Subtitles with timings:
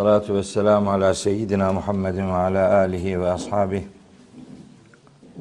[0.00, 3.88] salatu ve selamu ala seyyidina Muhammedin ve ala alihi ve ashabihi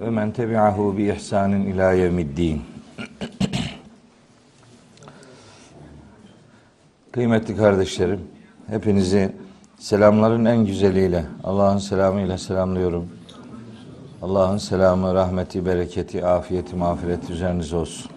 [0.01, 2.61] ve men tebi'ahu bi ihsanin ila yevmiddin.
[7.11, 8.19] Kıymetli kardeşlerim,
[8.67, 9.31] hepinizi
[9.77, 13.09] Selamların en güzeliyle, Allah'ın selamıyla selamlıyorum.
[14.21, 18.11] Allah'ın selamı, rahmeti, bereketi, afiyeti, mağfireti üzerinize olsun.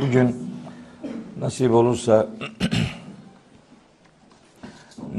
[0.00, 0.36] Bugün
[1.40, 2.26] nasip olursa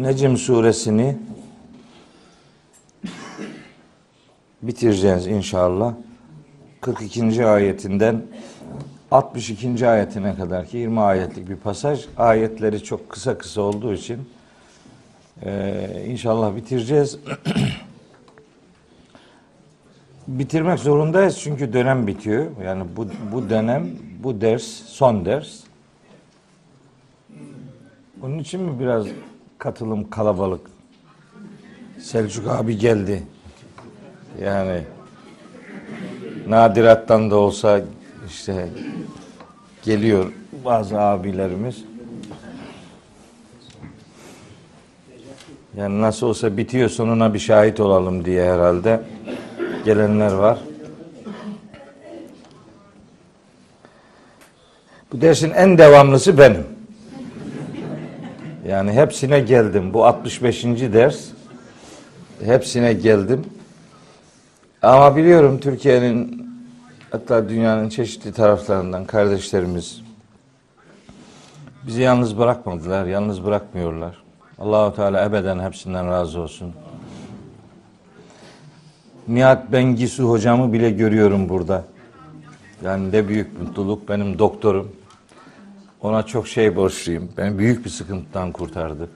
[0.03, 1.17] Necim suresini
[4.61, 5.93] bitireceğiz inşallah.
[6.81, 7.45] 42.
[7.45, 8.21] ayetinden
[9.11, 9.87] 62.
[9.87, 12.05] ayetine kadar ki 20 ayetlik bir pasaj.
[12.17, 14.29] Ayetleri çok kısa kısa olduğu için
[15.45, 17.19] e, inşallah bitireceğiz.
[20.27, 22.45] Bitirmek zorundayız çünkü dönem bitiyor.
[22.65, 23.89] Yani bu, bu dönem,
[24.23, 25.59] bu ders son ders.
[28.21, 29.07] Onun için mi biraz
[29.63, 30.61] katılım kalabalık?
[31.99, 33.23] Selçuk abi geldi.
[34.41, 34.83] Yani
[36.47, 37.81] nadirattan da olsa
[38.27, 38.69] işte
[39.83, 40.31] geliyor
[40.65, 41.83] bazı abilerimiz.
[45.77, 49.01] Yani nasıl olsa bitiyor sonuna bir şahit olalım diye herhalde
[49.85, 50.59] gelenler var.
[55.11, 56.72] Bu dersin en devamlısı benim.
[58.67, 59.93] Yani hepsine geldim.
[59.93, 60.63] Bu 65.
[60.63, 61.25] ders.
[62.45, 63.45] Hepsine geldim.
[64.81, 66.47] Ama biliyorum Türkiye'nin
[67.11, 70.01] hatta dünyanın çeşitli taraflarından kardeşlerimiz
[71.87, 74.23] bizi yalnız bırakmadılar, yalnız bırakmıyorlar.
[74.59, 76.73] Allahu Teala ebeden hepsinden razı olsun.
[79.27, 81.83] Nihat Bengisu hocamı bile görüyorum burada.
[82.83, 84.91] Yani ne büyük mutluluk benim doktorum.
[86.03, 87.29] Ona çok şey borçluyum.
[87.37, 89.09] Beni büyük bir sıkıntıdan kurtardı.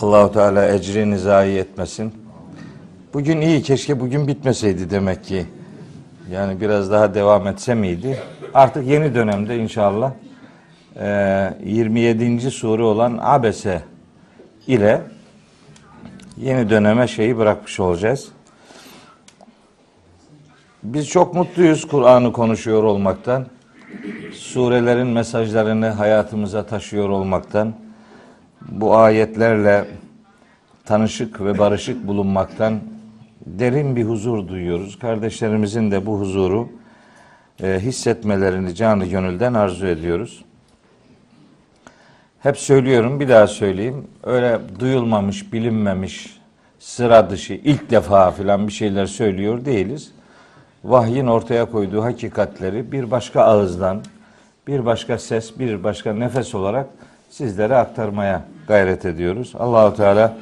[0.00, 2.12] Allahu Teala ecrini zayi etmesin.
[3.14, 5.46] Bugün iyi keşke bugün bitmeseydi demek ki.
[6.30, 8.18] Yani biraz daha devam etse miydi?
[8.54, 10.12] Artık yeni dönemde inşallah
[11.64, 12.50] 27.
[12.50, 13.82] sure olan Abese
[14.66, 15.02] ile
[16.36, 18.28] yeni döneme şeyi bırakmış olacağız.
[20.82, 23.46] Biz çok mutluyuz Kur'an'ı konuşuyor olmaktan.
[24.32, 27.74] Surelerin mesajlarını hayatımıza taşıyor olmaktan.
[28.68, 29.84] Bu ayetlerle
[30.84, 32.80] tanışık ve barışık bulunmaktan
[33.46, 34.98] derin bir huzur duyuyoruz.
[34.98, 36.68] Kardeşlerimizin de bu huzuru
[37.62, 40.44] e, hissetmelerini canı gönülden arzu ediyoruz.
[42.40, 44.06] Hep söylüyorum, bir daha söyleyeyim.
[44.22, 46.38] Öyle duyulmamış, bilinmemiş,
[46.78, 50.12] sıra dışı, ilk defa filan bir şeyler söylüyor değiliz.
[50.84, 54.02] Vahyin ortaya koyduğu hakikatleri bir başka ağızdan,
[54.66, 56.86] bir başka ses, bir başka nefes olarak
[57.30, 59.52] sizlere aktarmaya gayret ediyoruz.
[59.58, 60.36] Allahu Teala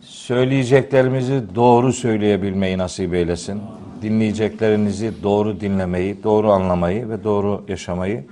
[0.00, 3.62] söyleyeceklerimizi doğru söyleyebilmeyi nasip eylesin.
[4.02, 8.24] Dinleyeceklerinizi doğru dinlemeyi, doğru anlamayı ve doğru yaşamayı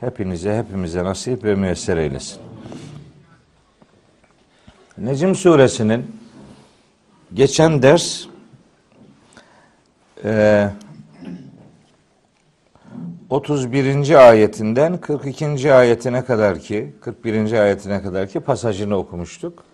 [0.00, 2.38] hepinize, hepimize nasip ve müyesser eylesin.
[4.98, 6.16] Necim suresinin
[7.34, 8.26] geçen ders
[10.26, 10.70] e,
[13.30, 14.28] 31.
[14.28, 15.72] ayetinden 42.
[15.72, 17.52] ayetine kadar ki 41.
[17.52, 19.64] ayetine kadar ki pasajını okumuştuk.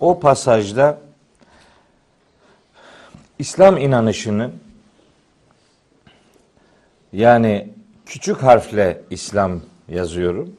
[0.00, 0.98] O pasajda
[3.38, 4.52] İslam inanışının
[7.12, 7.70] yani
[8.06, 10.56] küçük harfle İslam yazıyorum.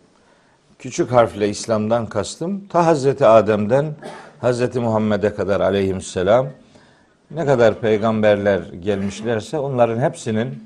[0.80, 3.96] Küçük harfle İslam'dan kastım ta Hazreti Adem'den
[4.42, 6.48] Hazreti Muhammed'e kadar aleyhisselam
[7.31, 10.63] ne kadar peygamberler gelmişlerse onların hepsinin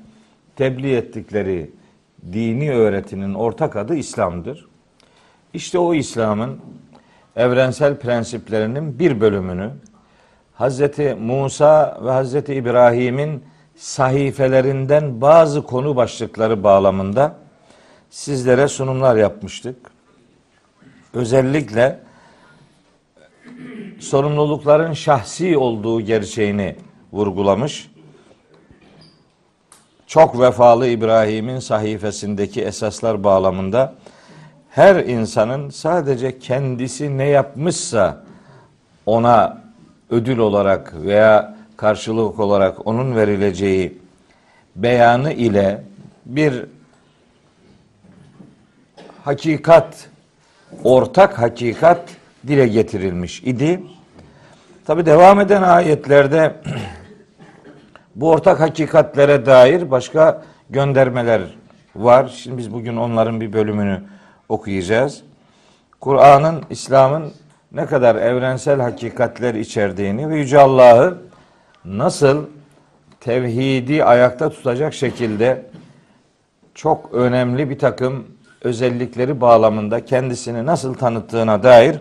[0.56, 1.70] tebliğ ettikleri
[2.32, 4.68] dini öğretinin ortak adı İslam'dır.
[5.54, 6.60] İşte o İslam'ın
[7.36, 9.70] evrensel prensiplerinin bir bölümünü
[10.54, 13.44] Hazreti Musa ve Hazreti İbrahim'in
[13.76, 17.36] sahifelerinden bazı konu başlıkları bağlamında
[18.10, 19.76] sizlere sunumlar yapmıştık.
[21.14, 21.98] Özellikle
[24.00, 26.76] sorumlulukların şahsi olduğu gerçeğini
[27.12, 27.90] vurgulamış.
[30.06, 33.94] Çok vefalı İbrahim'in sahifesindeki esaslar bağlamında
[34.70, 38.24] her insanın sadece kendisi ne yapmışsa
[39.06, 39.62] ona
[40.10, 43.98] ödül olarak veya karşılık olarak onun verileceği
[44.76, 45.82] beyanı ile
[46.26, 46.64] bir
[49.24, 50.08] hakikat,
[50.84, 53.80] ortak hakikat dile getirilmiş idi.
[54.86, 56.56] Tabi devam eden ayetlerde
[58.14, 61.42] bu ortak hakikatlere dair başka göndermeler
[61.96, 62.28] var.
[62.36, 64.02] Şimdi biz bugün onların bir bölümünü
[64.48, 65.22] okuyacağız.
[66.00, 67.32] Kur'an'ın, İslam'ın
[67.72, 71.18] ne kadar evrensel hakikatler içerdiğini ve Yüce Allah'ı
[71.84, 72.46] nasıl
[73.20, 75.66] tevhidi ayakta tutacak şekilde
[76.74, 78.26] çok önemli bir takım
[78.62, 82.00] özellikleri bağlamında kendisini nasıl tanıttığına dair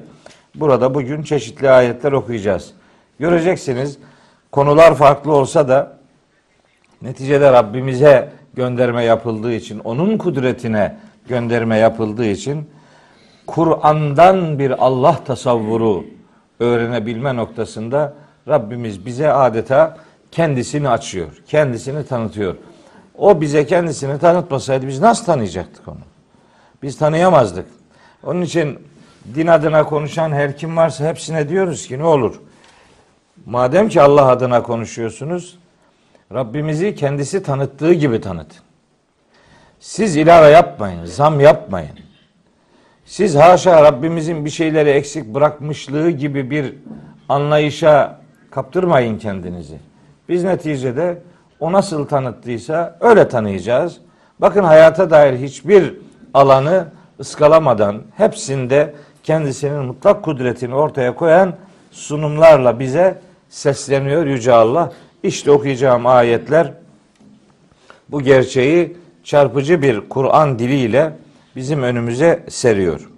[0.55, 2.73] burada bugün çeşitli ayetler okuyacağız.
[3.19, 3.97] Göreceksiniz
[4.51, 5.97] konular farklı olsa da
[7.01, 10.97] neticede Rabbimize gönderme yapıldığı için, onun kudretine
[11.27, 12.69] gönderme yapıldığı için
[13.47, 16.05] Kur'an'dan bir Allah tasavvuru
[16.59, 18.13] öğrenebilme noktasında
[18.47, 19.97] Rabbimiz bize adeta
[20.31, 22.55] kendisini açıyor, kendisini tanıtıyor.
[23.17, 25.97] O bize kendisini tanıtmasaydı biz nasıl tanıyacaktık onu?
[26.83, 27.65] Biz tanıyamazdık.
[28.23, 28.79] Onun için
[29.35, 32.39] din adına konuşan her kim varsa hepsine diyoruz ki ne olur?
[33.45, 35.59] Madem ki Allah adına konuşuyorsunuz,
[36.33, 38.57] Rabbimizi kendisi tanıttığı gibi tanıtın.
[39.79, 41.99] Siz ilave yapmayın, zam yapmayın.
[43.05, 46.75] Siz haşa Rabbimizin bir şeyleri eksik bırakmışlığı gibi bir
[47.29, 48.19] anlayışa
[48.51, 49.77] kaptırmayın kendinizi.
[50.29, 51.21] Biz neticede
[51.59, 53.97] o nasıl tanıttıysa öyle tanıyacağız.
[54.39, 55.95] Bakın hayata dair hiçbir
[56.33, 56.87] alanı
[57.19, 58.93] ıskalamadan hepsinde
[59.29, 61.53] kendisinin mutlak kudretini ortaya koyan
[61.91, 64.91] sunumlarla bize sesleniyor Yüce Allah.
[65.23, 66.73] İşte okuyacağım ayetler
[68.09, 71.13] bu gerçeği çarpıcı bir Kur'an diliyle
[71.55, 73.09] bizim önümüze seriyor.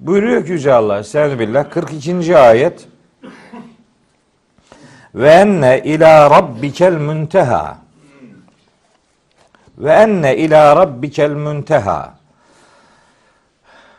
[0.00, 2.36] Buyuruyor ki Yüce Allah Estağfirullah 42.
[2.36, 2.88] ayet
[5.14, 7.78] ve enne ila rabbikel münteha
[9.78, 12.15] ve enne ila rabbikel münteha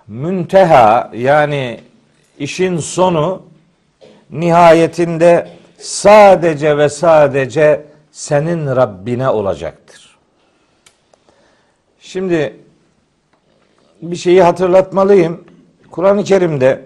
[0.07, 1.79] münteha yani
[2.39, 3.43] işin sonu
[4.31, 10.17] nihayetinde sadece ve sadece senin Rabbine olacaktır.
[11.99, 12.55] Şimdi
[14.01, 15.43] bir şeyi hatırlatmalıyım.
[15.91, 16.85] Kur'an-ı Kerim'de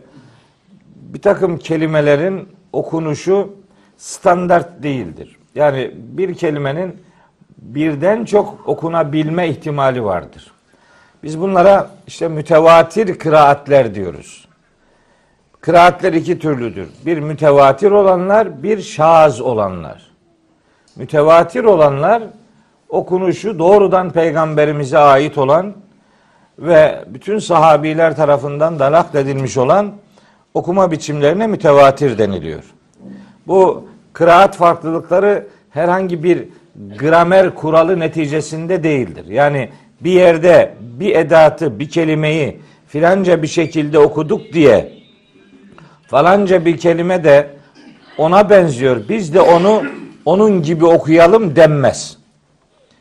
[0.86, 3.56] bir takım kelimelerin okunuşu
[3.98, 5.38] standart değildir.
[5.56, 7.02] Yani bir kelimenin
[7.58, 10.52] birden çok okunabilme ihtimali vardır.
[11.24, 14.48] Biz bunlara işte mütevatir kıraatler diyoruz.
[15.62, 16.90] Kıraatler iki türlüdür.
[17.06, 20.12] Bir mütevatir olanlar, bir şaz olanlar.
[20.96, 22.24] Mütevatir olanlar
[22.90, 25.74] okunuşu doğrudan peygamberimize ait olan
[26.60, 29.92] ve bütün sahabiler tarafından da nakledilmiş olan
[30.54, 32.64] okuma biçimlerine mütevatir deniliyor.
[33.48, 36.48] Bu kıraat farklılıkları herhangi bir
[37.00, 39.26] gramer kuralı neticesinde değildir.
[39.26, 39.70] Yani
[40.04, 44.94] bir yerde bir edatı, bir kelimeyi filanca bir şekilde okuduk diye
[46.08, 47.50] falanca bir kelime de
[48.18, 49.10] ona benziyor.
[49.10, 49.84] Biz de onu
[50.26, 52.18] onun gibi okuyalım denmez.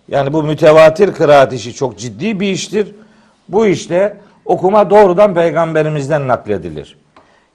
[0.08, 2.94] Yani bu mütevatir kıraat işi çok ciddi bir iştir.
[3.48, 6.96] Bu işte okuma doğrudan peygamberimizden nakledilir.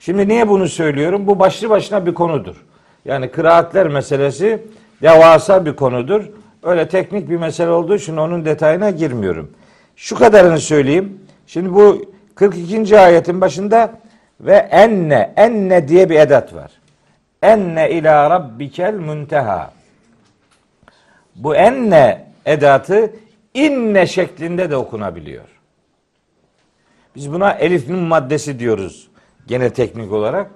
[0.00, 1.26] Şimdi niye bunu söylüyorum?
[1.26, 2.64] Bu başlı başına bir konudur.
[3.04, 4.62] Yani kıraatler meselesi
[5.02, 6.24] devasa bir konudur.
[6.66, 9.50] Öyle teknik bir mesele olduğu için onun detayına girmiyorum.
[9.96, 11.20] Şu kadarını söyleyeyim.
[11.46, 12.98] Şimdi bu 42.
[12.98, 14.00] ayetin başında
[14.40, 16.70] ve enne, enne diye bir edat var.
[17.42, 19.72] Enne ila rabbikel munteha.
[21.34, 23.12] Bu enne edatı
[23.54, 25.44] inne şeklinde de okunabiliyor.
[27.16, 29.08] Biz buna elifin maddesi diyoruz
[29.46, 30.50] gene teknik olarak.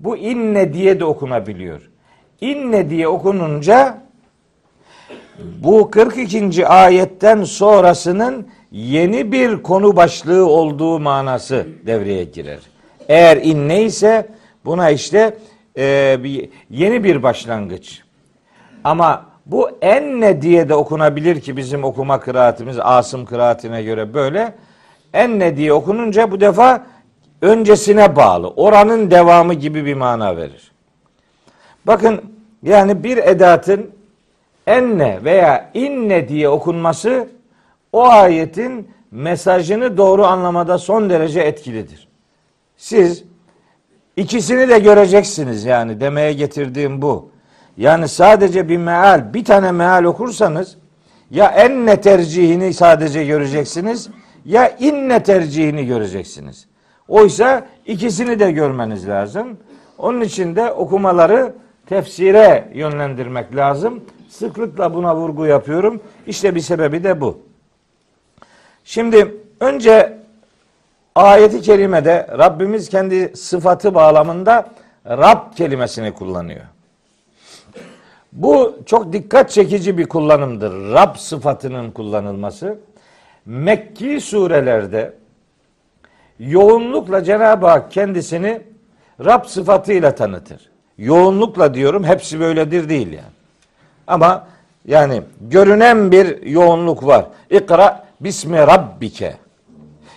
[0.00, 1.90] Bu inne diye de okunabiliyor.
[2.40, 4.05] İnne diye okununca
[5.38, 6.66] bu 42.
[6.66, 12.58] ayetten sonrasının yeni bir konu başlığı olduğu manası devreye girer.
[13.08, 14.28] Eğer inne ise
[14.64, 15.38] buna işte
[15.78, 18.02] e, bir, yeni bir başlangıç.
[18.84, 24.54] Ama bu enne diye de okunabilir ki bizim okuma kıraatimiz Asım kıraatine göre böyle.
[25.12, 26.86] Enne diye okununca bu defa
[27.42, 28.48] öncesine bağlı.
[28.48, 30.72] Oranın devamı gibi bir mana verir.
[31.86, 32.22] Bakın
[32.62, 33.90] yani bir edatın
[34.66, 37.28] enne veya inne diye okunması
[37.92, 42.08] o ayetin mesajını doğru anlamada son derece etkilidir.
[42.76, 43.24] Siz
[44.16, 47.30] ikisini de göreceksiniz yani demeye getirdiğim bu.
[47.76, 50.76] Yani sadece bir meal, bir tane meal okursanız
[51.30, 54.08] ya enne tercihini sadece göreceksiniz
[54.44, 56.66] ya inne tercihini göreceksiniz.
[57.08, 59.56] Oysa ikisini de görmeniz lazım.
[59.98, 61.54] Onun için de okumaları
[61.86, 64.00] tefsire yönlendirmek lazım.
[64.28, 66.00] Sıklıkla buna vurgu yapıyorum.
[66.26, 67.38] İşte bir sebebi de bu.
[68.84, 70.18] Şimdi önce
[71.14, 74.68] ayeti kerimede Rabbimiz kendi sıfatı bağlamında
[75.06, 76.64] Rab kelimesini kullanıyor.
[78.32, 80.92] Bu çok dikkat çekici bir kullanımdır.
[80.92, 82.78] Rab sıfatının kullanılması.
[83.46, 85.14] Mekki surelerde
[86.38, 88.62] yoğunlukla Cenab-ı Hak kendisini
[89.24, 90.70] Rab sıfatıyla tanıtır.
[90.98, 93.35] Yoğunlukla diyorum hepsi böyledir değil yani.
[94.06, 94.46] Ama
[94.86, 97.26] yani görünen bir yoğunluk var.
[97.50, 99.36] İkra bismi rabbike.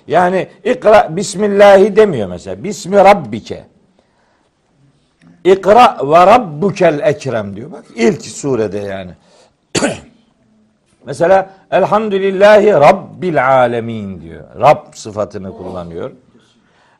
[0.07, 2.63] Yani ikra bismillahi demiyor mesela.
[2.63, 3.65] Bismi rabbike.
[5.43, 7.71] İkra ve rabbukel ekrem diyor.
[7.71, 9.11] Bak ilk surede yani.
[11.05, 14.43] mesela elhamdülillahi rabbil alemin diyor.
[14.59, 16.11] Rab sıfatını kullanıyor.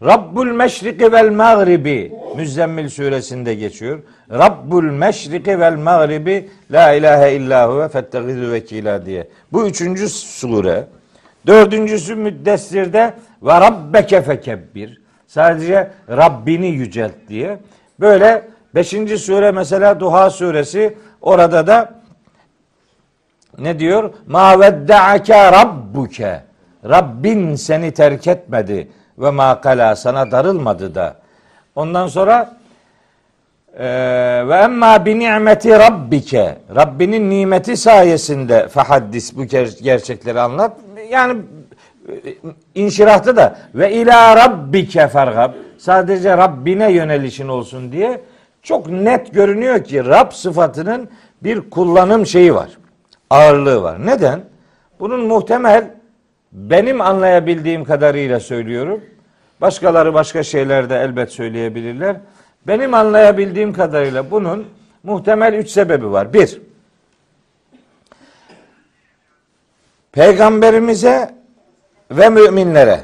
[0.04, 4.00] Rabbul meşriki vel mağribi Müzzemmil suresinde geçiyor.
[4.32, 9.28] Rabbul meşriki vel mağribi la ilahe illa huve fettegizu vekila diye.
[9.52, 10.86] Bu üçüncü sure.
[11.48, 15.02] Dördüncüsü Müddessir'de ve rabbeke fekebbir.
[15.28, 17.60] Sadece Rabbini yücelt diye.
[18.00, 22.02] Böyle beşinci sure mesela Duha suresi orada da
[23.58, 24.14] ne diyor?
[24.28, 26.44] Ma vedde'ake rabbuke.
[26.90, 31.16] Rabbin seni terk etmedi ve makala sana darılmadı da.
[31.76, 32.59] Ondan sonra
[34.50, 39.46] ve emma bi ni'meti rabbike Rabbinin nimeti sayesinde fahaddis bu
[39.84, 40.78] gerçekleri anlat.
[41.10, 41.42] Yani
[42.10, 42.16] e,
[42.76, 48.22] inşirahtı da ve ila rabbike fergab sadece Rabbine yönelişin olsun diye
[48.62, 51.10] çok net görünüyor ki Rab sıfatının
[51.44, 52.70] bir kullanım şeyi var.
[53.30, 54.06] Ağırlığı var.
[54.06, 54.42] Neden?
[55.00, 55.92] Bunun muhtemel
[56.52, 59.02] benim anlayabildiğim kadarıyla söylüyorum.
[59.62, 62.16] Başkaları başka şeyler de elbet söyleyebilirler.
[62.68, 64.68] Benim anlayabildiğim kadarıyla bunun
[65.04, 66.34] muhtemel üç sebebi var.
[66.34, 66.62] Bir,
[70.12, 71.36] peygamberimize
[72.12, 73.00] ve müminlere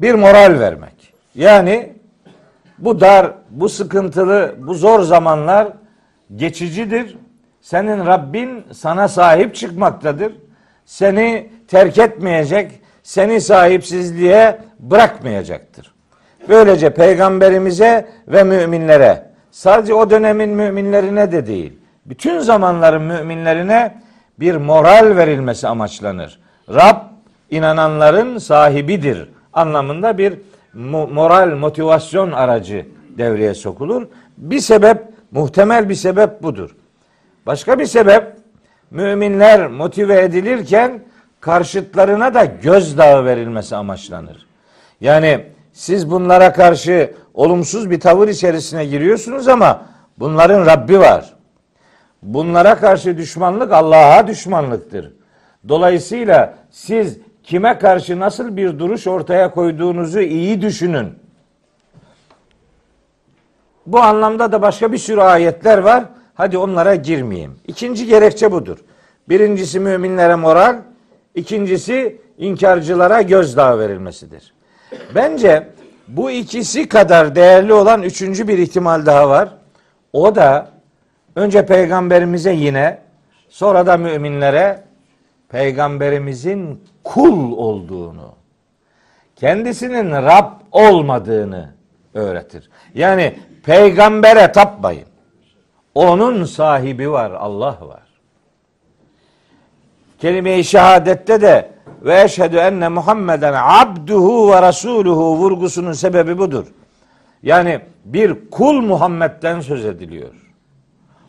[0.00, 1.14] bir moral vermek.
[1.34, 1.92] Yani
[2.78, 5.68] bu dar, bu sıkıntılı, bu zor zamanlar
[6.36, 7.16] geçicidir.
[7.60, 10.32] Senin Rabbin sana sahip çıkmaktadır.
[10.84, 15.95] Seni terk etmeyecek, seni sahipsizliğe bırakmayacaktır.
[16.48, 21.72] Böylece peygamberimize ve müminlere sadece o dönemin müminlerine de değil,
[22.06, 23.94] bütün zamanların müminlerine
[24.40, 26.38] bir moral verilmesi amaçlanır.
[26.68, 26.96] Rab
[27.50, 30.38] inananların sahibidir anlamında bir
[31.12, 32.86] moral motivasyon aracı
[33.18, 34.06] devreye sokulur.
[34.36, 34.98] Bir sebep,
[35.30, 36.76] muhtemel bir sebep budur.
[37.46, 38.24] Başka bir sebep
[38.90, 41.00] müminler motive edilirken
[41.40, 44.46] karşıtlarına da gözdağı verilmesi amaçlanır.
[45.00, 49.86] Yani siz bunlara karşı olumsuz bir tavır içerisine giriyorsunuz ama
[50.18, 51.34] bunların Rabbi var.
[52.22, 55.12] Bunlara karşı düşmanlık Allah'a düşmanlıktır.
[55.68, 61.14] Dolayısıyla siz kime karşı nasıl bir duruş ortaya koyduğunuzu iyi düşünün.
[63.86, 66.04] Bu anlamda da başka bir sürü ayetler var.
[66.34, 67.58] Hadi onlara girmeyeyim.
[67.66, 68.78] İkinci gerekçe budur.
[69.28, 70.76] Birincisi müminlere moral,
[71.34, 74.55] ikincisi inkarcılara gözdağı verilmesidir.
[75.14, 75.68] Bence
[76.08, 79.48] bu ikisi kadar değerli olan üçüncü bir ihtimal daha var.
[80.12, 80.70] O da
[81.36, 82.98] önce peygamberimize yine
[83.48, 84.82] sonra da müminlere
[85.48, 88.34] peygamberimizin kul olduğunu,
[89.36, 91.74] kendisinin Rab olmadığını
[92.14, 92.70] öğretir.
[92.94, 95.06] Yani peygambere tapmayın.
[95.94, 98.02] Onun sahibi var, Allah var.
[100.18, 101.75] Kelime-i şehadette de
[102.06, 106.66] ve eşhedü enne Muhammeden abduhu ve rasuluhu vurgusunun sebebi budur.
[107.42, 110.30] Yani bir kul Muhammed'den söz ediliyor.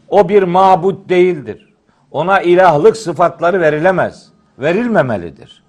[0.09, 1.73] O bir mabut değildir.
[2.11, 4.29] Ona ilahlık sıfatları verilemez.
[4.59, 5.63] Verilmemelidir.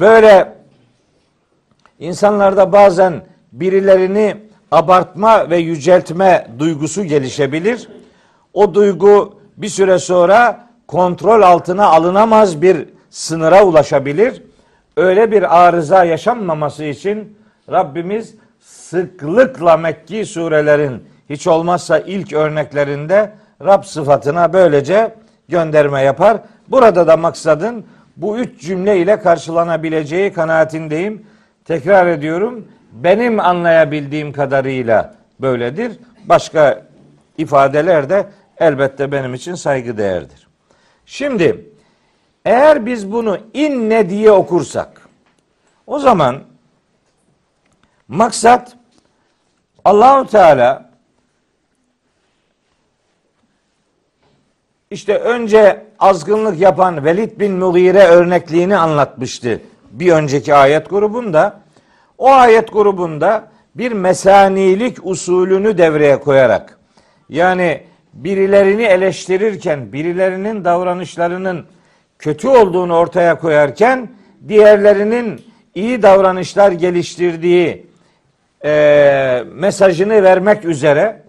[0.00, 0.56] Böyle
[1.98, 4.36] insanlarda bazen birilerini
[4.70, 7.88] abartma ve yüceltme duygusu gelişebilir.
[8.52, 14.42] O duygu bir süre sonra kontrol altına alınamaz bir sınıra ulaşabilir.
[14.96, 17.38] Öyle bir arıza yaşanmaması için
[17.70, 23.32] Rabbimiz sıklıkla Mekki surelerin hiç olmazsa ilk örneklerinde
[23.64, 25.14] Rab sıfatına böylece
[25.48, 26.38] gönderme yapar.
[26.68, 31.26] Burada da maksadın bu üç cümle ile karşılanabileceği kanaatindeyim.
[31.64, 32.68] Tekrar ediyorum.
[32.92, 35.92] Benim anlayabildiğim kadarıyla böyledir.
[36.24, 36.82] Başka
[37.38, 38.26] ifadeler de
[38.58, 40.48] elbette benim için saygı değerdir.
[41.06, 41.75] Şimdi
[42.46, 45.08] Eğer biz bunu inne diye okursak
[45.86, 46.42] o zaman
[48.08, 48.76] maksat
[49.84, 50.90] Allahu Teala
[54.90, 59.60] işte önce azgınlık yapan Velid bin Mughire örnekliğini anlatmıştı
[59.90, 61.60] bir önceki ayet grubunda.
[62.18, 66.78] O ayet grubunda bir mesanilik usulünü devreye koyarak
[67.28, 67.82] yani
[68.14, 71.66] birilerini eleştirirken birilerinin davranışlarının
[72.18, 74.10] kötü olduğunu ortaya koyarken
[74.48, 75.40] diğerlerinin
[75.74, 77.86] iyi davranışlar geliştirdiği
[78.64, 81.22] e, mesajını vermek üzere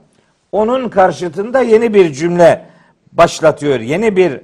[0.51, 2.65] onun karşıtında yeni bir cümle
[3.11, 3.79] başlatıyor.
[3.79, 4.41] Yeni bir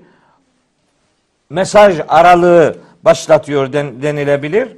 [1.50, 4.70] mesaj aralığı başlatıyor den, denilebilir.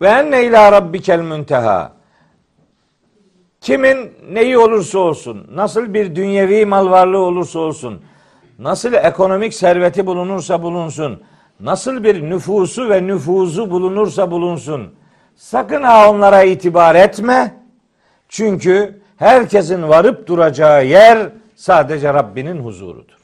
[0.00, 1.92] Ve enne ila rabbikel münteha.
[3.60, 8.02] Kimin neyi olursa olsun, nasıl bir dünyevi mal varlığı olursa olsun,
[8.58, 11.22] nasıl ekonomik serveti bulunursa bulunsun,
[11.60, 14.94] nasıl bir nüfusu ve nüfuzu bulunursa bulunsun,
[15.36, 17.54] sakın ha onlara itibar etme.
[18.28, 23.18] Çünkü herkesin varıp duracağı yer sadece Rabbinin huzurudur.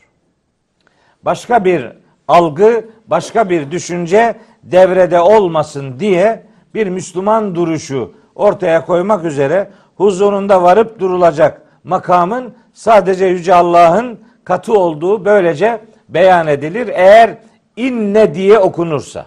[1.23, 1.93] Başka bir
[2.29, 6.43] algı, başka bir düşünce devrede olmasın diye
[6.75, 15.25] bir Müslüman duruşu ortaya koymak üzere huzurunda varıp durulacak makamın sadece Yüce Allah'ın katı olduğu
[15.25, 16.89] böylece beyan edilir.
[16.95, 17.39] Eğer
[17.77, 19.27] inne diye okunursa.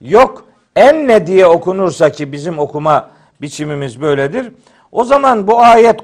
[0.00, 0.44] Yok
[0.76, 3.10] enne diye okunursa ki bizim okuma
[3.40, 4.52] biçimimiz böyledir.
[4.92, 6.00] O zaman bu ayet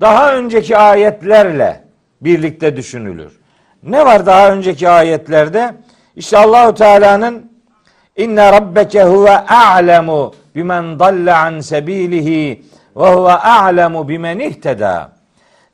[0.00, 1.84] daha önceki ayetlerle
[2.20, 3.40] birlikte düşünülür.
[3.82, 5.74] Ne var daha önceki ayetlerde?
[6.16, 7.50] İşte Allahu Teala'nın
[8.16, 12.62] İnne rabbeke huve a'lemu bimen dalle an sebilihi
[12.96, 15.12] ve huve a'lemu bimen ihteda.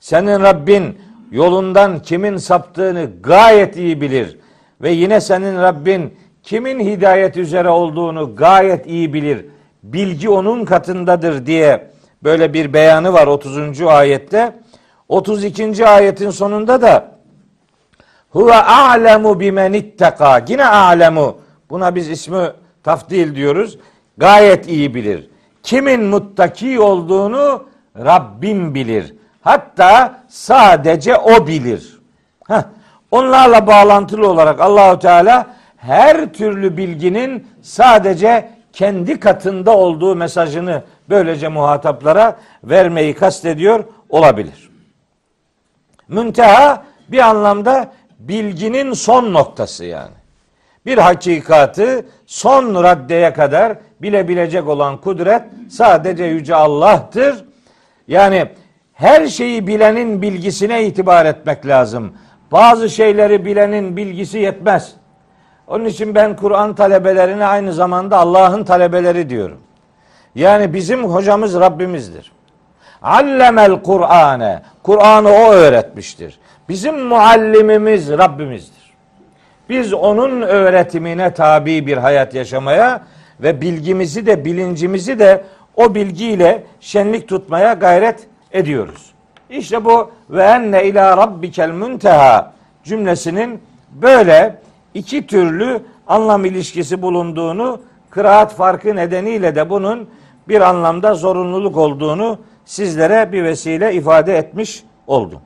[0.00, 0.98] Senin Rabbin
[1.30, 4.38] yolundan kimin saptığını gayet iyi bilir
[4.82, 9.46] ve yine senin Rabbin kimin hidayet üzere olduğunu gayet iyi bilir.
[9.82, 11.90] Bilgi onun katındadır diye
[12.22, 13.80] böyle bir beyanı var 30.
[13.80, 14.52] ayette.
[15.08, 15.86] 32.
[15.86, 17.16] ayetin sonunda da
[18.30, 20.44] Huve a'lemu bimen itteka.
[20.48, 21.36] Yine a'lemu.
[21.70, 23.78] Buna biz ismi tafdil diyoruz.
[24.18, 25.30] Gayet iyi bilir.
[25.62, 27.64] Kimin muttaki olduğunu
[27.98, 29.14] Rabbim bilir.
[29.46, 32.00] Hatta sadece o bilir.
[32.48, 32.62] Heh.
[33.10, 42.36] Onlarla bağlantılı olarak Allahu Teala her türlü bilginin sadece kendi katında olduğu mesajını böylece muhataplara
[42.64, 44.70] vermeyi kastediyor olabilir.
[46.08, 50.14] Münteha bir anlamda bilginin son noktası yani.
[50.86, 57.44] Bir hakikatı son raddeye kadar bilebilecek olan kudret sadece Yüce Allah'tır.
[58.08, 58.48] Yani
[58.96, 62.12] her şeyi bilenin bilgisine itibar etmek lazım.
[62.52, 64.92] Bazı şeyleri bilenin bilgisi yetmez.
[65.66, 69.58] Onun için ben Kur'an talebelerine aynı zamanda Allah'ın talebeleri diyorum.
[70.34, 72.32] Yani bizim hocamız Rabbimizdir.
[73.02, 74.62] Allemel Kur'ane.
[74.82, 76.38] Kur'an'ı o öğretmiştir.
[76.68, 78.92] Bizim muallimimiz Rabbimizdir.
[79.68, 83.00] Biz onun öğretimine tabi bir hayat yaşamaya
[83.40, 85.44] ve bilgimizi de bilincimizi de
[85.76, 89.10] o bilgiyle şenlik tutmaya gayret ediyoruz.
[89.50, 92.52] İşte bu ve enne ila rabbikel munteha
[92.84, 94.58] cümlesinin böyle
[94.94, 100.10] iki türlü anlam ilişkisi bulunduğunu, kıraat farkı nedeniyle de bunun
[100.48, 105.40] bir anlamda zorunluluk olduğunu sizlere bir vesile ifade etmiş oldum.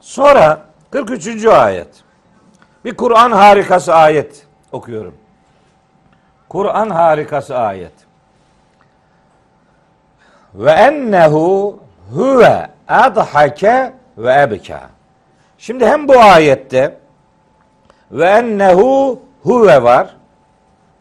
[0.00, 1.46] Sonra 43.
[1.46, 1.88] ayet.
[2.84, 5.14] Bir Kur'an harikası ayet okuyorum.
[6.48, 7.92] Kur'an harikası ayet.
[10.54, 11.78] Ve ennehu
[12.14, 14.80] huve adhake ve ebka.
[15.58, 16.96] Şimdi hem bu ayette
[18.12, 20.16] ve ennehu huve var.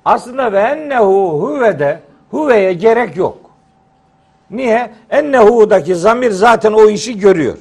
[0.05, 1.99] Aslında ve ennehu huve de
[2.31, 3.37] huveye gerek yok.
[4.51, 4.91] Niye?
[5.09, 7.57] Ennehu'daki zamir zaten o işi görüyor.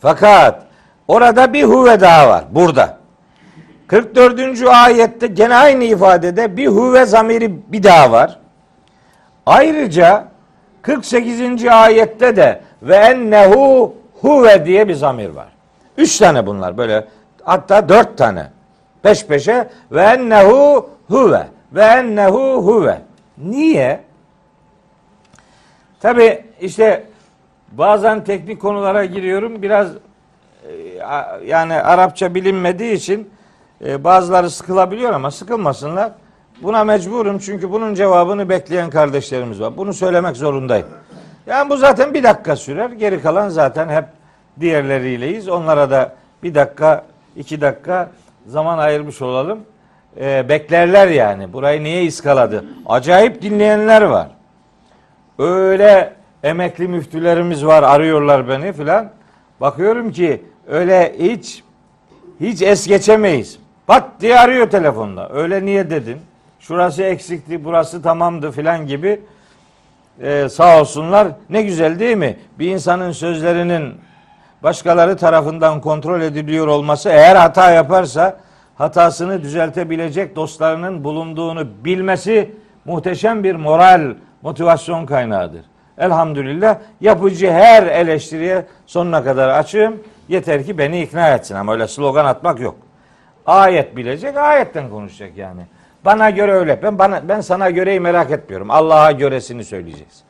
[0.00, 0.62] Fakat
[1.08, 2.44] orada bir huve daha var.
[2.50, 2.98] Burada.
[3.86, 4.62] 44.
[4.66, 8.38] ayette gene aynı ifadede bir huve zamiri bir daha var.
[9.46, 10.28] Ayrıca
[10.82, 11.66] 48.
[11.66, 15.48] ayette de ve ennehu huve diye bir zamir var.
[15.96, 17.08] Üç tane bunlar böyle
[17.42, 18.50] hatta dört tane
[19.02, 22.98] peş peşe ve ennehu huve ve ennehu huve.
[23.38, 24.00] Niye?
[26.00, 27.06] Tabi işte
[27.72, 29.62] bazen teknik konulara giriyorum.
[29.62, 30.72] Biraz e,
[31.46, 33.30] yani Arapça bilinmediği için
[33.84, 36.12] e, bazıları sıkılabiliyor ama sıkılmasınlar.
[36.62, 39.76] Buna mecburum çünkü bunun cevabını bekleyen kardeşlerimiz var.
[39.76, 40.86] Bunu söylemek zorundayım.
[41.46, 42.90] Yani bu zaten bir dakika sürer.
[42.90, 44.04] Geri kalan zaten hep
[44.60, 45.48] diğerleriyleyiz.
[45.48, 47.04] Onlara da bir dakika,
[47.36, 48.10] iki dakika
[48.46, 49.58] zaman ayırmış olalım.
[50.20, 51.52] Ee, beklerler yani.
[51.52, 52.64] Burayı niye iskaladı?
[52.86, 54.28] Acayip dinleyenler var.
[55.38, 59.10] Öyle emekli müftülerimiz var arıyorlar beni filan.
[59.60, 61.62] Bakıyorum ki öyle hiç
[62.40, 63.58] hiç es geçemeyiz.
[63.86, 65.28] Pat diye arıyor telefonda.
[65.32, 66.18] Öyle niye dedin?
[66.60, 69.20] Şurası eksikti, burası tamamdı filan gibi.
[70.22, 71.28] Ee, sağ olsunlar.
[71.50, 72.36] Ne güzel değil mi?
[72.58, 73.94] Bir insanın sözlerinin
[74.62, 78.36] başkaları tarafından kontrol ediliyor olması eğer hata yaparsa
[78.78, 85.64] hatasını düzeltebilecek dostlarının bulunduğunu bilmesi muhteşem bir moral, motivasyon kaynağıdır.
[85.98, 90.02] Elhamdülillah yapıcı her eleştiriye sonuna kadar açığım.
[90.28, 92.76] Yeter ki beni ikna etsin ama öyle slogan atmak yok.
[93.46, 95.60] Ayet bilecek, ayetten konuşacak yani.
[96.08, 96.82] Bana göre öyle.
[96.82, 98.70] Ben bana ben sana göreyi merak etmiyorum.
[98.70, 100.22] Allah'a göresini söyleyeceğiz.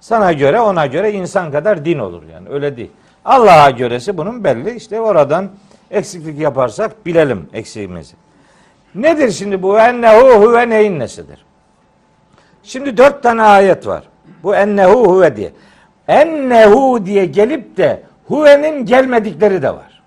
[0.00, 2.48] Sana göre, ona göre insan kadar din olur yani.
[2.48, 2.90] Öyle değil.
[3.24, 4.74] Allah'a göresi bunun belli.
[4.76, 5.50] İşte oradan
[5.90, 8.14] eksiklik yaparsak bilelim eksiğimizi.
[8.94, 9.78] Nedir şimdi bu?
[9.78, 11.44] Ennehu huve neyin nesidir?
[12.62, 14.02] Şimdi dört tane ayet var.
[14.42, 15.52] Bu ennehu huve diye.
[16.08, 20.02] Ennehu diye gelip de huvenin gelmedikleri de var.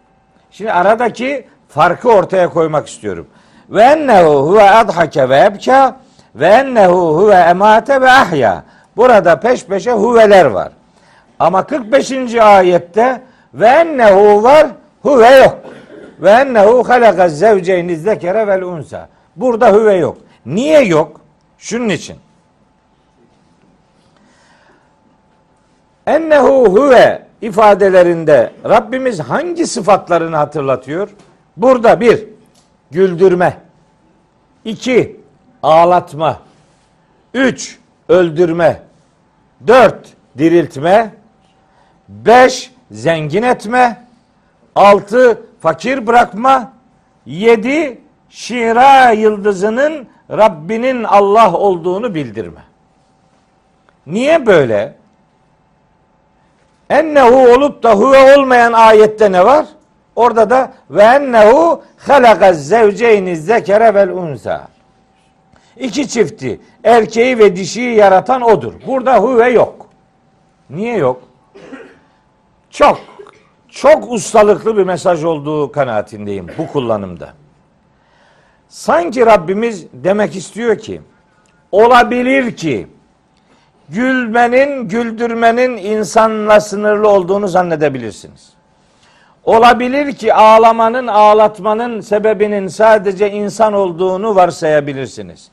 [0.52, 3.28] Şimdi aradaki farkı ortaya koymak istiyorum.
[3.70, 5.96] Ve ennehu huve adhake ve ebka
[6.36, 8.64] ve ennehu huve emate ve ahya.
[8.98, 10.72] Burada peş peşe huveler var.
[11.40, 12.36] Ama 45.
[12.36, 13.22] ayette
[13.54, 14.68] ve ennehu var,
[15.02, 15.58] huve yok.
[16.20, 19.10] Ve ennehu halaka zevceyni zekere vel unsa.
[19.36, 20.18] Burada huve yok.
[20.46, 21.22] Niye yok?
[21.58, 22.18] Şunun için.
[26.08, 31.10] Ennehu huve ifadelerinde Rabbimiz hangi sıfatlarını hatırlatıyor?
[31.58, 32.28] Burada bir,
[32.92, 33.58] güldürme.
[34.66, 35.20] iki
[35.64, 36.40] ağlatma.
[37.34, 38.82] Üç, öldürme.
[39.68, 41.14] Dört, diriltme.
[42.10, 44.06] Beş, zengin etme.
[44.76, 46.74] Altı, fakir bırakma.
[47.26, 52.62] Yedi, şira yıldızının Rabbinin Allah olduğunu bildirme.
[54.08, 54.96] Niye böyle?
[56.90, 59.66] Ennehu olup da huve olmayan ayette ne var?
[60.18, 64.68] Orada da ve ennehu halaka zevceyni zekere vel unsa.
[65.78, 68.74] İki çifti, erkeği ve dişiyi yaratan odur.
[68.88, 69.90] Burada huve yok.
[70.70, 71.22] Niye yok?
[72.70, 73.00] Çok,
[73.70, 77.34] çok ustalıklı bir mesaj olduğu kanaatindeyim bu kullanımda.
[78.68, 81.02] Sanki Rabbimiz demek istiyor ki,
[81.72, 82.88] olabilir ki
[83.90, 88.57] gülmenin, güldürmenin insanla sınırlı olduğunu zannedebilirsiniz.
[89.48, 95.52] Olabilir ki ağlamanın, ağlatmanın sebebinin sadece insan olduğunu varsayabilirsiniz.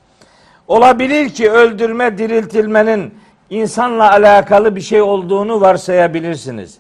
[0.69, 3.15] Olabilir ki öldürme, diriltilmenin
[3.51, 6.79] insanla alakalı bir şey olduğunu varsayabilirsiniz.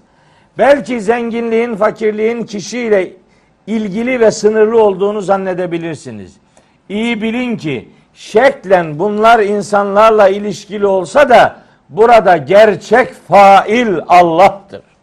[0.58, 3.12] Belki zenginliğin, fakirliğin kişiyle
[3.66, 6.36] ilgili ve sınırlı olduğunu zannedebilirsiniz.
[6.88, 11.56] İyi bilin ki şeklen bunlar insanlarla ilişkili olsa da
[11.88, 14.93] burada gerçek fail Allah'tır.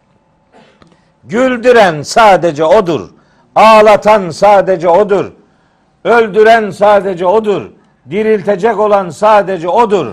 [1.23, 3.09] Güldüren sadece odur.
[3.55, 5.31] Ağlatan sadece odur.
[6.03, 7.61] Öldüren sadece odur.
[8.09, 10.07] Diriltecek olan sadece odur.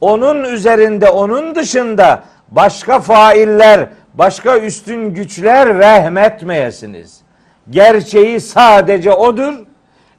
[0.00, 7.20] Onun üzerinde, onun dışında başka failler, başka üstün güçler vehmetmeyesiniz.
[7.70, 9.54] Gerçeği sadece odur.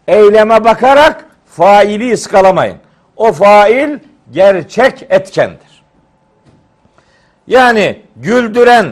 [0.08, 2.78] Eyleme bakarak faili ıskalamayın.
[3.16, 4.00] O fail
[4.32, 5.84] gerçek etkendir.
[7.48, 8.88] Yani güldüren,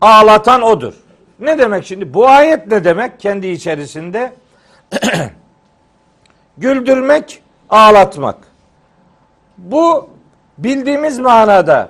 [0.00, 0.94] ağlatan odur.
[1.40, 2.14] Ne demek şimdi?
[2.14, 4.32] Bu ayet ne demek kendi içerisinde?
[6.58, 8.36] Güldürmek, ağlatmak.
[9.58, 10.10] Bu
[10.58, 11.88] bildiğimiz manada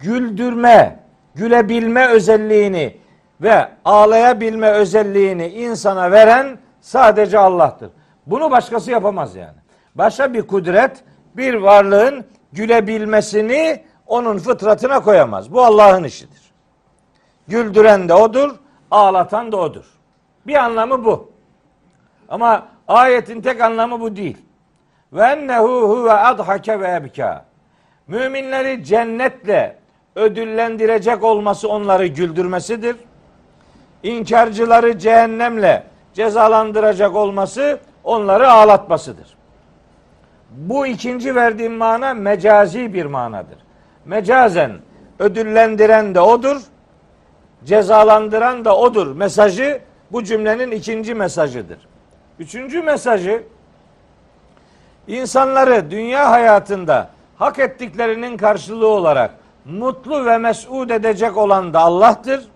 [0.00, 1.00] güldürme,
[1.34, 2.96] gülebilme özelliğini
[3.40, 7.90] ve ağlayabilme özelliğini insana veren sadece Allah'tır.
[8.26, 9.56] Bunu başkası yapamaz yani.
[9.94, 11.04] Başka bir kudret
[11.36, 15.52] bir varlığın gülebilmesini onun fıtratına koyamaz.
[15.52, 16.41] Bu Allah'ın işidir.
[17.48, 18.50] Güldüren de odur,
[18.90, 19.84] ağlatan da odur.
[20.46, 21.30] Bir anlamı bu.
[22.28, 24.38] Ama ayetin tek anlamı bu değil.
[25.12, 27.44] Ve ennehu huve adhake ve ebka.
[28.06, 29.78] Müminleri cennetle
[30.16, 32.96] ödüllendirecek olması onları güldürmesidir.
[34.02, 39.36] İnkarcıları cehennemle cezalandıracak olması onları ağlatmasıdır.
[40.50, 43.58] Bu ikinci verdiğim mana mecazi bir manadır.
[44.04, 44.72] Mecazen
[45.18, 46.62] ödüllendiren de odur,
[47.66, 49.80] cezalandıran da odur mesajı
[50.12, 51.78] bu cümlenin ikinci mesajıdır.
[52.38, 53.42] Üçüncü mesajı
[55.06, 62.48] insanları dünya hayatında hak ettiklerinin karşılığı olarak mutlu ve mesut edecek olan da Allah'tır.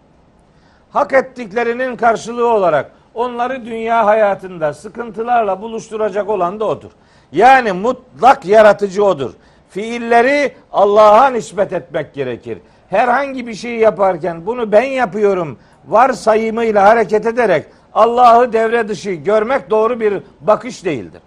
[0.91, 6.91] hak ettiklerinin karşılığı olarak onları dünya hayatında sıkıntılarla buluşturacak olan da odur.
[7.33, 9.33] Yani mutlak yaratıcı odur.
[9.71, 12.59] Fiilleri Allah'a nispet etmek gerekir.
[12.91, 20.01] Herhangi bir şey yaparken bunu ben yapıyorum varsayımıyla hareket ederek Allah'ı devre dışı görmek doğru
[20.01, 21.23] bir bakış değildir.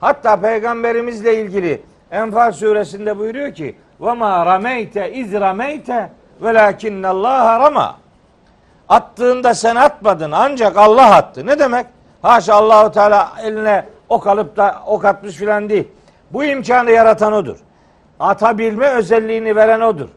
[0.00, 6.10] Hatta peygamberimizle ilgili Enfal suresinde buyuruyor ki ve ma rameyte iz rameyte
[6.42, 7.96] velakinnallaha rama.
[8.88, 11.46] Attığında sen atmadın ancak Allah attı.
[11.46, 11.86] Ne demek?
[12.22, 15.88] Haşa Allahu Teala eline ok alıp da ok atmış filan değil.
[16.30, 17.56] Bu imkanı yaratan odur.
[18.20, 20.08] Atabilme özelliğini veren odur.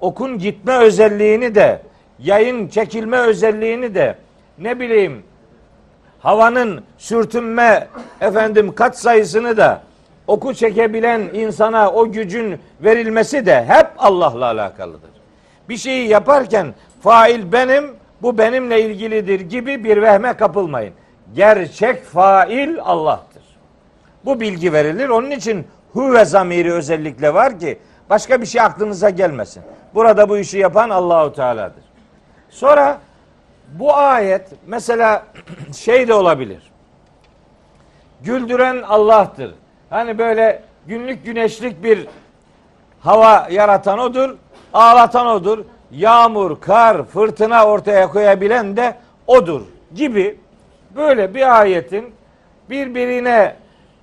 [0.00, 1.82] Okun gitme özelliğini de,
[2.18, 4.14] yayın çekilme özelliğini de,
[4.58, 5.22] ne bileyim
[6.20, 7.88] havanın sürtünme
[8.20, 9.82] efendim kat sayısını da
[10.26, 15.10] oku çekebilen insana o gücün verilmesi de hep Allah'la alakalıdır.
[15.68, 17.90] Bir şeyi yaparken fail benim,
[18.22, 20.94] bu benimle ilgilidir gibi bir vehme kapılmayın.
[21.34, 23.42] Gerçek fail Allah'tır.
[24.24, 25.08] Bu bilgi verilir.
[25.08, 27.78] Onun için huve zamiri özellikle var ki
[28.10, 29.62] başka bir şey aklınıza gelmesin.
[29.94, 31.84] Burada bu işi yapan Allahu Teala'dır.
[32.50, 32.98] Sonra
[33.68, 35.26] bu ayet mesela
[35.76, 36.62] şey de olabilir.
[38.20, 39.54] Güldüren Allah'tır.
[39.90, 42.06] Hani böyle günlük güneşlik bir
[43.00, 44.36] hava yaratan odur,
[44.72, 45.64] ağlatan odur.
[45.90, 48.96] Yağmur, kar, fırtına ortaya koyabilen de
[49.26, 49.62] odur
[49.94, 50.40] gibi
[50.96, 52.14] böyle bir ayetin
[52.70, 53.56] birbirine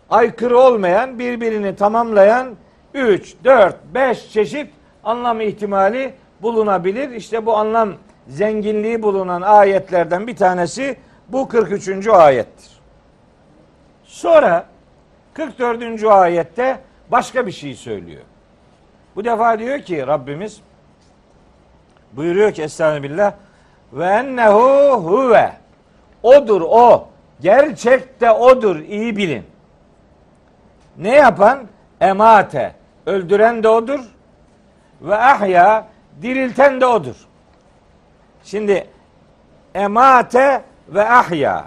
[0.10, 2.56] aykırı olmayan, birbirini tamamlayan
[2.94, 4.70] 3, 4, 5 çeşit
[5.06, 7.10] anlam ihtimali bulunabilir.
[7.10, 7.94] İşte bu anlam
[8.28, 10.98] zenginliği bulunan ayetlerden bir tanesi
[11.30, 12.08] bu 43.
[12.08, 12.72] ayettir.
[14.04, 14.66] Sonra
[15.34, 16.04] 44.
[16.04, 16.80] ayette
[17.12, 18.22] başka bir şey söylüyor.
[19.16, 20.62] Bu defa diyor ki Rabbimiz
[22.12, 23.34] buyuruyor ki Estağfirullah
[23.94, 25.54] ve ennehu huve
[26.24, 27.08] odur o
[27.42, 29.44] gerçekte odur iyi bilin.
[30.98, 31.60] Ne yapan?
[32.02, 34.00] Emate öldüren de odur
[35.02, 35.88] ve ahya
[36.22, 37.16] dirilten de odur.
[38.44, 38.88] Şimdi
[39.76, 41.66] emate ve ahya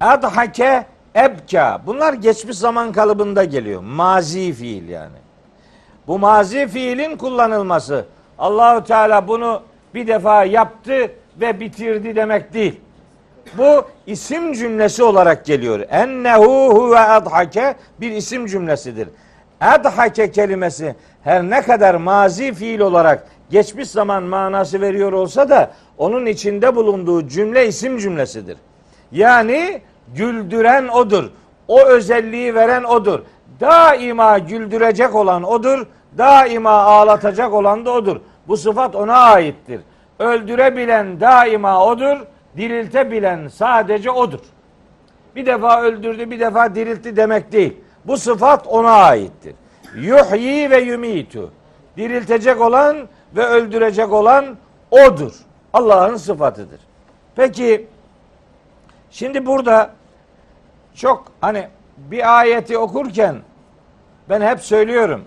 [0.00, 0.86] adhake
[1.16, 3.82] ebka bunlar geçmiş zaman kalıbında geliyor.
[3.82, 5.16] Mazi fiil yani.
[6.06, 8.06] Bu mazi fiilin kullanılması
[8.38, 9.62] Allahu Teala bunu
[9.94, 12.80] bir defa yaptı ve bitirdi demek değil.
[13.58, 15.80] Bu isim cümlesi olarak geliyor.
[15.90, 19.08] Ennehu huve adhake bir isim cümlesidir.
[19.60, 26.26] Adhake kelimesi her ne kadar mazi fiil olarak geçmiş zaman manası veriyor olsa da onun
[26.26, 28.56] içinde bulunduğu cümle isim cümlesidir.
[29.12, 29.80] Yani
[30.14, 31.30] güldüren odur.
[31.68, 33.20] O özelliği veren odur.
[33.60, 35.86] Daima güldürecek olan odur.
[36.18, 38.20] Daima ağlatacak olan da odur.
[38.48, 39.80] Bu sıfat ona aittir.
[40.18, 42.16] Öldürebilen daima odur.
[42.56, 44.40] Diriltebilen sadece odur.
[45.36, 47.76] Bir defa öldürdü, bir defa diriltti demek değil.
[48.06, 49.54] Bu sıfat ona aittir.
[49.96, 51.52] Yuhyi ve yumitu.
[51.96, 54.56] Diriltecek olan ve öldürecek olan
[54.90, 55.32] odur.
[55.72, 56.80] Allah'ın sıfatıdır.
[57.36, 57.86] Peki
[59.10, 59.90] şimdi burada
[60.94, 63.36] çok hani bir ayeti okurken
[64.28, 65.24] ben hep söylüyorum.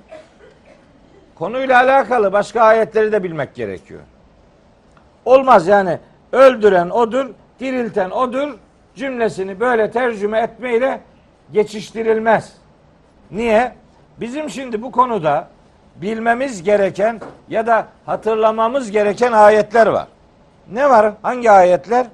[1.36, 4.02] Konuyla alakalı başka ayetleri de bilmek gerekiyor.
[5.26, 6.00] Olmaz yani
[6.32, 8.58] öldüren odur, dirilten odur
[8.96, 11.02] cümlesini böyle tercüme etmeyle
[11.54, 12.59] geçiştirilmez.
[13.32, 13.76] Niye?
[14.20, 15.50] Bizim şimdi bu konuda
[15.96, 20.08] bilmemiz gereken ya da hatırlamamız gereken ayetler var.
[20.72, 21.14] Ne var?
[21.22, 22.08] Hangi ayetler?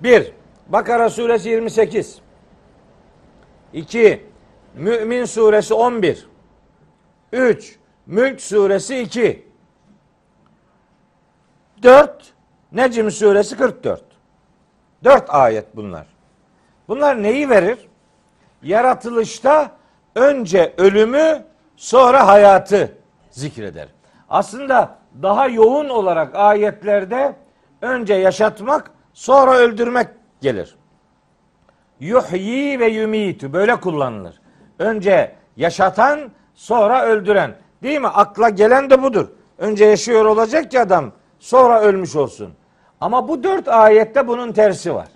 [0.00, 0.32] Bir,
[0.68, 2.18] Bakara suresi 28.
[3.72, 4.26] 2.
[4.74, 6.26] Mümin suresi 11.
[7.32, 7.78] 3.
[8.06, 9.48] Mülk suresi 2.
[11.82, 12.34] 4.
[12.72, 14.02] Necm suresi 44.
[15.04, 16.13] 4 ayet bunlar.
[16.88, 17.78] Bunlar neyi verir?
[18.62, 19.70] Yaratılışta
[20.14, 21.44] önce ölümü
[21.76, 22.92] sonra hayatı
[23.30, 23.88] zikreder.
[24.28, 27.36] Aslında daha yoğun olarak ayetlerde
[27.82, 30.08] önce yaşatmak sonra öldürmek
[30.40, 30.76] gelir.
[32.00, 34.40] Yuhyi ve yumitu böyle kullanılır.
[34.78, 36.20] Önce yaşatan
[36.54, 37.54] sonra öldüren.
[37.82, 38.08] Değil mi?
[38.08, 39.28] Akla gelen de budur.
[39.58, 42.54] Önce yaşıyor olacak ki adam sonra ölmüş olsun.
[43.00, 45.08] Ama bu dört ayette bunun tersi var.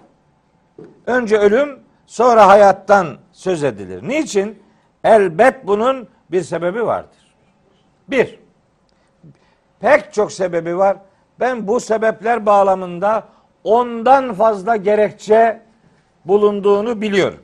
[1.06, 4.08] Önce ölüm sonra hayattan söz edilir.
[4.08, 4.62] Niçin?
[5.04, 7.34] Elbet bunun bir sebebi vardır.
[8.08, 8.38] Bir,
[9.80, 10.96] pek çok sebebi var.
[11.40, 13.24] Ben bu sebepler bağlamında
[13.64, 15.62] ondan fazla gerekçe
[16.24, 17.40] bulunduğunu biliyorum.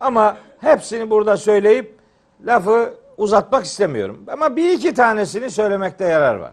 [0.00, 1.98] Ama hepsini burada söyleyip
[2.46, 4.24] lafı uzatmak istemiyorum.
[4.28, 6.52] Ama bir iki tanesini söylemekte yarar var.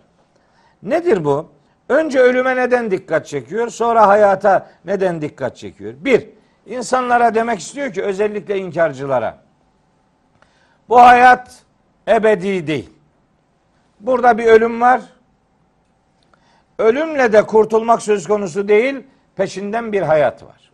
[0.83, 1.49] Nedir bu?
[1.89, 3.69] Önce ölüme neden dikkat çekiyor?
[3.69, 5.93] Sonra hayata neden dikkat çekiyor?
[5.97, 6.29] Bir,
[6.65, 9.37] insanlara demek istiyor ki özellikle inkarcılara.
[10.89, 11.63] Bu hayat
[12.07, 12.89] ebedi değil.
[13.99, 15.01] Burada bir ölüm var.
[16.79, 19.03] Ölümle de kurtulmak söz konusu değil,
[19.35, 20.71] peşinden bir hayat var.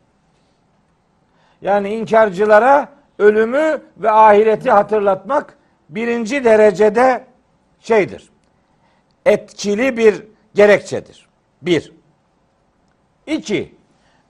[1.61, 5.57] Yani inkarcılara ölümü ve ahireti hatırlatmak
[5.89, 7.23] birinci derecede
[7.79, 8.29] şeydir.
[9.25, 11.27] Etkili bir gerekçedir.
[11.61, 11.93] Bir.
[13.27, 13.75] İki.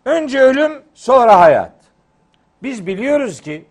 [0.06, 1.74] Önce ölüm sonra hayat.
[2.64, 3.66] Biz biliyoruz ki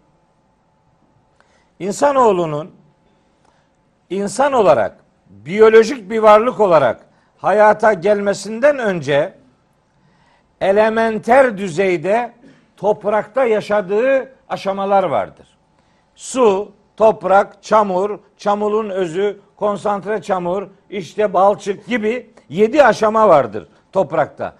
[1.78, 2.70] insanoğlunun
[4.10, 4.96] insan olarak
[5.28, 7.06] biyolojik bir varlık olarak
[7.38, 9.34] hayata gelmesinden önce
[10.60, 12.32] elementer düzeyde
[12.76, 15.46] toprakta yaşadığı aşamalar vardır.
[16.14, 24.52] Su, toprak, çamur, çamurun özü, konsantre çamur, işte balçık gibi yedi aşama vardır toprakta.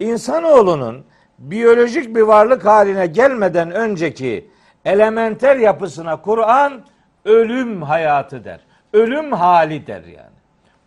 [0.00, 1.04] İnsanoğlunun
[1.38, 4.50] biyolojik bir varlık haline gelmeden önceki
[4.84, 6.82] elementer yapısına Kur'an
[7.24, 8.60] ölüm hayatı der.
[8.92, 10.36] Ölüm hali der yani.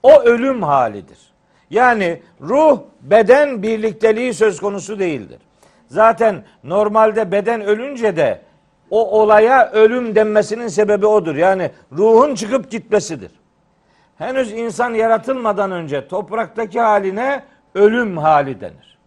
[0.03, 1.17] O ölüm halidir.
[1.69, 5.39] Yani ruh beden birlikteliği söz konusu değildir.
[5.87, 8.41] Zaten normalde beden ölünce de
[8.89, 11.35] o olaya ölüm denmesinin sebebi odur.
[11.35, 13.31] Yani ruhun çıkıp gitmesidir.
[14.19, 17.43] Henüz insan yaratılmadan önce topraktaki haline
[17.75, 18.97] ölüm hali denir.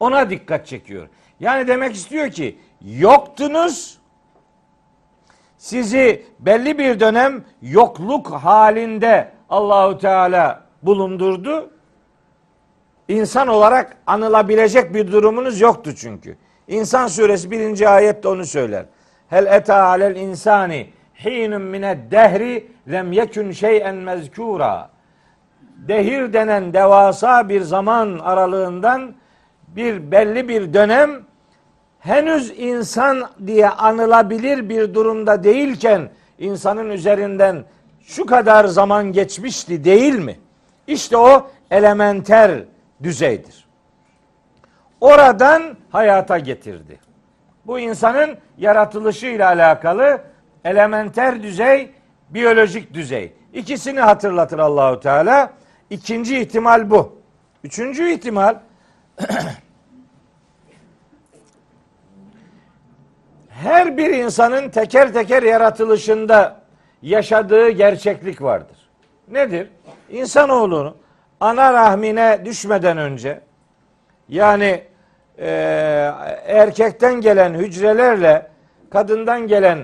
[0.00, 1.08] Ona dikkat çekiyor.
[1.40, 3.98] Yani demek istiyor ki yoktunuz
[5.58, 11.70] sizi belli bir dönem yokluk halinde Allahu Teala bulundurdu.
[13.08, 16.36] İnsan olarak anılabilecek bir durumunuz yoktu çünkü.
[16.68, 18.84] İnsan suresi birinci ayette onu söyler.
[19.28, 20.90] Hel eta alel insani
[21.24, 24.90] hinun mine dehri lem yekun şeyen mezkura.
[25.76, 29.14] Dehir denen devasa bir zaman aralığından
[29.68, 31.10] bir belli bir dönem
[32.00, 37.64] henüz insan diye anılabilir bir durumda değilken insanın üzerinden
[38.02, 40.38] şu kadar zaman geçmişti değil mi?
[40.86, 42.64] İşte o elementer
[43.02, 43.68] düzeydir.
[45.00, 47.00] Oradan hayata getirdi.
[47.66, 50.20] Bu insanın yaratılışıyla alakalı
[50.64, 51.90] elementer düzey,
[52.30, 53.32] biyolojik düzey.
[53.52, 55.52] İkisini hatırlatır Allahu Teala.
[55.90, 57.20] İkinci ihtimal bu.
[57.64, 58.54] Üçüncü ihtimal
[63.48, 66.60] her bir insanın teker teker yaratılışında
[67.02, 68.76] yaşadığı gerçeklik vardır.
[69.28, 69.68] Nedir?
[70.10, 70.96] İnsanoğlunu
[71.40, 73.40] ana rahmine düşmeden önce
[74.28, 74.84] yani
[75.38, 75.48] e,
[76.46, 78.46] erkekten gelen hücrelerle
[78.90, 79.78] kadından gelen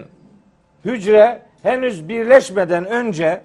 [0.87, 3.43] hücre henüz birleşmeden önce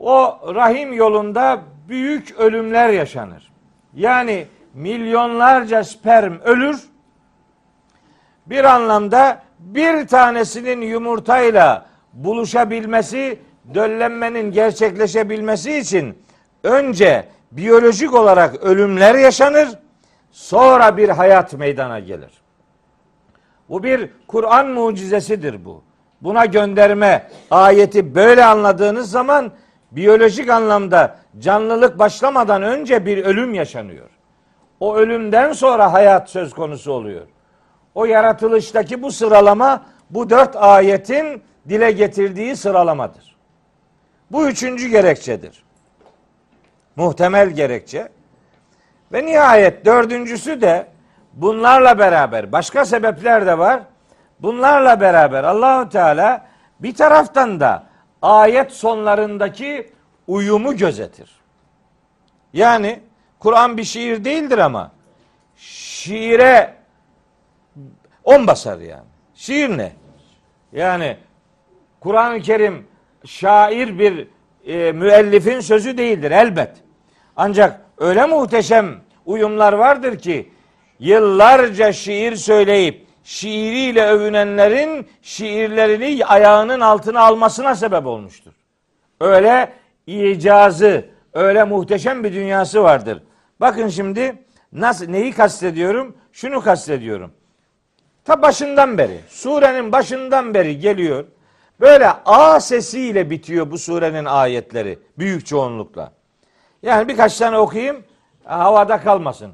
[0.00, 3.52] o rahim yolunda büyük ölümler yaşanır.
[3.94, 6.82] Yani milyonlarca sperm ölür.
[8.46, 13.38] Bir anlamda bir tanesinin yumurtayla buluşabilmesi,
[13.74, 16.18] döllenmenin gerçekleşebilmesi için
[16.62, 19.68] önce biyolojik olarak ölümler yaşanır,
[20.30, 22.45] sonra bir hayat meydana gelir.
[23.68, 25.82] Bu bir Kur'an mucizesidir bu.
[26.20, 29.52] Buna gönderme ayeti böyle anladığınız zaman
[29.90, 34.10] biyolojik anlamda canlılık başlamadan önce bir ölüm yaşanıyor.
[34.80, 37.26] O ölümden sonra hayat söz konusu oluyor.
[37.94, 43.36] O yaratılıştaki bu sıralama bu dört ayetin dile getirdiği sıralamadır.
[44.30, 45.64] Bu üçüncü gerekçedir.
[46.96, 48.08] Muhtemel gerekçe.
[49.12, 50.86] Ve nihayet dördüncüsü de
[51.36, 53.82] bunlarla beraber başka sebepler de var.
[54.40, 56.46] Bunlarla beraber Allahu Teala
[56.80, 57.86] bir taraftan da
[58.22, 59.92] ayet sonlarındaki
[60.26, 61.30] uyumu gözetir.
[62.52, 63.00] Yani
[63.38, 64.92] Kur'an bir şiir değildir ama
[65.56, 66.74] şiire
[68.24, 69.08] on basar yani.
[69.34, 69.92] Şiir ne?
[70.72, 71.16] Yani
[72.00, 72.86] Kur'an-ı Kerim
[73.24, 74.28] şair bir
[74.66, 76.70] e, müellifin sözü değildir elbet.
[77.36, 80.52] Ancak öyle muhteşem uyumlar vardır ki
[81.00, 88.52] yıllarca şiir söyleyip şiiriyle övünenlerin şiirlerini ayağının altına almasına sebep olmuştur.
[89.20, 89.72] Öyle
[90.06, 93.22] icazı, öyle muhteşem bir dünyası vardır.
[93.60, 94.42] Bakın şimdi
[94.72, 96.16] nasıl neyi kastediyorum?
[96.32, 97.32] Şunu kastediyorum.
[98.24, 101.24] Ta başından beri, surenin başından beri geliyor.
[101.80, 106.12] Böyle A sesiyle bitiyor bu surenin ayetleri büyük çoğunlukla.
[106.82, 108.04] Yani birkaç tane okuyayım
[108.44, 109.52] havada kalmasın.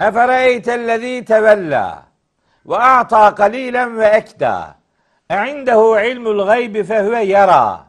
[0.00, 1.98] أفرأيت الذي تولى
[2.64, 4.58] وأعطى قليلا وأكدى؟
[5.30, 7.84] أعنده علم الغيب فهو يرى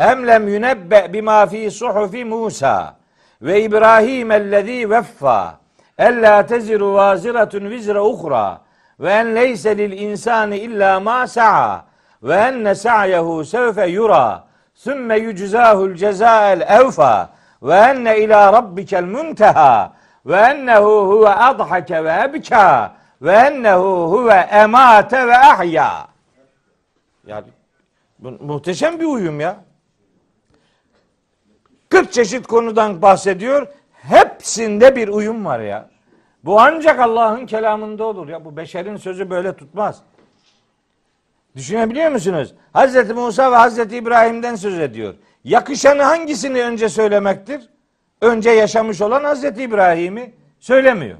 [0.00, 2.90] أم لم ينبأ بما في صحف موسى؟
[3.42, 5.50] وإبراهيم الذي وفى
[6.00, 8.60] ألا تزر وازرة وزر أخرى؟
[8.98, 11.82] وأن ليس للإنسان إلا ما سعى
[12.22, 14.44] وأن سعيه سوف يرى
[14.76, 17.26] ثم يجزاه الجزاء الأوفى
[17.60, 19.90] وأن إلى ربك المنتهى؟
[20.26, 26.08] Ve ennehu huve adhake ve ebka ve ennehu huve emate ve ahya.
[27.26, 27.46] Yani
[28.18, 29.56] bu muhteşem bir uyum ya.
[31.88, 33.66] 40 çeşit konudan bahsediyor.
[33.92, 35.88] Hepsinde bir uyum var ya.
[36.44, 38.44] Bu ancak Allah'ın kelamında olur ya.
[38.44, 40.02] Bu beşerin sözü böyle tutmaz.
[41.56, 42.54] Düşünebiliyor musunuz?
[42.72, 45.14] Hazreti Musa ve Hazreti İbrahim'den söz ediyor.
[45.44, 47.71] Yakışanı hangisini önce söylemektir?
[48.22, 51.18] Önce yaşamış olan Hazreti İbrahim'i söylemiyor.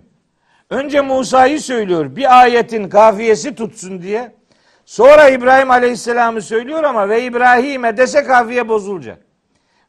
[0.71, 2.17] Önce Musa'yı söylüyor.
[2.17, 4.33] Bir ayetin kafiyesi tutsun diye.
[4.85, 9.19] Sonra İbrahim Aleyhisselam'ı söylüyor ama ve İbrahim'e dese kafiye bozulacak.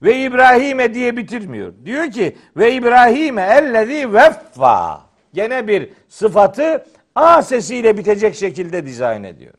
[0.02, 1.74] Ve İbrahim'e diye bitirmiyor.
[1.86, 5.02] Diyor ki ve İbrahim'e ellezî veffa.
[5.34, 6.86] Gene bir sıfatı
[7.16, 9.54] A sesiyle bitecek şekilde dizayn ediyor.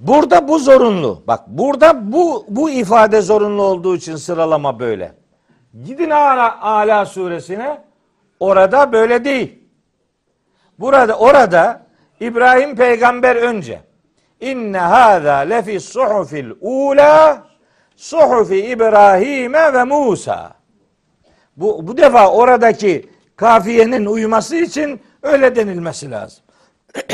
[0.00, 1.22] Burada bu zorunlu.
[1.26, 5.23] Bak burada bu bu ifade zorunlu olduğu için sıralama böyle.
[5.82, 7.84] Gidin Ala, Ala suresine.
[8.40, 9.58] Orada böyle değil.
[10.78, 11.86] Burada orada
[12.20, 13.80] İbrahim peygamber önce.
[14.40, 17.46] İnne hâzâ lefi suhufil ula
[17.96, 20.54] suhufi İbrahim'e ve Musa.
[21.56, 26.44] Bu, bu defa oradaki kafiyenin uyuması için öyle denilmesi lazım.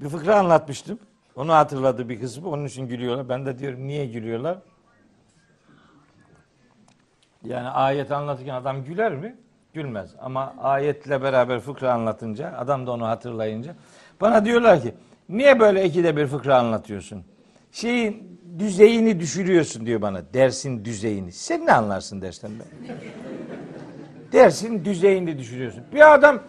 [0.00, 0.98] bir fıkra anlatmıştım.
[1.36, 2.48] Onu hatırladı bir kısmı.
[2.48, 3.28] Onun için gülüyorlar.
[3.28, 4.58] Ben de diyorum niye gülüyorlar?
[7.44, 9.36] Yani ayet anlatırken adam güler mi?
[9.74, 10.14] Gülmez.
[10.20, 13.74] Ama ayetle beraber fıkra anlatınca, adam da onu hatırlayınca
[14.20, 14.94] bana diyorlar ki
[15.28, 17.24] niye böyle ikide bir fıkra anlatıyorsun?
[17.72, 20.22] Şeyin düzeyini düşürüyorsun diyor bana.
[20.34, 21.32] Dersin düzeyini.
[21.32, 22.96] Sen ne anlarsın dersten ben?
[24.32, 25.82] dersin düzeyini düşürüyorsun.
[25.94, 26.42] Bir adam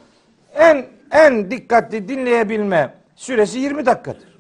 [0.56, 4.38] en en dikkatli dinleyebilme süresi 20 dakikadır.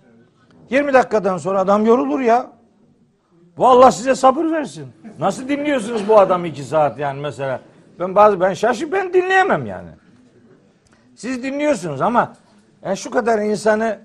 [0.69, 2.54] 20 dakikadan sonra adam yorulur ya.
[3.57, 4.87] Bu Allah size sabır versin.
[5.19, 7.61] Nasıl dinliyorsunuz bu adamı iki saat yani mesela?
[7.99, 9.89] Ben bazı ben şaşıp ben dinleyemem yani.
[11.15, 12.35] Siz dinliyorsunuz ama
[12.83, 13.99] yani şu kadar insanı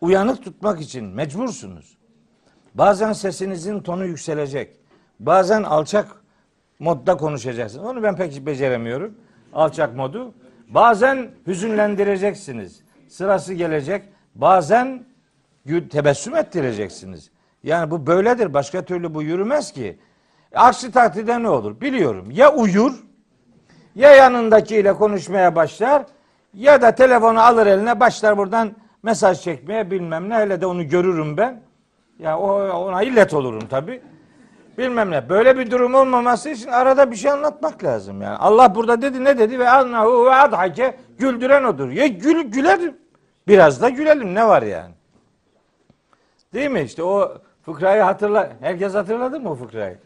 [0.00, 1.96] uyanık tutmak için mecbursunuz.
[2.74, 4.76] Bazen sesinizin tonu yükselecek.
[5.20, 6.06] Bazen alçak
[6.78, 7.84] modda konuşacaksınız.
[7.84, 9.14] Onu ben pek beceremiyorum.
[9.52, 10.34] Alçak modu.
[10.68, 12.80] Bazen hüzünlendireceksiniz.
[13.08, 14.02] Sırası gelecek.
[14.34, 15.04] Bazen
[15.90, 17.30] tebessüm ettireceksiniz.
[17.66, 18.54] Yani bu böyledir.
[18.54, 19.98] Başka türlü bu yürümez ki.
[20.54, 21.80] Aksi takdirde ne olur?
[21.80, 22.28] Biliyorum.
[22.30, 22.92] Ya uyur,
[23.94, 26.06] ya yanındakiyle konuşmaya başlar,
[26.54, 30.34] ya da telefonu alır eline başlar buradan mesaj çekmeye bilmem ne.
[30.34, 31.62] Hele de onu görürüm ben.
[32.18, 34.02] Ya o ona illet olurum tabi.
[34.78, 35.28] Bilmem ne.
[35.28, 38.36] Böyle bir durum olmaması için arada bir şey anlatmak lazım yani.
[38.36, 41.90] Allah burada dedi ne dedi ve annahu ve adhake güldüren odur.
[41.90, 42.96] Ya gül gülerim.
[43.48, 44.94] Biraz da gülelim ne var yani?
[46.54, 46.80] Değil mi?
[46.80, 48.52] İşte o fıkrayı hatırla.
[48.60, 49.98] Herkes hatırladı mı o fıkrayı?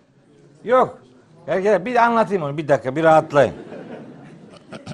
[0.64, 0.98] Yok.
[1.46, 3.54] Herkes bir anlatayım onu bir dakika bir rahatlayın.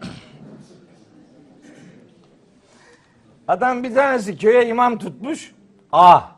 [3.48, 5.54] Adam bir tanesi köye imam tutmuş.
[5.92, 6.32] Ah.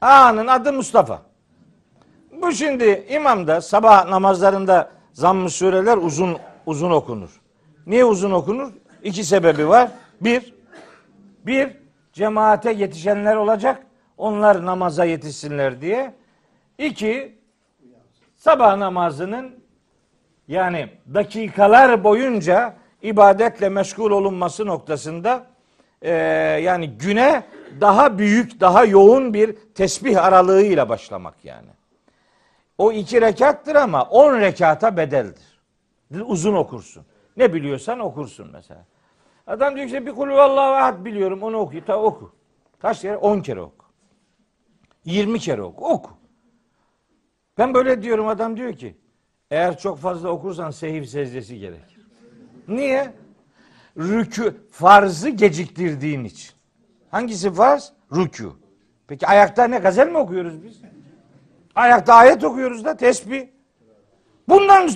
[0.00, 1.22] Ağanın adı Mustafa.
[2.42, 6.36] Bu şimdi imam da sabah namazlarında zamm-ı sureler uzun
[6.66, 7.40] uzun okunur.
[7.86, 8.72] Niye uzun okunur?
[9.02, 9.90] İki sebebi var.
[10.20, 10.54] Bir,
[11.46, 11.76] bir
[12.12, 13.86] cemaate yetişenler olacak.
[14.18, 16.14] Onlar namaza yetişsinler diye.
[16.78, 17.38] İki,
[18.36, 19.64] sabah namazının
[20.48, 25.46] yani dakikalar boyunca ibadetle meşgul olunması noktasında
[26.02, 26.12] e,
[26.62, 27.42] yani güne
[27.80, 31.68] daha büyük, daha yoğun bir tesbih aralığıyla başlamak yani.
[32.78, 35.60] O iki rekattır ama on rekata bedeldir.
[36.26, 37.04] Uzun okursun.
[37.36, 38.84] Ne biliyorsan okursun mesela.
[39.46, 41.84] Adam diyor ki bir kulü Allahu ahad biliyorum onu oku.
[41.86, 42.32] Ta oku.
[42.78, 43.16] Kaç kere?
[43.16, 43.83] On kere oku.
[45.04, 45.84] Yirmi kere oku.
[45.84, 46.10] Oku.
[47.58, 48.96] Ben böyle diyorum adam diyor ki
[49.50, 52.06] eğer çok fazla okursan sehiv secdesi gerekir.
[52.68, 53.12] Niye?
[53.96, 56.54] Rükü farzı geciktirdiğin için.
[57.10, 57.92] Hangisi farz?
[58.12, 58.52] Rükû.
[59.06, 60.80] Peki ayakta ne gazel mi okuyoruz biz?
[61.74, 63.48] Ayakta ayet okuyoruz da tesbih.
[64.48, 64.90] Bundan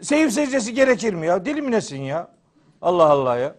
[0.00, 1.44] seyif secdesi gerekir mi ya?
[1.44, 2.30] Deli mi nesin ya?
[2.82, 3.54] Allah Allah ya.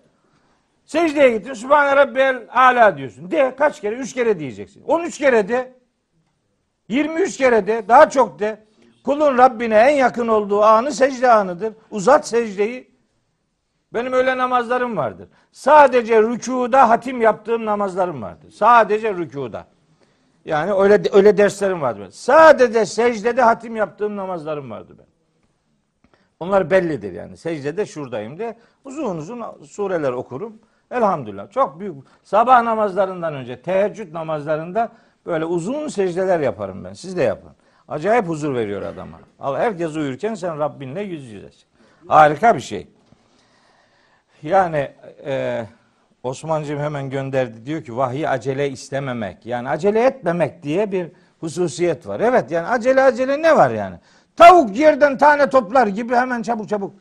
[0.90, 1.54] Secdeye gittin.
[1.54, 3.32] Sübhane Rabbiyel Ala diyorsun.
[3.32, 3.96] De kaç kere?
[3.96, 4.84] Üç kere diyeceksin.
[4.84, 5.74] On üç kere de.
[6.88, 7.88] Yirmi üç kere de.
[7.88, 8.66] Daha çok de.
[9.04, 11.74] Kulun Rabbine en yakın olduğu anı secde anıdır.
[11.92, 12.92] Uzat secdeyi.
[13.94, 15.28] Benim öyle namazlarım vardır.
[15.52, 18.52] Sadece rükuda hatim yaptığım namazlarım vardır.
[18.52, 19.68] Sadece rükuda.
[20.46, 22.00] Yani öyle öyle derslerim vardı.
[22.00, 22.12] benim.
[22.12, 25.06] Sadece secdede hatim yaptığım namazlarım vardı ben.
[26.40, 27.38] Onlar bellidir yani.
[27.38, 30.60] Secdede şuradayım diye uzun uzun sureler okurum.
[30.92, 31.52] Elhamdülillah.
[31.52, 31.96] Çok büyük.
[32.24, 34.90] Sabah namazlarından önce, teheccüd namazlarında
[35.26, 36.94] böyle uzun secdeler yaparım ben.
[36.94, 37.52] Siz de yapın.
[37.88, 39.20] Acayip huzur veriyor adama.
[39.40, 41.64] Allah herkes uyurken sen Rabbinle yüz yüzesin.
[42.08, 42.88] Harika bir şey.
[44.44, 44.92] Yani
[45.26, 45.66] e,
[46.24, 47.66] Osman'cığım hemen gönderdi.
[47.66, 49.46] Diyor ki vahiy acele istememek.
[49.46, 52.20] Yani acele etmemek diye bir hususiyet var.
[52.20, 53.96] Evet yani acele acele ne var yani?
[54.36, 56.94] Tavuk yerden tane toplar gibi hemen çabuk çabuk.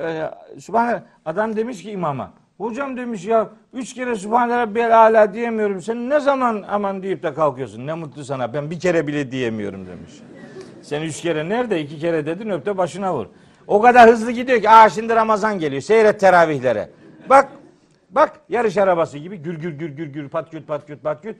[0.00, 2.32] Ee, Sübhane adam demiş ki imama.
[2.62, 5.82] Hocam demiş ya üç kere Sübhane Rabbiyel Ala diyemiyorum.
[5.82, 7.86] Sen ne zaman aman deyip de kalkıyorsun.
[7.86, 8.54] Ne mutlu sana.
[8.54, 10.12] Ben bir kere bile diyemiyorum demiş.
[10.82, 11.80] Sen üç kere nerede?
[11.80, 13.26] iki kere dedin öpte başına vur.
[13.66, 15.82] O kadar hızlı gidiyor ki aa şimdi Ramazan geliyor.
[15.82, 16.90] Seyret teravihlere.
[17.28, 17.48] Bak
[18.10, 21.36] bak yarış arabası gibi gür gür gür gür gür pat küt pat küt pat küt.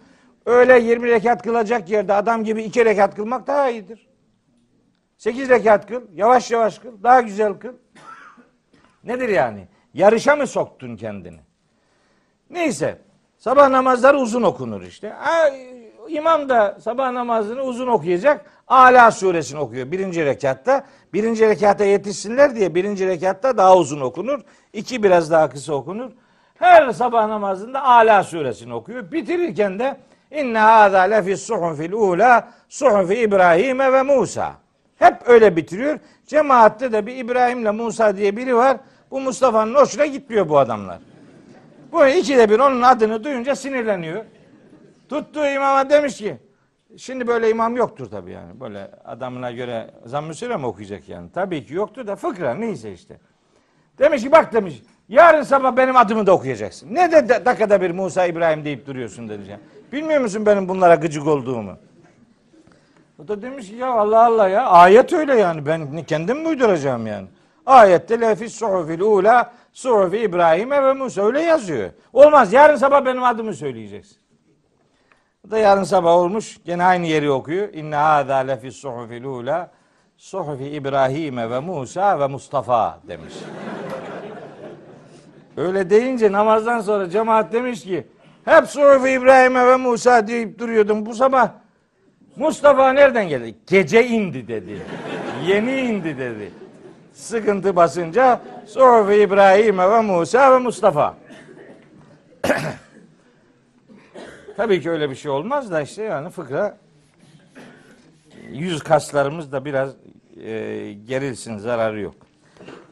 [0.47, 4.09] Öyle 20 rekat kılacak yerde adam gibi iki rekat kılmak daha iyidir.
[5.19, 7.73] 8 rekat kıl, yavaş yavaş kıl, daha güzel kıl.
[9.05, 9.69] Nedir yani?
[9.95, 11.41] Yarışa mı soktun kendini?
[12.51, 12.99] Neyse,
[13.39, 15.13] sabah namazları uzun okunur işte.
[16.09, 18.47] İmam da sabah namazını uzun okuyacak.
[18.69, 20.87] Ala suresini okuyor birinci rekatta.
[21.13, 24.41] Birinci rekata yetişsinler diye birinci rekatta daha uzun okunur.
[24.73, 26.11] İki biraz daha kısa okunur.
[26.55, 29.13] Her sabah namazında Ala suresini okuyor.
[29.13, 29.97] Bitirirken de
[30.33, 34.53] İnne hâzâ lefis suhufil ûlâ suhufi İbrahim'e ve Musa.
[34.99, 35.99] Hep öyle bitiriyor.
[36.27, 38.77] Cemaatte de bir İbrahim'le Musa diye biri var.
[39.13, 40.99] Bu Mustafa'nın hoşuna gitmiyor bu adamlar.
[41.93, 44.25] Bu ikide bir onun adını duyunca sinirleniyor.
[45.09, 46.37] Tuttuğu imama demiş ki
[46.97, 48.61] şimdi böyle imam yoktur tabii yani.
[48.61, 51.29] Böyle adamına göre zamm-ı süre mi okuyacak yani?
[51.35, 53.19] Tabii ki yoktur da fıkra neyse işte.
[53.99, 56.95] Demiş ki bak demiş yarın sabah benim adımı da okuyacaksın.
[56.95, 59.49] Ne de dakikada bir Musa İbrahim deyip duruyorsun demiş.
[59.93, 61.79] Bilmiyor musun benim bunlara gıcık olduğumu?
[63.25, 67.07] O da demiş ki ya Allah Allah ya ayet öyle yani ben kendim mi uyduracağım
[67.07, 67.27] yani?
[67.67, 71.91] Ayette lefis suhufil ula suhufi İbrahim'e ve Musa öyle yazıyor.
[72.13, 74.17] Olmaz yarın sabah benim adımı söyleyeceksin.
[75.49, 77.75] O da yarın sabah olmuş gene aynı yeri okuyor.
[77.75, 79.71] İnne hâzâ lefis suhufil ula
[80.17, 83.35] suhufi İbrahim'e ve Musa ve Mustafa demiş.
[85.57, 88.07] Öyle deyince namazdan sonra cemaat demiş ki
[88.45, 91.51] hep suhufi İbrahim'e ve Musa deyip duruyordum bu sabah
[92.37, 93.55] Mustafa nereden geldi?
[93.67, 94.83] Gece indi dedi.
[95.47, 96.62] Yeni indi dedi.
[97.13, 101.15] Sıkıntı basınca Suhufi İbrahim ve Musa ve Mustafa.
[104.57, 106.77] Tabii ki öyle bir şey olmaz da işte yani fıkra
[108.51, 109.91] yüz kaslarımız da biraz
[110.45, 112.15] e, gerilsin zararı yok.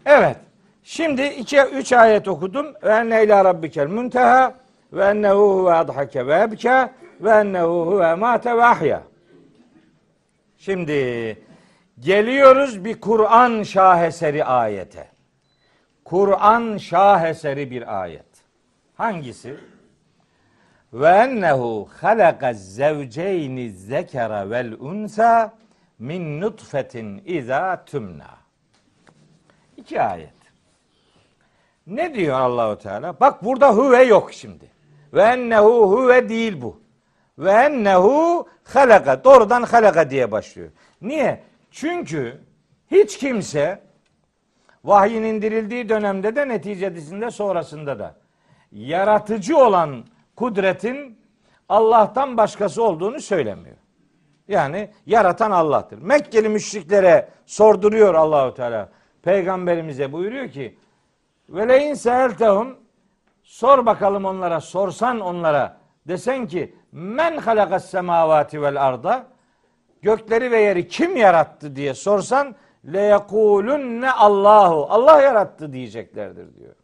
[0.07, 0.37] Evet.
[0.83, 2.66] Şimdi iki, üç ayet okudum.
[2.83, 4.55] Ve enne ila rabbikel munteha
[4.93, 6.91] ve ennehu huve adhake ve ebke
[7.21, 9.03] ve ennehu huve mate ve ahya.
[10.59, 10.93] Şimdi
[12.01, 15.09] geliyoruz bir Kur'an şaheseri ayete.
[16.05, 18.27] Kur'an şaheseri bir ayet.
[18.95, 19.57] Hangisi?
[20.93, 25.53] Ve ennehu halaka zevceyni zekera vel unsa
[25.99, 28.31] min nutfetin iza tümna.
[29.77, 30.33] İki ayet.
[31.87, 33.21] Ne diyor Allahu Teala?
[33.21, 34.71] Bak burada huve yok şimdi.
[35.13, 36.81] Ve ennehu huve değil bu.
[37.39, 39.25] Ve ennehu halaka.
[39.25, 40.71] Doğrudan halaka diye başlıyor.
[41.03, 41.50] Niye?
[41.71, 42.41] Çünkü
[42.91, 43.83] hiç kimse
[44.85, 48.16] vahyin indirildiği dönemde de neticesinde sonrasında da
[48.73, 50.05] yaratıcı olan
[50.37, 51.18] kudretin
[51.68, 53.77] Allah'tan başkası olduğunu söylemiyor.
[54.49, 55.99] Yani yaratan Allah'tır.
[55.99, 58.89] Mekkeli müşriklere sorduruyor Allahu Teala.
[59.23, 60.79] Peygamberimize buyuruyor ki:
[61.49, 62.79] "Ve lein seeltehum
[63.43, 69.27] sor bakalım onlara, sorsan onlara desen ki men halakas semavati vel arda
[70.03, 72.55] gökleri ve yeri kim yarattı diye sorsan
[72.93, 76.75] le yekulunne Allahu Allah yarattı diyeceklerdir diyor.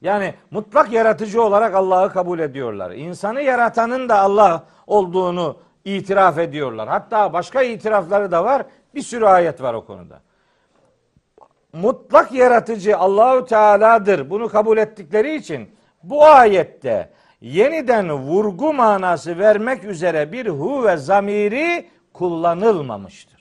[0.00, 2.90] Yani mutlak yaratıcı olarak Allah'ı kabul ediyorlar.
[2.90, 6.88] İnsanı yaratanın da Allah olduğunu itiraf ediyorlar.
[6.88, 8.66] Hatta başka itirafları da var.
[8.94, 10.20] Bir sürü ayet var o konuda.
[11.72, 14.30] Mutlak yaratıcı Allahu Teala'dır.
[14.30, 15.70] Bunu kabul ettikleri için
[16.02, 17.10] bu ayette
[17.40, 23.38] yeniden vurgu manası vermek üzere bir hu ve zamiri kullanılmamıştır.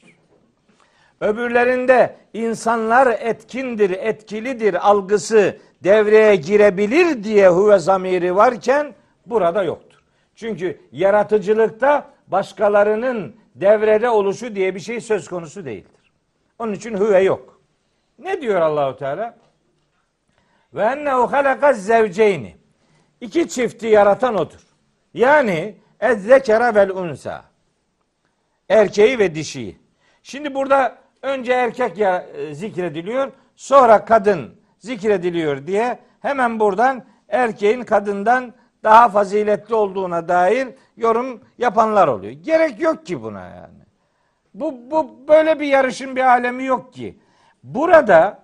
[1.22, 8.94] Öbürlerinde insanlar etkindir, etkilidir algısı devreye girebilir diye hu ve zamiri varken
[9.26, 10.00] burada yoktur.
[10.36, 16.12] Çünkü yaratıcılıkta başkalarının devrede oluşu diye bir şey söz konusu değildir.
[16.60, 17.62] Onun için hüve yok.
[18.20, 19.38] Ne diyor Allahu Teala?
[20.74, 22.56] Ve ennehu halaka zevceyni.
[23.22, 24.68] İki çifti yaratan odur.
[25.14, 27.44] Yani ezzekere vel unsa.
[28.70, 29.78] Erkeği ve dişiyi.
[30.24, 38.54] Şimdi burada önce erkek ya, e, zikrediliyor, sonra kadın zikrediliyor diye hemen buradan erkeğin kadından
[38.84, 42.34] daha faziletli olduğuna dair yorum yapanlar oluyor.
[42.34, 43.78] Gerek yok ki buna yani.
[44.54, 47.20] Bu, bu böyle bir yarışın bir alemi yok ki.
[47.64, 48.40] Burada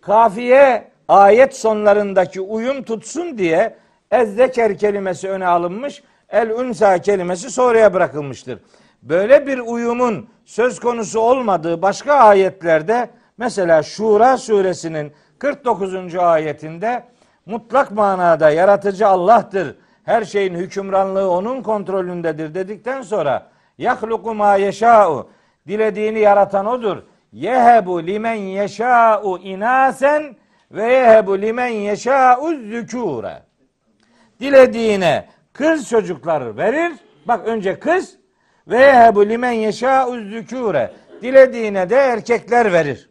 [0.00, 3.76] kafiye ayet sonlarındaki uyum tutsun diye
[4.10, 8.58] ezzeker kelimesi öne alınmış, el unsa kelimesi sonraya bırakılmıştır.
[9.02, 16.14] Böyle bir uyumun söz konusu olmadığı başka ayetlerde mesela Şura suresinin 49.
[16.14, 17.04] ayetinde
[17.46, 19.76] mutlak manada yaratıcı Allah'tır.
[20.04, 23.46] Her şeyin hükümranlığı onun kontrolündedir dedikten sonra
[23.78, 25.28] yahluku ma yeşâ'u
[25.68, 26.96] dilediğini yaratan odur.
[27.32, 30.36] Yehebu limen yeşâ'u inasen
[30.70, 33.47] ve yehebu limen yeşâ'u zükûre.
[34.40, 36.92] Dilediğine kız çocuklar verir.
[37.26, 38.16] Bak önce kız
[38.68, 40.92] ve yehebu limen yeşâ'u zükûre.
[41.22, 43.10] Dilediğine de erkekler verir.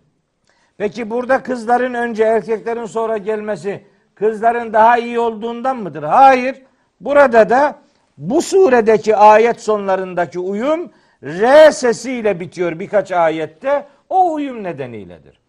[0.78, 3.84] Peki burada kızların önce erkeklerin sonra gelmesi
[4.16, 6.04] kızların daha iyi olduğundan mıdır?
[6.04, 6.62] Hayır.
[7.02, 7.76] Burada da
[8.18, 10.92] bu suredeki ayet sonlarındaki uyum
[11.24, 13.86] R sesiyle bitiyor birkaç ayette.
[14.10, 15.40] O uyum nedeniyledir.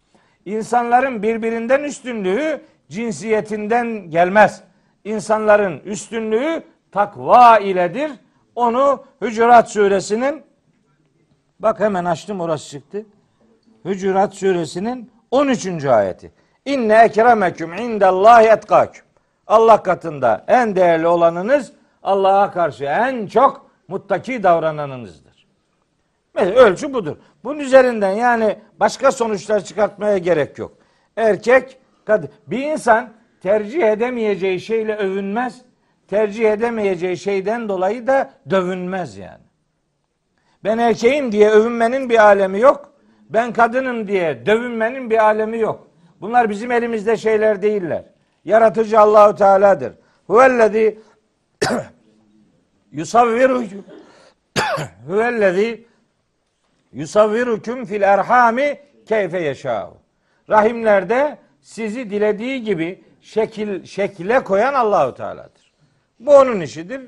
[0.45, 4.63] İnsanların birbirinden üstünlüğü cinsiyetinden gelmez.
[5.03, 8.11] İnsanların üstünlüğü takva iledir.
[8.55, 10.43] Onu Hücurat suresinin
[11.59, 13.05] bak hemen açtım orası çıktı.
[13.85, 15.85] Hücurat suresinin 13.
[15.85, 16.31] ayeti.
[16.65, 19.03] İnne ekremeküm indallahi etkâküm.
[19.47, 21.71] Allah katında en değerli olanınız
[22.03, 25.47] Allah'a karşı en çok muttaki davrananınızdır.
[26.33, 27.17] Mesela ölçü budur.
[27.43, 30.71] Bunun üzerinden yani başka sonuçlar çıkartmaya gerek yok.
[31.17, 32.29] Erkek, kadın.
[32.47, 33.09] Bir insan
[33.41, 35.61] tercih edemeyeceği şeyle övünmez.
[36.07, 39.43] Tercih edemeyeceği şeyden dolayı da dövünmez yani.
[40.63, 42.93] Ben erkeğim diye övünmenin bir alemi yok.
[43.29, 45.87] Ben kadınım diye dövünmenin bir alemi yok.
[46.21, 48.03] Bunlar bizim elimizde şeyler değiller.
[48.45, 49.93] Yaratıcı Allahu Teala'dır.
[50.27, 50.99] Huvellezî
[52.91, 53.85] yusavvirukum
[55.07, 55.85] huvellezî
[56.93, 59.97] yusavvirukum fil erhami keyfe yeşâhu.
[60.49, 63.03] Rahimlerde sizi dilediği gibi
[63.33, 65.71] şekil şekle koyan Allahu Teala'dır.
[66.19, 67.01] Bu onun işidir.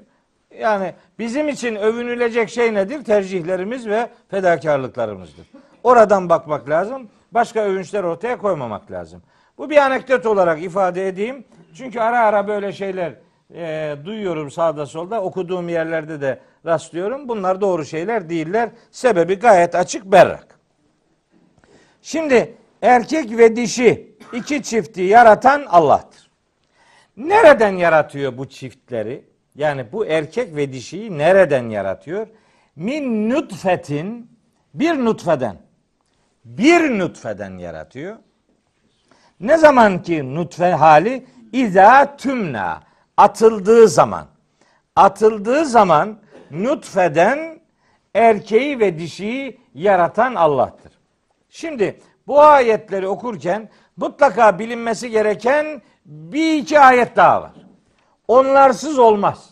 [0.60, 3.04] Yani bizim için övünülecek şey nedir?
[3.04, 5.48] Tercihlerimiz ve fedakarlıklarımızdır.
[5.84, 7.10] Oradan bakmak lazım.
[7.32, 9.22] Başka övünçler ortaya koymamak lazım.
[9.58, 11.46] Bu bir anekdot olarak ifade edeyim.
[11.74, 13.14] Çünkü ara ara böyle şeyler
[13.56, 15.22] e, duyuyorum sağda solda.
[15.22, 17.30] Okuduğum yerlerde de rastlıyorum.
[17.30, 18.70] Bunlar doğru şeyler değiller.
[18.92, 20.60] Sebebi gayet açık berrak.
[22.02, 26.30] Şimdi erkek ve dişi iki çifti yaratan Allah'tır.
[27.18, 29.26] Nereden yaratıyor bu çiftleri?
[29.56, 32.28] Yani bu erkek ve dişiyi nereden yaratıyor?
[32.76, 34.32] Min nutfetin
[34.74, 35.58] bir nutfeden
[36.46, 38.18] bir nutfeden yaratıyor.
[39.40, 42.82] Ne zaman ki nutfe hali iza tümna
[43.18, 44.28] atıldığı zaman
[44.96, 46.20] atıldığı zaman
[46.52, 47.60] nutfeden
[48.14, 50.92] erkeği ve dişiyi yaratan Allah'tır.
[51.50, 57.52] Şimdi bu ayetleri okurken mutlaka bilinmesi gereken bir iki ayet daha var.
[58.28, 59.50] Onlarsız olmaz.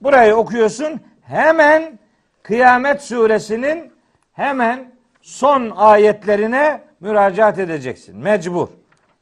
[0.00, 1.98] Burayı okuyorsun hemen
[2.42, 3.92] Kıyamet suresinin
[4.32, 4.92] hemen
[5.22, 8.16] son ayetlerine müracaat edeceksin.
[8.16, 8.68] Mecbur.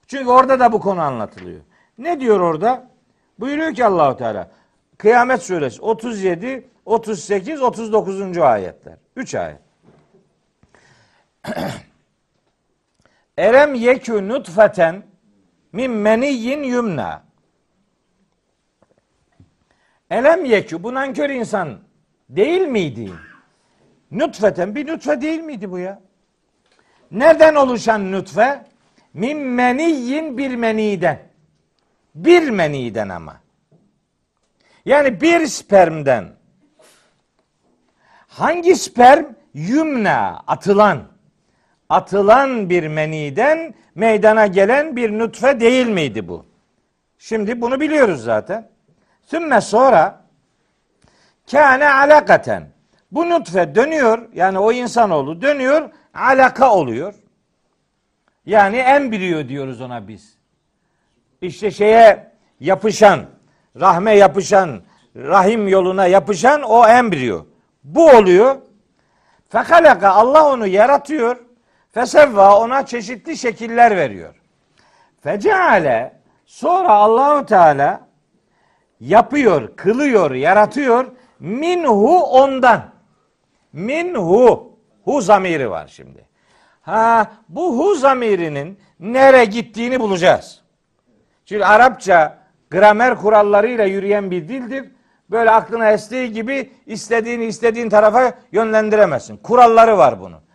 [0.06, 1.60] Çünkü orada da bu konu anlatılıyor.
[1.98, 2.90] Ne diyor orada?
[3.38, 4.50] Buyuruyor ki Allahu Teala
[4.98, 8.38] Kıyamet suresi 37, 38, 39.
[8.38, 8.96] ayetler.
[9.16, 9.60] 3 ayet.
[13.36, 15.02] Erem yekü nutfeten
[15.72, 17.24] min meniyyin yumna.
[20.10, 21.78] Elem yekü bu nankör insan
[22.28, 23.12] değil miydi?
[24.10, 26.02] Nutfeten bir nutfe değil miydi bu ya?
[27.10, 28.64] Nereden oluşan nutfe?
[29.14, 31.22] Min meniyyin bir meniden.
[32.14, 33.40] Bir meniden ama.
[34.84, 36.32] Yani bir spermden.
[38.28, 39.24] Hangi sperm?
[39.54, 41.15] Yümna, atılan.
[41.88, 46.46] Atılan bir meniden meydana gelen bir nutfe değil miydi bu?
[47.18, 48.68] Şimdi bunu biliyoruz zaten.
[49.22, 50.24] Sümme sonra
[51.50, 52.68] kâne alakaten.
[53.12, 57.14] Bu nutfe dönüyor yani o insanoğlu dönüyor alaka oluyor.
[58.46, 60.38] Yani embriyo diyoruz ona biz.
[61.40, 63.20] İşte şeye yapışan,
[63.80, 64.80] rahme yapışan,
[65.16, 67.44] rahim yoluna yapışan o embriyo.
[67.84, 68.56] Bu oluyor.
[69.48, 71.45] Fekalaka Allah onu yaratıyor.
[71.96, 74.34] Fesevva ona çeşitli şekiller veriyor.
[75.20, 78.00] Feceale sonra Allahu Teala
[79.00, 81.06] yapıyor, kılıyor, yaratıyor
[81.40, 82.82] minhu ondan.
[83.72, 84.72] Minhu
[85.04, 86.28] hu zamiri var şimdi.
[86.82, 90.62] Ha bu hu zamirinin nere gittiğini bulacağız.
[91.44, 92.38] Çünkü Arapça
[92.70, 94.90] gramer kurallarıyla yürüyen bir dildir.
[95.30, 99.36] Böyle aklına estiği gibi istediğini istediğin tarafa yönlendiremezsin.
[99.36, 100.45] Kuralları var bunun.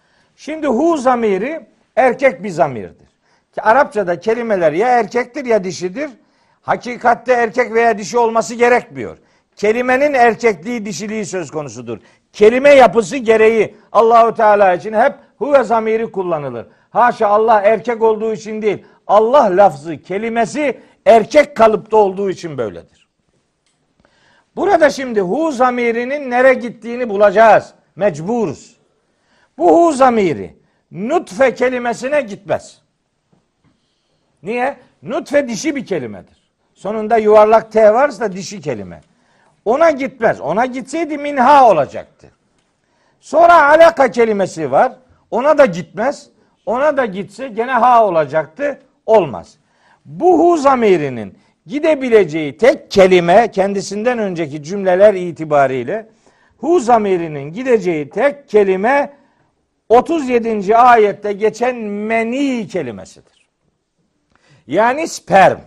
[0.41, 1.65] Şimdi hu zamiri
[1.95, 3.07] erkek bir zamirdir.
[3.53, 6.09] Ki Arapçada kelimeler ya erkektir ya dişidir.
[6.61, 9.17] Hakikatte erkek veya dişi olması gerekmiyor.
[9.55, 11.97] Kelimenin erkekliği dişiliği söz konusudur.
[12.33, 16.65] Kelime yapısı gereği Allahu Teala için hep huve zamiri kullanılır.
[16.89, 18.85] Haşa Allah erkek olduğu için değil.
[19.07, 23.07] Allah lafzı, kelimesi erkek kalıpta olduğu için böyledir.
[24.55, 27.73] Burada şimdi hu zamirinin nere gittiğini bulacağız.
[27.95, 28.70] Mecburuz.
[29.57, 30.55] Bu hu zamiri
[30.91, 32.81] nutfe kelimesine gitmez.
[34.43, 34.77] Niye?
[35.03, 36.41] Nutfe dişi bir kelimedir.
[36.73, 39.01] Sonunda yuvarlak T varsa dişi kelime.
[39.65, 40.41] Ona gitmez.
[40.41, 42.31] Ona gitseydi minha olacaktı.
[43.19, 44.93] Sonra alaka kelimesi var.
[45.31, 46.29] Ona da gitmez.
[46.65, 48.79] Ona da gitse gene ha olacaktı.
[49.05, 49.57] Olmaz.
[50.05, 56.07] Bu hu zamirinin gidebileceği tek kelime kendisinden önceki cümleler itibariyle
[56.57, 59.13] hu zamirinin gideceği tek kelime
[59.91, 60.77] 37.
[60.77, 63.47] ayette geçen meni kelimesidir.
[64.67, 65.59] Yani sperm.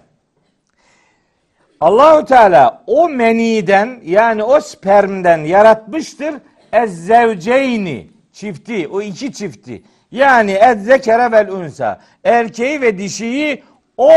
[1.80, 6.34] Allahu Teala o meniden yani o spermden yaratmıştır
[6.72, 13.62] ezzevceyni çifti o iki çifti yani ezzekere vel unsa erkeği ve dişiyi
[13.96, 14.12] o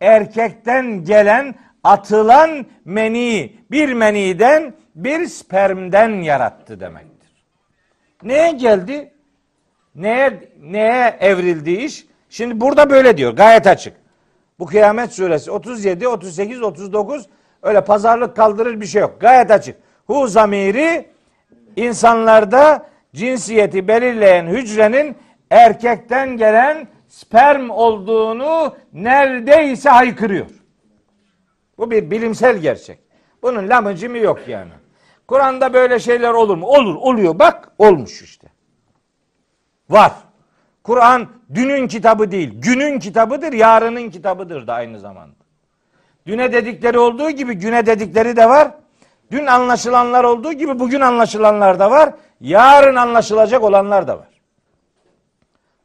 [0.00, 7.30] erkekten gelen atılan meni bir meniden bir spermden yarattı demektir.
[8.22, 9.12] Neye geldi?
[9.96, 12.06] Neye, neye evrildi iş?
[12.30, 13.96] Şimdi burada böyle diyor gayet açık.
[14.58, 17.26] Bu kıyamet suresi 37, 38, 39
[17.62, 19.20] öyle pazarlık kaldırır bir şey yok.
[19.20, 19.76] Gayet açık.
[20.06, 21.08] Hu zamiri
[21.76, 25.16] insanlarda cinsiyeti belirleyen hücrenin
[25.50, 30.46] erkekten gelen sperm olduğunu neredeyse haykırıyor.
[31.78, 32.98] Bu bir bilimsel gerçek.
[33.42, 34.70] Bunun lamıcı mı yok yani.
[35.28, 36.66] Kur'an'da böyle şeyler olur mu?
[36.66, 37.38] Olur, oluyor.
[37.38, 38.55] Bak olmuş işte.
[39.90, 40.12] Var.
[40.82, 45.34] Kur'an dünün kitabı değil, günün kitabıdır, yarının kitabıdır da aynı zamanda.
[46.26, 48.70] Düne dedikleri olduğu gibi güne dedikleri de var.
[49.30, 52.10] Dün anlaşılanlar olduğu gibi bugün anlaşılanlar da var.
[52.40, 54.28] Yarın anlaşılacak olanlar da var.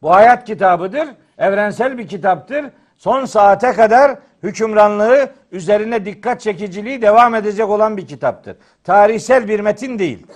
[0.02, 1.08] Bu hayat kitabıdır.
[1.38, 2.66] Evrensel bir kitaptır.
[2.98, 8.58] Son saate kadar hükümranlığı üzerine dikkat çekiciliği devam edecek olan bir kitaptır.
[8.84, 10.28] Tarihsel bir metin değil.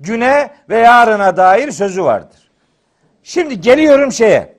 [0.00, 2.43] Güne ve yarına dair sözü vardır.
[3.24, 4.54] Şimdi geliyorum şeye.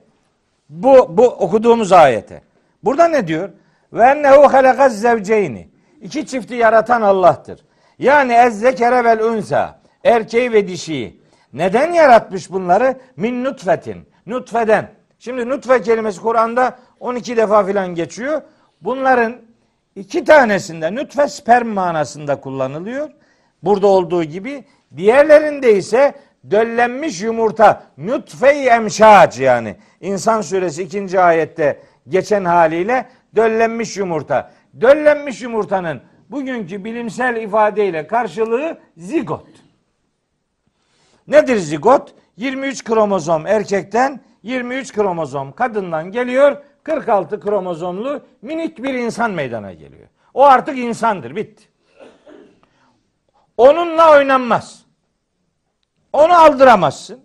[0.68, 2.42] Bu, bu okuduğumuz ayete.
[2.84, 3.50] Burada ne diyor?
[3.92, 5.68] Ve ennehu halakaz zevceyni.
[6.00, 7.64] İki çifti yaratan Allah'tır.
[7.98, 9.80] Yani ezzekere vel unsa.
[10.04, 11.20] Erkeği ve dişiyi.
[11.52, 12.96] Neden yaratmış bunları?
[13.16, 14.08] Min nutfetin.
[14.26, 14.90] Nutfeden.
[15.18, 18.42] Şimdi nutfe kelimesi Kur'an'da 12 defa filan geçiyor.
[18.82, 19.36] Bunların
[19.96, 23.10] iki tanesinde nutfe sperm manasında kullanılıyor.
[23.62, 24.64] Burada olduğu gibi.
[24.96, 26.14] Diğerlerinde ise
[26.50, 28.64] döllenmiş yumurta nutfe-i
[29.38, 34.52] yani İnsan suresi ikinci ayette geçen haliyle döllenmiş yumurta.
[34.80, 39.46] Döllenmiş yumurtanın bugünkü bilimsel ifadeyle karşılığı zigot.
[41.28, 42.14] Nedir zigot?
[42.36, 46.62] 23 kromozom erkekten 23 kromozom kadından geliyor.
[46.82, 50.08] 46 kromozomlu minik bir insan meydana geliyor.
[50.34, 51.36] O artık insandır.
[51.36, 51.64] Bitti.
[53.56, 54.85] Onunla oynanmaz.
[56.16, 57.20] Onu aldıramazsın.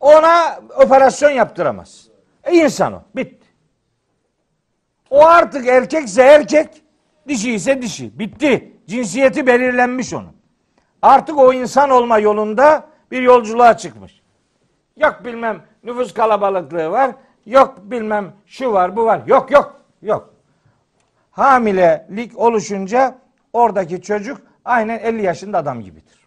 [0.00, 2.12] Ona operasyon yaptıramazsın.
[2.44, 3.02] E insan o.
[3.16, 3.46] Bitti.
[5.10, 6.68] O artık erkekse erkek,
[7.28, 8.18] dişi ise dişi.
[8.18, 8.72] Bitti.
[8.86, 10.36] Cinsiyeti belirlenmiş onun.
[11.02, 14.22] Artık o insan olma yolunda bir yolculuğa çıkmış.
[14.96, 17.10] Yok bilmem nüfus kalabalıklığı var.
[17.46, 19.20] Yok bilmem şu var bu var.
[19.26, 20.34] Yok yok yok.
[21.30, 23.18] Hamilelik oluşunca
[23.52, 26.21] oradaki çocuk aynen 50 yaşında adam gibidir.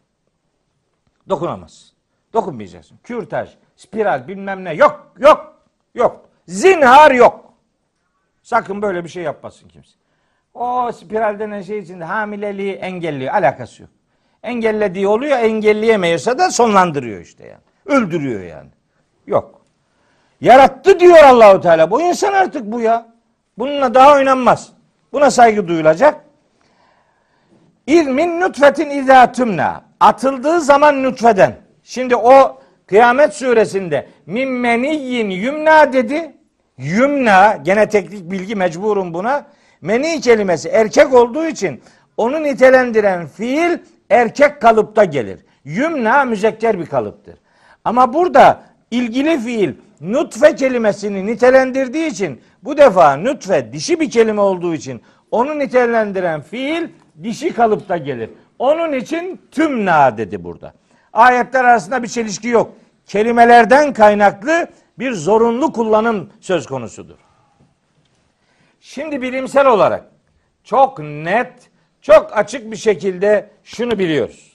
[1.29, 1.93] Dokunamaz.
[2.33, 2.99] Dokunmayacaksın.
[3.03, 5.55] Kürtaj, spiral bilmem ne yok yok
[5.95, 6.25] yok.
[6.47, 7.53] Zinhar yok.
[8.43, 9.91] Sakın böyle bir şey yapmasın kimse.
[10.53, 13.33] O spiral denen şey içinde hamileliği engelliyor.
[13.33, 13.91] Alakası yok.
[14.43, 17.61] Engellediği oluyor, engelleyemiyorsa da sonlandırıyor işte yani.
[17.85, 18.69] Öldürüyor yani.
[19.27, 19.61] Yok.
[20.41, 21.91] Yarattı diyor Allahu Teala.
[21.91, 23.07] Bu insan artık bu ya.
[23.57, 24.73] Bununla daha oynanmaz.
[25.13, 26.25] Buna saygı duyulacak.
[27.87, 29.84] İlmin nutfetin izâ tümna.
[29.99, 31.55] Atıldığı zaman nutfeden.
[31.83, 36.31] Şimdi o Kıyamet suresinde min meniyyin yumna dedi.
[36.77, 39.45] Yümna gene teknik bilgi mecburum buna.
[39.81, 41.81] Meni kelimesi erkek olduğu için
[42.17, 43.77] onu nitelendiren fiil
[44.09, 45.39] erkek kalıpta gelir.
[45.63, 47.35] Yümna müzekker bir kalıptır.
[47.83, 54.73] Ama burada ilgili fiil nutfe kelimesini nitelendirdiği için bu defa nutfe dişi bir kelime olduğu
[54.75, 56.87] için onu nitelendiren fiil
[57.23, 58.29] dişi kalıpta gelir.
[58.59, 60.73] Onun için tümna dedi burada.
[61.13, 62.71] Ayetler arasında bir çelişki yok.
[63.05, 64.67] Kelimelerden kaynaklı
[64.99, 67.17] bir zorunlu kullanım söz konusudur.
[68.79, 70.05] Şimdi bilimsel olarak
[70.63, 71.53] çok net,
[72.01, 74.51] çok açık bir şekilde şunu biliyoruz.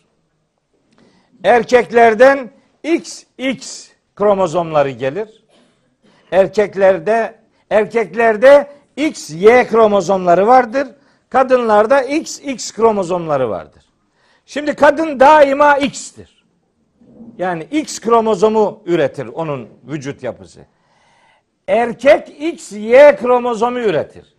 [1.44, 2.50] Erkeklerden
[2.84, 5.44] XX kromozomları gelir.
[6.32, 7.34] Erkeklerde
[7.70, 10.88] erkeklerde XY kromozomları vardır.
[11.28, 13.89] Kadınlarda XX kromozomları vardır.
[14.50, 16.44] Şimdi kadın daima X'tir.
[17.38, 20.60] Yani X kromozomu üretir onun vücut yapısı.
[21.68, 24.36] Erkek XY kromozomu üretir.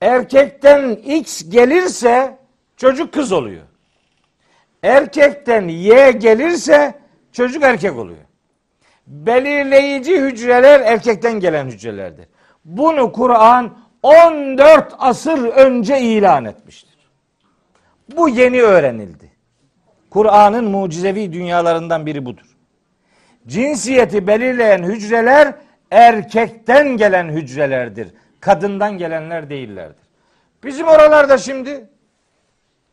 [0.00, 2.38] Erkekten X gelirse
[2.76, 3.62] çocuk kız oluyor.
[4.82, 6.94] Erkekten Y gelirse
[7.32, 8.24] çocuk erkek oluyor.
[9.06, 12.26] Belirleyici hücreler erkekten gelen hücrelerdir.
[12.64, 16.91] Bunu Kur'an 14 asır önce ilan etmiştir.
[18.16, 19.32] Bu yeni öğrenildi.
[20.10, 22.56] Kur'an'ın mucizevi dünyalarından biri budur.
[23.46, 25.54] Cinsiyeti belirleyen hücreler
[25.90, 28.08] erkekten gelen hücrelerdir.
[28.40, 30.02] Kadından gelenler değillerdir.
[30.64, 31.88] Bizim oralarda şimdi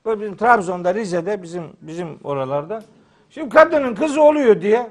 [0.05, 2.83] böyle bizim Trabzon'da, Rize'de bizim bizim oralarda
[3.29, 4.89] şimdi kadının kızı oluyor diye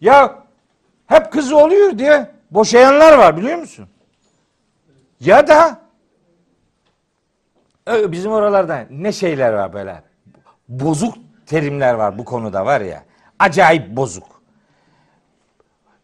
[0.00, 0.44] ya
[1.06, 3.88] hep kızı oluyor diye boşayanlar var biliyor musun?
[5.20, 5.81] Ya da
[7.86, 10.02] bizim oralarda ne şeyler var böyle
[10.68, 11.14] bozuk
[11.46, 13.04] terimler var bu konuda var ya.
[13.38, 14.42] Acayip bozuk.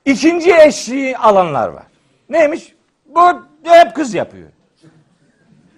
[0.04, 1.86] İkinci eşliği alanlar var.
[2.28, 2.74] Neymiş?
[3.06, 3.20] Bu
[3.64, 4.48] hep kız yapıyor.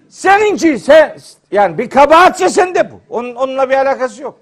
[0.09, 1.17] Seninki sen
[1.51, 3.01] yani bir kabahatse sende bu.
[3.09, 4.39] Onun, onunla bir alakası yok.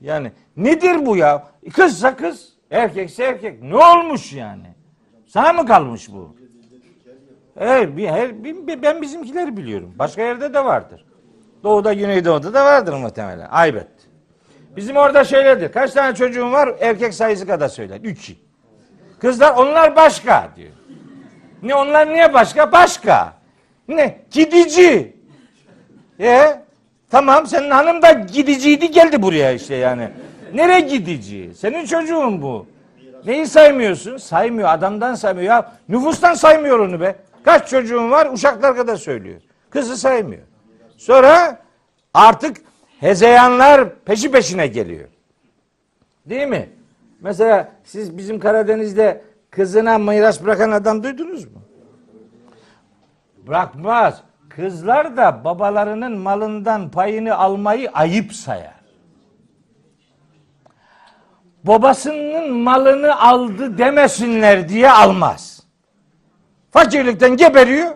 [0.00, 1.46] Yani nedir bu ya?
[1.72, 3.62] Kızsa kız, erkekse erkek.
[3.62, 4.66] Ne olmuş yani?
[5.26, 6.36] Sana mı kalmış bu?
[7.58, 9.94] Her, bir, ben bizimkileri biliyorum.
[9.98, 11.04] Başka yerde de vardır.
[11.62, 13.48] Doğuda, Güneydoğu'da da vardır muhtemelen.
[13.50, 13.88] Aybet.
[14.76, 15.72] Bizim orada şöyledir.
[15.72, 16.74] Kaç tane çocuğun var?
[16.80, 18.00] Erkek sayısı kadar söyler.
[18.02, 18.32] Üç.
[19.18, 20.70] Kızlar onlar başka diyor.
[21.62, 22.72] Ne onlar niye başka?
[22.72, 23.32] Başka.
[23.88, 24.18] Ne?
[24.30, 25.16] Gidici.
[26.20, 26.60] E
[27.10, 30.08] tamam senin hanım da gidiciydi geldi buraya işte yani.
[30.54, 31.50] Nereye gidici?
[31.56, 32.66] Senin çocuğun bu.
[33.26, 34.16] Neyi saymıyorsun?
[34.16, 34.68] Saymıyor.
[34.68, 35.46] Adamdan saymıyor.
[35.46, 37.16] Ya nüfustan saymıyor onu be.
[37.44, 38.28] Kaç çocuğun var?
[38.32, 39.40] Uşaklar kadar söylüyor.
[39.70, 40.42] Kızı saymıyor.
[40.96, 41.58] Sonra
[42.14, 42.56] artık
[43.00, 45.08] hezeyanlar peşi peşine geliyor.
[46.26, 46.68] Değil mi?
[47.20, 51.62] Mesela siz bizim Karadeniz'de kızına miras bırakan adam duydunuz mu?
[53.46, 54.22] Bırakmaz.
[54.48, 58.82] Kızlar da babalarının malından payını almayı ayıp sayar.
[61.64, 65.51] Babasının malını aldı demesinler diye almaz.
[66.72, 67.90] Fakirlikten geberiyor,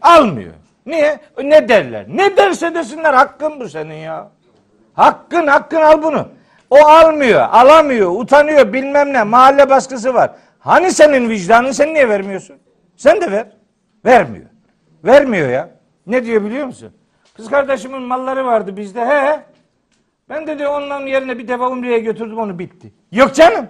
[0.00, 0.52] almıyor.
[0.86, 1.18] Niye?
[1.44, 2.06] Ne derler?
[2.08, 4.30] Ne derse desinler hakkın bu senin ya.
[4.94, 6.28] Hakkın hakkın al bunu.
[6.70, 9.22] O almıyor, alamıyor, utanıyor bilmem ne.
[9.22, 10.30] Mahalle baskısı var.
[10.58, 12.56] Hani senin vicdanın sen niye vermiyorsun?
[12.96, 13.46] Sen de ver.
[14.04, 14.46] Vermiyor.
[15.04, 15.70] Vermiyor ya.
[16.06, 16.92] Ne diyor biliyor musun?
[17.36, 19.06] Kız kardeşimin malları vardı bizde.
[19.06, 19.40] He.
[20.28, 22.92] Ben de diyor onların yerine bir defa Umre'ye götürdüm onu bitti.
[23.12, 23.66] Yok canım.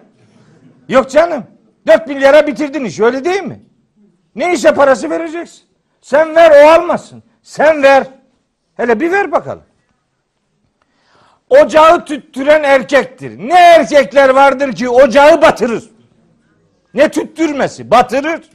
[0.89, 1.45] Yok canım.
[1.87, 3.61] 4 milyara bitirdin iş öyle değil mi?
[4.37, 5.63] Ne işe parası vereceksin?
[6.01, 7.23] Sen ver o almasın.
[7.43, 8.07] Sen ver.
[8.77, 9.63] Hele bir ver bakalım.
[11.51, 13.39] Ocağı tüttüren erkektir.
[13.39, 15.91] Ne erkekler vardır ki ocağı batırır.
[16.95, 17.91] Ne tüttürmesi?
[17.91, 18.51] Batırır.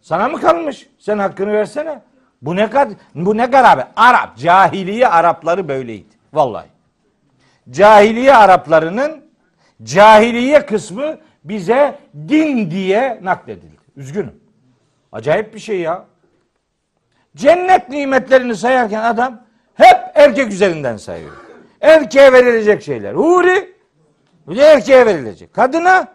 [0.00, 0.86] Sana mı kalmış?
[0.98, 2.02] Sen hakkını versene.
[2.42, 3.84] Bu ne kadar bu ne kadar abi?
[3.96, 6.16] Arap cahiliye Arapları böyleydi.
[6.32, 6.66] Vallahi.
[7.70, 9.24] Cahiliye Araplarının
[9.82, 11.98] cahiliye kısmı bize
[12.28, 13.76] din diye nakledildi.
[13.96, 14.45] Üzgünüm.
[15.16, 16.04] Acayip bir şey ya.
[17.36, 19.42] Cennet nimetlerini sayarken adam
[19.74, 21.32] hep erkek üzerinden sayıyor.
[21.80, 23.14] Erkeğe verilecek şeyler.
[23.14, 23.74] Huri
[24.48, 25.54] bir de erkeğe verilecek.
[25.54, 26.08] Kadına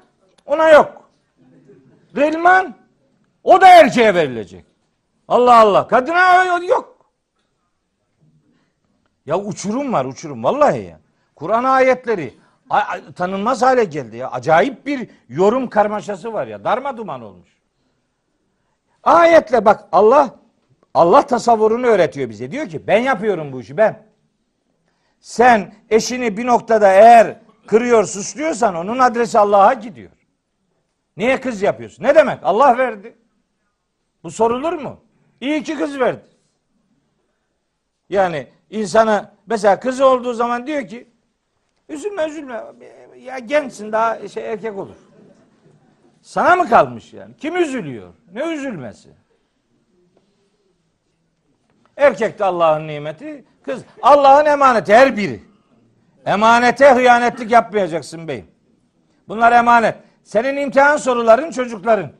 [0.45, 1.09] ona yok.
[2.13, 2.75] Gılman
[3.43, 4.65] o da erkeğe verilecek.
[5.27, 5.87] Allah Allah.
[5.87, 7.05] Kadına yok.
[9.25, 10.43] Ya uçurum var uçurum.
[10.43, 10.99] Vallahi ya.
[11.35, 12.33] Kur'an ayetleri
[13.15, 14.31] tanınmaz hale geldi ya.
[14.31, 16.63] Acayip bir yorum karmaşası var ya.
[16.63, 17.60] Darma duman olmuş.
[19.03, 20.35] Ayetle bak Allah
[20.93, 22.51] Allah tasavvurunu öğretiyor bize.
[22.51, 24.07] Diyor ki ben yapıyorum bu işi ben.
[25.19, 30.11] Sen eşini bir noktada eğer kırıyor, suçluyorsan onun adresi Allah'a gidiyor.
[31.17, 32.03] Niye kız yapıyorsun?
[32.03, 32.39] Ne demek?
[32.43, 33.17] Allah verdi.
[34.23, 34.99] Bu sorulur mu?
[35.41, 36.25] İyi ki kız verdi.
[38.09, 41.07] Yani insana mesela kız olduğu zaman diyor ki
[41.89, 42.63] üzülme üzülme
[43.19, 44.95] ya gençsin daha şey erkek olur.
[46.21, 47.35] Sana mı kalmış yani?
[47.37, 48.13] Kim üzülüyor?
[48.33, 49.09] Ne üzülmesi?
[51.97, 55.43] Erkek de Allah'ın nimeti, kız Allah'ın emaneti her biri.
[56.25, 58.47] Emanete hıyanetlik yapmayacaksın beyim.
[59.27, 59.95] Bunlar emanet.
[60.23, 62.11] Senin imtihan soruların çocukların.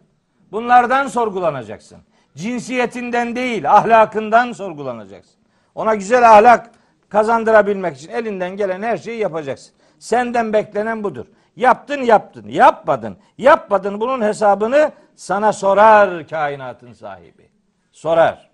[0.52, 1.98] Bunlardan sorgulanacaksın.
[2.36, 5.36] Cinsiyetinden değil, ahlakından sorgulanacaksın.
[5.76, 6.72] Ona güzel ahlak
[7.10, 9.74] kazandırabilmek için elinden gelen her şeyi yapacaksın.
[10.00, 11.26] Senden beklenen budur.
[11.56, 17.50] Yaptın yaptın, yapmadın, yapmadın bunun hesabını sana sorar kainatın sahibi.
[17.92, 18.50] Sorar.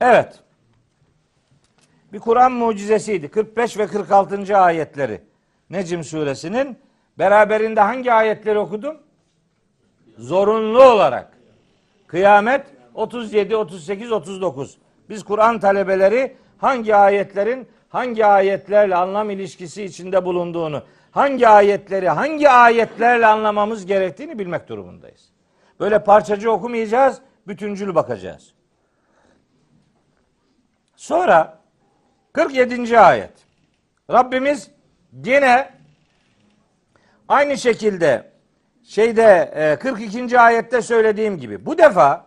[0.00, 0.40] Evet.
[2.12, 3.28] Bir Kur'an mucizesiydi.
[3.28, 4.58] 45 ve 46.
[4.58, 5.22] ayetleri.
[5.70, 6.78] Necim suresinin
[7.18, 8.96] beraberinde hangi ayetleri okudum?
[10.18, 11.32] Zorunlu olarak.
[12.06, 14.78] Kıyamet 37, 38, 39.
[15.08, 23.26] Biz Kur'an talebeleri hangi ayetlerin hangi ayetlerle anlam ilişkisi içinde bulunduğunu, hangi ayetleri hangi ayetlerle
[23.26, 25.32] anlamamız gerektiğini bilmek durumundayız.
[25.80, 28.54] Böyle parçacı okumayacağız, bütüncül bakacağız.
[30.96, 31.58] Sonra
[32.32, 32.98] 47.
[32.98, 33.32] ayet.
[34.10, 34.70] Rabbimiz
[35.24, 35.70] yine
[37.28, 38.32] aynı şekilde
[38.84, 40.40] şeyde e, 42.
[40.40, 42.26] ayette söylediğim gibi bu defa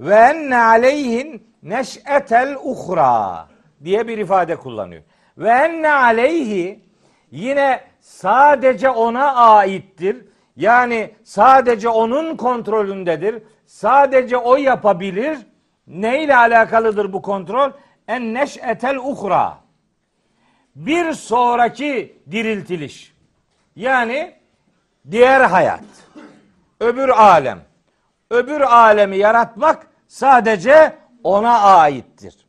[0.00, 3.48] ve enne aleyhin neş'etel uhra
[3.84, 5.02] diye bir ifade kullanıyor.
[5.38, 6.84] Ve enne aleyhi
[7.30, 10.24] yine sadece ona aittir.
[10.56, 13.42] Yani sadece onun kontrolündedir.
[13.66, 15.38] Sadece o yapabilir.
[15.86, 17.70] Ne ile alakalıdır bu kontrol?
[18.08, 19.58] En neş'etel uhra.
[20.74, 23.14] Bir sonraki diriltiliş.
[23.76, 24.34] Yani
[25.10, 25.84] diğer hayat.
[26.80, 27.60] Öbür alem.
[28.30, 32.46] Öbür alemi yaratmak sadece ona aittir.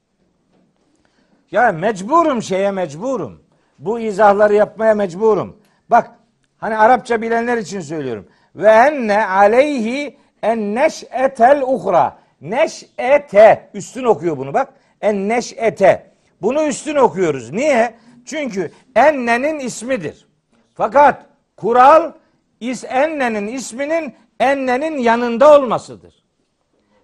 [1.52, 3.51] Ya mecburum şeye mecburum.
[3.82, 5.58] Bu izahları yapmaya mecburum.
[5.90, 6.12] Bak
[6.58, 8.28] hani Arapça bilenler için söylüyorum.
[8.56, 12.18] Ve enne aleyhi en neş'etel uhra.
[12.42, 13.70] Neş'ete.
[13.74, 14.74] Üstün okuyor bunu bak.
[15.02, 16.12] En neş'ete.
[16.42, 17.52] Bunu üstün okuyoruz.
[17.52, 17.94] Niye?
[18.26, 20.28] Çünkü ennenin ismidir.
[20.76, 21.26] Fakat
[21.58, 22.12] kural
[22.60, 26.24] is ennenin isminin ennenin yanında olmasıdır.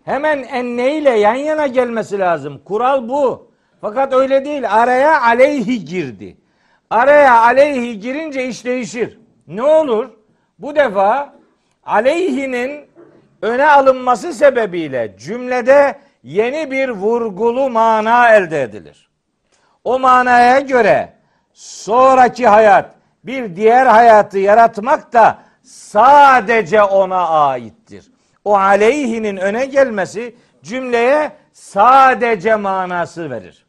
[0.03, 2.61] Hemen enne ile yan yana gelmesi lazım.
[2.65, 3.51] Kural bu.
[3.82, 4.82] Fakat öyle değil.
[4.82, 6.38] Araya aleyhi girdi.
[6.90, 9.20] Araya aleyhi girince iş değişir.
[9.48, 10.10] Ne olur?
[10.60, 11.34] Bu defa
[11.86, 12.88] aleyhinin
[13.42, 19.10] öne alınması sebebiyle cümlede yeni bir vurgulu mana elde edilir.
[19.84, 21.14] O manaya göre
[21.54, 28.12] sonraki hayat bir diğer hayatı yaratmak da sadece ona aittir.
[28.46, 33.66] O aleyhinin öne gelmesi cümleye sadece manası verir.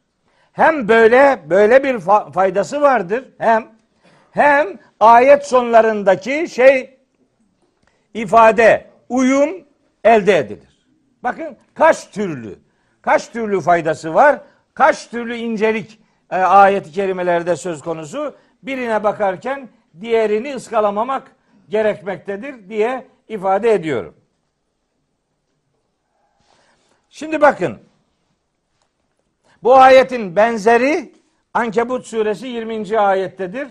[0.59, 1.99] Hem böyle böyle bir
[2.33, 3.67] faydası vardır hem
[4.31, 6.99] hem ayet sonlarındaki şey
[8.15, 9.51] ifade uyum
[10.05, 10.87] elde edilir.
[11.23, 12.59] Bakın kaç türlü
[13.03, 14.41] kaç türlü faydası var?
[14.75, 16.01] Kaç türlü incelik
[16.31, 18.37] e, ayet-i kerimelerde söz konusu?
[18.63, 19.69] Birine bakarken
[20.01, 21.33] diğerini ıskalamamak
[21.69, 24.15] gerekmektedir diye ifade ediyorum.
[27.11, 27.88] Şimdi bakın.
[29.63, 31.13] Bu ayetin benzeri
[31.55, 32.99] Ankebut suresi 20.
[32.99, 33.69] ayettedir.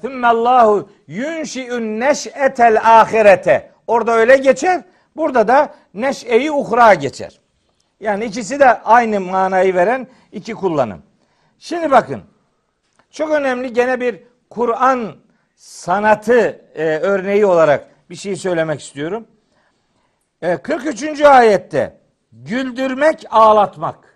[0.00, 3.72] Thummallahu yunşi'un neş'etel ahirete.
[3.86, 4.82] Orada öyle geçer.
[5.16, 7.40] Burada da neş'eyi uhra geçer.
[8.00, 11.02] Yani ikisi de aynı manayı veren iki kullanım.
[11.58, 12.22] Şimdi bakın.
[13.10, 15.16] Çok önemli gene bir Kur'an
[15.56, 19.26] sanatı e, örneği olarak bir şey söylemek istiyorum.
[20.42, 21.20] E, 43.
[21.20, 22.00] ayette
[22.32, 24.07] güldürmek, ağlatmak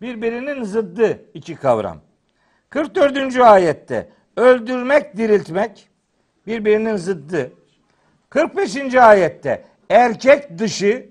[0.00, 1.98] birbirinin zıddı iki kavram.
[2.70, 3.40] 44.
[3.40, 5.88] ayette öldürmek, diriltmek
[6.46, 7.52] birbirinin zıddı.
[8.30, 8.94] 45.
[8.94, 11.08] ayette erkek dışı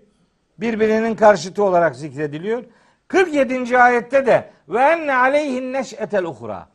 [0.59, 2.63] birbirinin karşıtı olarak zikrediliyor.
[3.07, 3.77] 47.
[3.77, 6.67] ayette de ve enne aleyhin neş'etel uhra.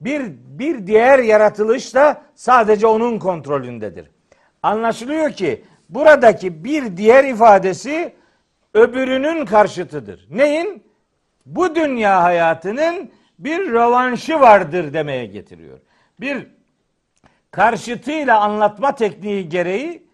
[0.00, 4.10] Bir, bir diğer yaratılış da sadece onun kontrolündedir.
[4.62, 8.14] Anlaşılıyor ki buradaki bir diğer ifadesi
[8.74, 10.26] öbürünün karşıtıdır.
[10.30, 10.87] Neyin?
[11.48, 15.78] Bu dünya hayatının bir rövanşı vardır demeye getiriyor.
[16.20, 16.46] Bir
[17.50, 20.06] karşıtıyla anlatma tekniği gereği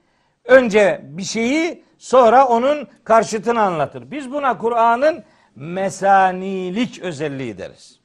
[0.45, 4.11] önce bir şeyi sonra onun karşıtını anlatır.
[4.11, 5.25] Biz buna Kur'an'ın
[5.57, 8.01] mesanilik özelliği deriz.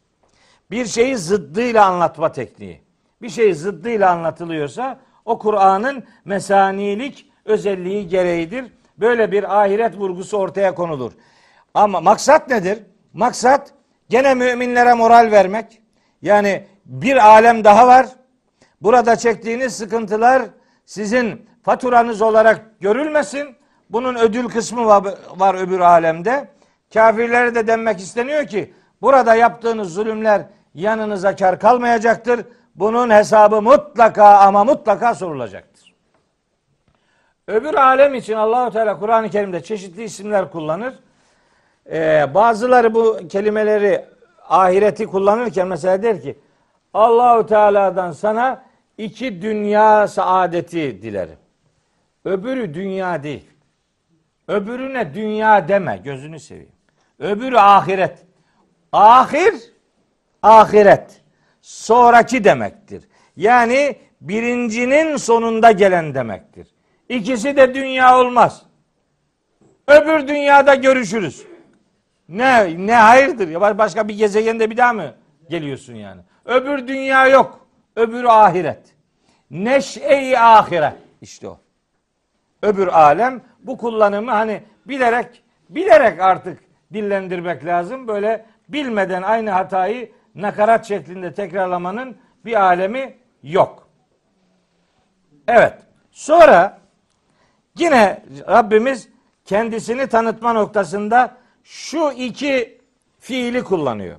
[0.71, 2.82] Bir şeyi zıddıyla anlatma tekniği.
[3.21, 8.65] Bir şey zıddıyla anlatılıyorsa o Kur'an'ın mesanilik özelliği gereğidir
[8.97, 11.11] böyle bir ahiret vurgusu ortaya konulur.
[11.73, 12.80] Ama maksat nedir?
[13.14, 13.74] Maksat
[14.10, 15.82] gene müminlere moral vermek.
[16.22, 18.07] Yani bir alem daha var.
[18.82, 20.41] Burada çektiğiniz sıkıntılar
[20.86, 23.55] sizin faturanız olarak görülmesin.
[23.89, 24.86] Bunun ödül kısmı
[25.38, 26.47] var, öbür alemde.
[26.93, 30.41] Kafirlere de denmek isteniyor ki burada yaptığınız zulümler
[30.74, 32.45] yanınıza kar kalmayacaktır.
[32.76, 35.95] Bunun hesabı mutlaka ama mutlaka sorulacaktır.
[37.47, 40.93] Öbür alem için Allahu Teala Kur'an-ı Kerim'de çeşitli isimler kullanır.
[41.91, 44.05] Ee, bazıları bu kelimeleri
[44.49, 46.39] ahireti kullanırken mesela der ki
[46.93, 48.65] Allahu Teala'dan sana
[48.97, 51.37] iki dünya saadeti dilerim.
[52.25, 53.45] Öbürü dünya değil.
[54.47, 56.71] Öbürüne dünya deme gözünü seveyim.
[57.19, 58.25] Öbürü ahiret.
[58.91, 59.53] Ahir
[60.41, 61.21] ahiret.
[61.61, 63.03] Sonraki demektir.
[63.37, 66.67] Yani birincinin sonunda gelen demektir.
[67.09, 68.65] İkisi de dünya olmaz.
[69.87, 71.49] Öbür dünyada görüşürüz.
[72.30, 75.13] Ne ne hayırdır ya başka bir gezegende bir daha mı
[75.49, 76.21] geliyorsun yani?
[76.45, 77.67] Öbür dünya yok.
[77.95, 78.95] Öbürü ahiret.
[79.51, 80.93] Neş'e-i ahiret.
[81.21, 81.59] İşte o.
[82.61, 86.59] Öbür alem bu kullanımı hani bilerek bilerek artık
[86.93, 88.07] dillendirmek lazım.
[88.07, 93.88] Böyle bilmeden aynı hatayı nakarat şeklinde tekrarlamanın bir alemi yok.
[95.47, 95.73] Evet.
[96.11, 96.80] Sonra
[97.77, 99.09] yine Rabbimiz
[99.45, 101.38] kendisini tanıtma noktasında
[101.70, 102.82] şu iki
[103.20, 104.17] fiili kullanıyor.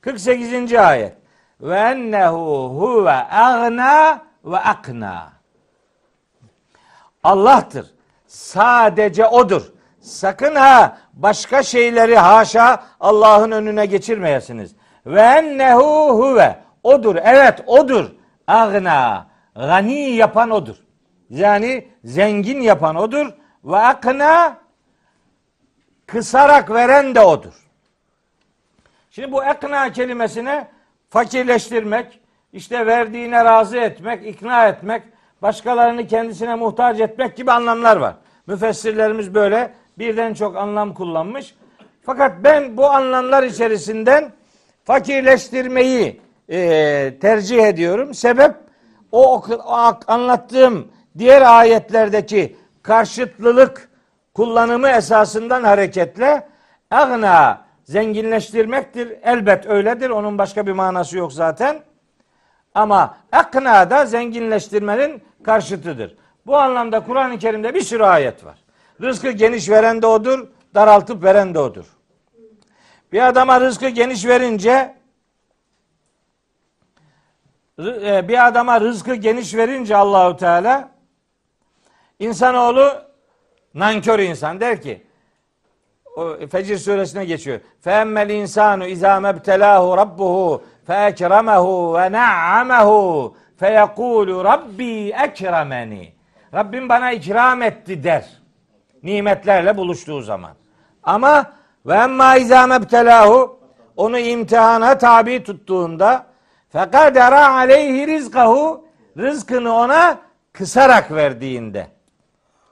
[0.00, 0.74] 48.
[0.74, 1.12] ayet.
[1.60, 5.32] Ve ennehu huve agna ve akna.
[7.22, 7.94] Allah'tır.
[8.26, 9.72] Sadece odur.
[10.00, 14.74] Sakın ha başka şeyleri haşa Allah'ın önüne geçirmeyesiniz.
[15.06, 16.56] Ve ennehu huve.
[16.82, 17.16] Odur.
[17.22, 18.10] Evet odur.
[18.46, 19.26] Agna.
[19.54, 20.76] Gani yapan odur.
[21.30, 23.32] Yani zengin yapan odur.
[23.64, 24.63] Ve akna
[26.06, 27.52] kısarak veren de odur.
[29.10, 30.68] Şimdi bu ekna kelimesine
[31.10, 32.20] fakirleştirmek,
[32.52, 35.02] işte verdiğine razı etmek, ikna etmek,
[35.42, 38.14] başkalarını kendisine muhtaç etmek gibi anlamlar var.
[38.46, 41.54] Müfessirlerimiz böyle birden çok anlam kullanmış.
[42.02, 44.32] Fakat ben bu anlamlar içerisinden
[44.84, 46.58] fakirleştirmeyi e,
[47.20, 48.14] tercih ediyorum.
[48.14, 48.54] Sebep
[49.12, 50.88] o, o anlattığım
[51.18, 53.88] diğer ayetlerdeki karşıtlılık
[54.34, 56.48] kullanımı esasından hareketle
[56.90, 59.16] agna zenginleştirmektir.
[59.22, 60.10] Elbet öyledir.
[60.10, 61.82] Onun başka bir manası yok zaten.
[62.74, 66.16] Ama akna da zenginleştirmenin karşıtıdır.
[66.46, 68.58] Bu anlamda Kur'an-ı Kerim'de bir sürü ayet var.
[69.02, 71.84] Rızkı geniş veren de odur, daraltıp veren de odur.
[73.12, 74.94] Bir adama rızkı geniş verince
[77.78, 80.90] e, bir adama rızkı geniş verince Allahu Teala
[82.18, 83.03] insanoğlu
[83.74, 85.02] nankör insan der ki
[86.16, 87.60] o Fecir suresine geçiyor.
[87.80, 96.12] Femmel insanu izâ mebtelâhu rabbuhu feekremehu ve na'amehu feyekûlu rabbi ekremeni.
[96.54, 98.24] Rabbim bana ikram etti der.
[99.02, 100.52] Nimetlerle buluştuğu zaman.
[101.02, 101.52] Ama
[101.86, 103.58] ve emmâ izâ mebtelâhu
[103.96, 106.26] onu imtihana tabi tuttuğunda
[106.68, 108.84] fekadera aleyhi rizkahu
[109.18, 110.18] rızkını ona
[110.52, 111.86] kısarak verdiğinde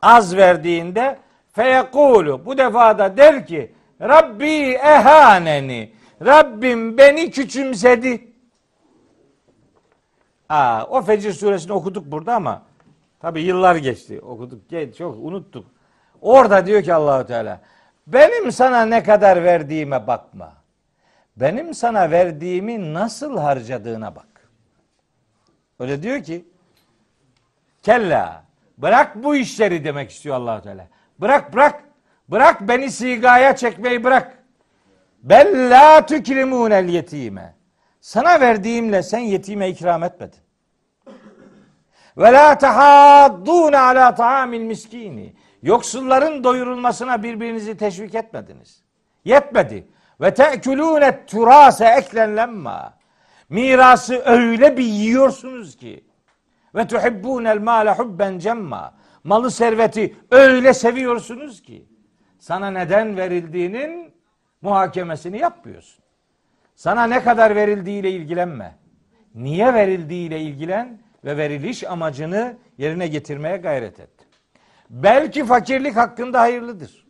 [0.02, 1.18] az verdiğinde
[1.52, 5.92] feyekulu bu defa da der ki Rabbi ehaneni
[6.24, 8.32] Rabbim beni küçümsedi.
[10.48, 12.62] Aa, o Fecir suresini okuduk burada ama
[13.20, 14.20] tabi yıllar geçti.
[14.20, 14.60] Okuduk,
[14.98, 15.66] çok unuttuk.
[16.20, 17.60] Orada diyor ki Allahu Teala
[18.06, 20.52] benim sana ne kadar verdiğime bakma.
[21.36, 24.50] Benim sana verdiğimi nasıl harcadığına bak.
[25.78, 26.44] Öyle diyor ki
[27.82, 28.44] kella
[28.82, 30.88] bırak bu işleri demek istiyor Allahu Teala.
[31.18, 31.84] Bırak bırak.
[32.28, 34.38] Bırak beni sigaya çekmeyi bırak.
[35.22, 37.54] Bella tükrimunel yetime.
[38.00, 40.40] Sana verdiğimle sen yetime ikram etmedin.
[42.16, 45.34] Ve la tahaddun ala taamil miskini.
[45.62, 48.82] Yoksulların doyurulmasına birbirinizi teşvik etmediniz.
[49.24, 49.88] Yetmedi.
[50.20, 52.66] Ve te'kulûne turase eklen.
[53.48, 56.04] Mirası öyle bir yiyorsunuz ki.
[56.74, 58.94] Ve tuhibbûnel mâle hubben cemma.
[59.24, 61.86] Malı serveti öyle seviyorsunuz ki.
[62.38, 64.14] Sana neden verildiğinin
[64.62, 66.04] muhakemesini yapmıyorsun.
[66.74, 68.76] Sana ne kadar verildiğiyle ilgilenme.
[69.34, 74.10] Niye verildiğiyle ilgilen ve veriliş amacını yerine getirmeye gayret et.
[74.90, 77.06] Belki fakirlik hakkında hayırlıdır.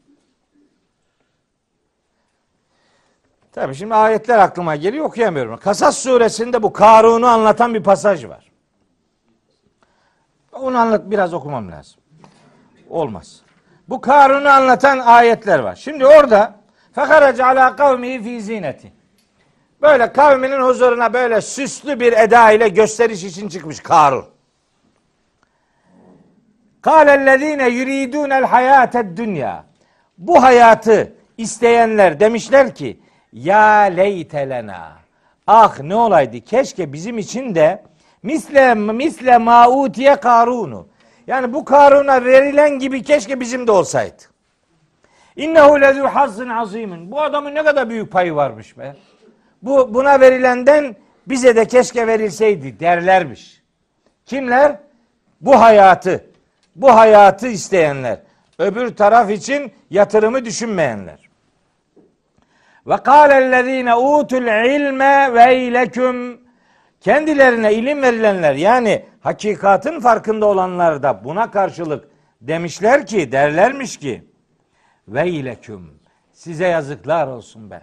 [3.53, 5.57] Tabii şimdi ayetler aklıma geliyor okuyamıyorum.
[5.57, 8.52] Kasas suresinde bu Karun'u anlatan bir pasaj var.
[10.53, 12.01] Onu anlat biraz okumam lazım.
[12.91, 13.41] Olmaz.
[13.89, 15.75] Bu Karun'u anlatan ayetler var.
[15.75, 16.55] Şimdi orada
[16.93, 18.93] fekarac ala kavmihi fi zineti.
[19.83, 24.25] Böyle kavminin huzuruna böyle süslü bir eda ile gösteriş için çıkmış Karun.
[26.83, 29.65] Kâlellezîne yuridûnel hayâted dünya.
[30.19, 33.01] Bu hayatı isteyenler demişler ki
[33.33, 34.93] ya leytelena.
[35.47, 37.83] Ah ne olaydı keşke bizim için de
[38.23, 40.87] misle misle mautiye karunu.
[41.27, 44.23] Yani bu Karun'a verilen gibi keşke bizim de olsaydı.
[45.37, 47.11] İnnehu lezû hazzın azimin.
[47.11, 48.97] Bu adamın ne kadar büyük payı varmış be.
[49.63, 50.97] Bu buna verilenden
[51.27, 53.63] bize de keşke verilseydi derlermiş.
[54.27, 54.77] Kimler?
[55.41, 56.25] Bu hayatı,
[56.77, 58.19] bu hayatı isteyenler.
[58.59, 61.31] Öbür taraf için yatırımı düşünmeyenler.
[62.87, 66.41] Ve kâlellezîne utul ilme veyleküm
[67.03, 72.05] kendilerine ilim verilenler yani hakikatin farkında olanlar da buna karşılık
[72.41, 74.25] demişler ki derlermiş ki
[75.09, 75.91] veyleküm
[76.33, 77.83] size yazıklar olsun be.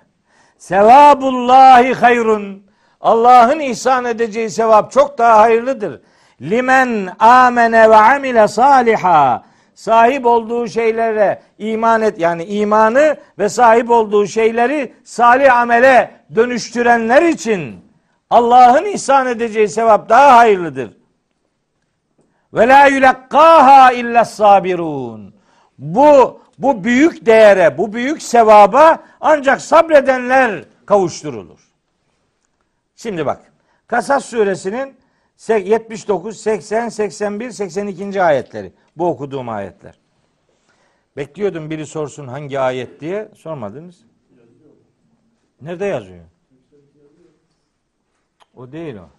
[0.57, 2.69] Sevabullahi hayrun.
[3.01, 6.01] Allah'ın ihsan edeceği sevap çok daha hayırlıdır.
[6.41, 9.43] Limen amene ve amile saliha.
[9.75, 17.88] Sahip olduğu şeylere iman et yani imanı ve sahip olduğu şeyleri salih amele dönüştürenler için
[18.30, 20.97] Allah'ın ihsan edeceği sevap daha hayırlıdır.
[22.53, 25.35] Ve la yulakkaha illa sabirun.
[25.77, 31.60] Bu bu büyük değere, bu büyük sevaba ancak sabredenler kavuşturulur.
[32.95, 33.53] Şimdi bak.
[33.88, 34.95] Kasas suresinin
[35.49, 38.23] 79, 80, 81, 82.
[38.23, 38.73] ayetleri.
[38.95, 39.99] Bu okuduğum ayetler.
[41.18, 43.30] Bekliyordum biri sorsun hangi ayet diye.
[43.35, 44.06] Sormadınız.
[45.61, 46.26] Nerede yazıyor?
[48.60, 49.10] O değil o.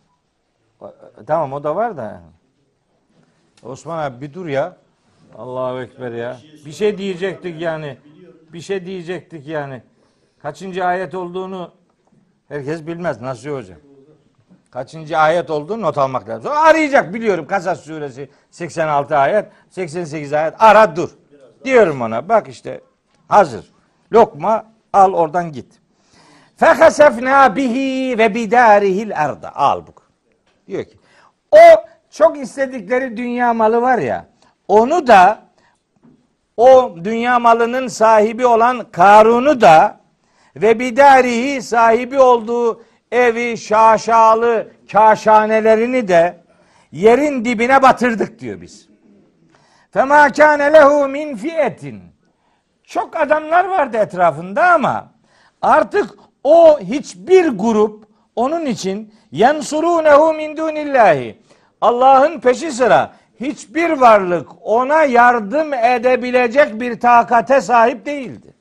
[0.84, 0.94] o.
[1.26, 2.20] Tamam o da var da.
[3.62, 4.76] Osman abi bir dur ya.
[5.38, 6.38] Allahu Ekber ya.
[6.66, 7.98] Bir şey diyecektik yani.
[8.52, 9.82] Bir şey diyecektik yani.
[10.38, 11.72] Kaçıncı ayet olduğunu
[12.48, 13.20] herkes bilmez.
[13.20, 13.78] Nasıl hocam?
[14.70, 16.42] Kaçıncı ayet olduğunu not almak lazım.
[16.42, 17.46] Sonra arayacak biliyorum.
[17.46, 20.54] Kasas suresi 86 ayet, 88 ayet.
[20.58, 21.10] Ara dur.
[21.64, 22.28] Diyorum ona.
[22.28, 22.80] Bak işte
[23.28, 23.72] hazır.
[24.12, 25.79] Lokma al oradan git.
[26.60, 29.56] Fehasefna bihi ve bidarihil erda.
[29.56, 29.92] Al bu.
[30.66, 30.98] Diyor ki
[31.52, 31.58] o
[32.10, 34.26] çok istedikleri dünya malı var ya
[34.68, 35.38] onu da
[36.56, 40.00] o dünya malının sahibi olan Karun'u da
[40.56, 42.82] ve bidarihi sahibi olduğu
[43.12, 46.40] evi, şaşalı, kaşanelerini de
[46.92, 48.88] yerin dibine batırdık diyor biz.
[49.90, 52.02] Fema kâne lehu min fiyetin.
[52.84, 55.12] Çok adamlar vardı etrafında ama
[55.62, 58.04] artık o hiçbir grup
[58.36, 61.38] onun için yensurunehu min dunillahi.
[61.80, 68.54] Allah'ın peşi sıra hiçbir varlık ona yardım edebilecek bir takate sahip değildi.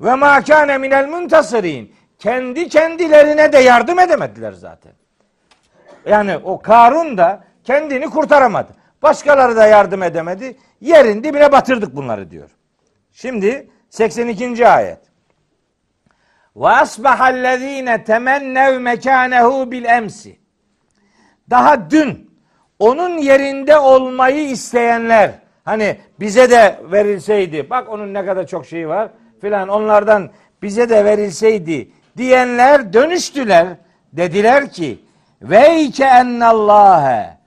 [0.00, 1.94] Ve ma kâne minel muntasirin.
[2.18, 4.92] Kendi kendilerine de yardım edemediler zaten.
[6.06, 8.72] Yani o Karun da kendini kurtaramadı.
[9.02, 10.56] Başkaları da yardım edemedi.
[10.80, 12.50] Yerin dibine batırdık bunları diyor.
[13.12, 14.68] Şimdi 82.
[14.68, 14.98] ayet.
[16.58, 20.38] Ve asbahallezine temennev mekanehu bil emsi.
[21.50, 22.30] Daha dün
[22.78, 25.30] onun yerinde olmayı isteyenler
[25.64, 29.08] hani bize de verilseydi bak onun ne kadar çok şeyi var
[29.40, 30.30] filan onlardan
[30.62, 33.66] bize de verilseydi diyenler dönüştüler
[34.12, 34.98] dediler ki
[35.42, 37.38] veyke ennallâhe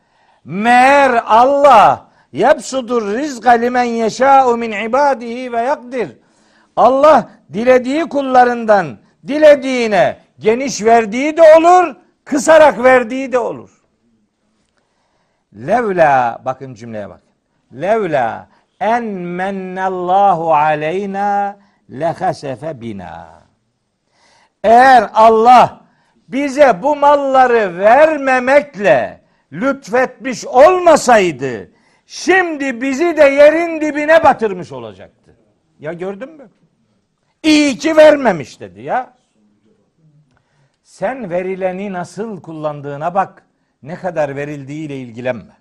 [0.45, 6.09] meğer Allah yapsudur rizqa limen yeşâ'u min ibadihi ve yakdir
[6.75, 8.97] Allah dilediği kullarından
[9.27, 11.95] dilediğine geniş verdiği de olur,
[12.25, 13.69] kısarak verdiği de olur.
[15.55, 17.21] Levla bakın cümleye bak.
[17.73, 18.47] Levla
[18.79, 21.57] en mennallahu aleyna
[21.89, 23.41] lehasefe bina.
[24.63, 25.81] Eğer Allah
[26.27, 29.21] bize bu malları vermemekle
[29.53, 31.71] lütfetmiş olmasaydı
[32.05, 35.35] şimdi bizi de yerin dibine batırmış olacaktı.
[35.79, 36.49] Ya gördün mü?
[37.43, 39.13] İyi ki vermemiş dedi ya.
[40.83, 43.45] Sen verileni nasıl kullandığına bak.
[43.83, 45.57] Ne kadar verildiğiyle ilgilenme.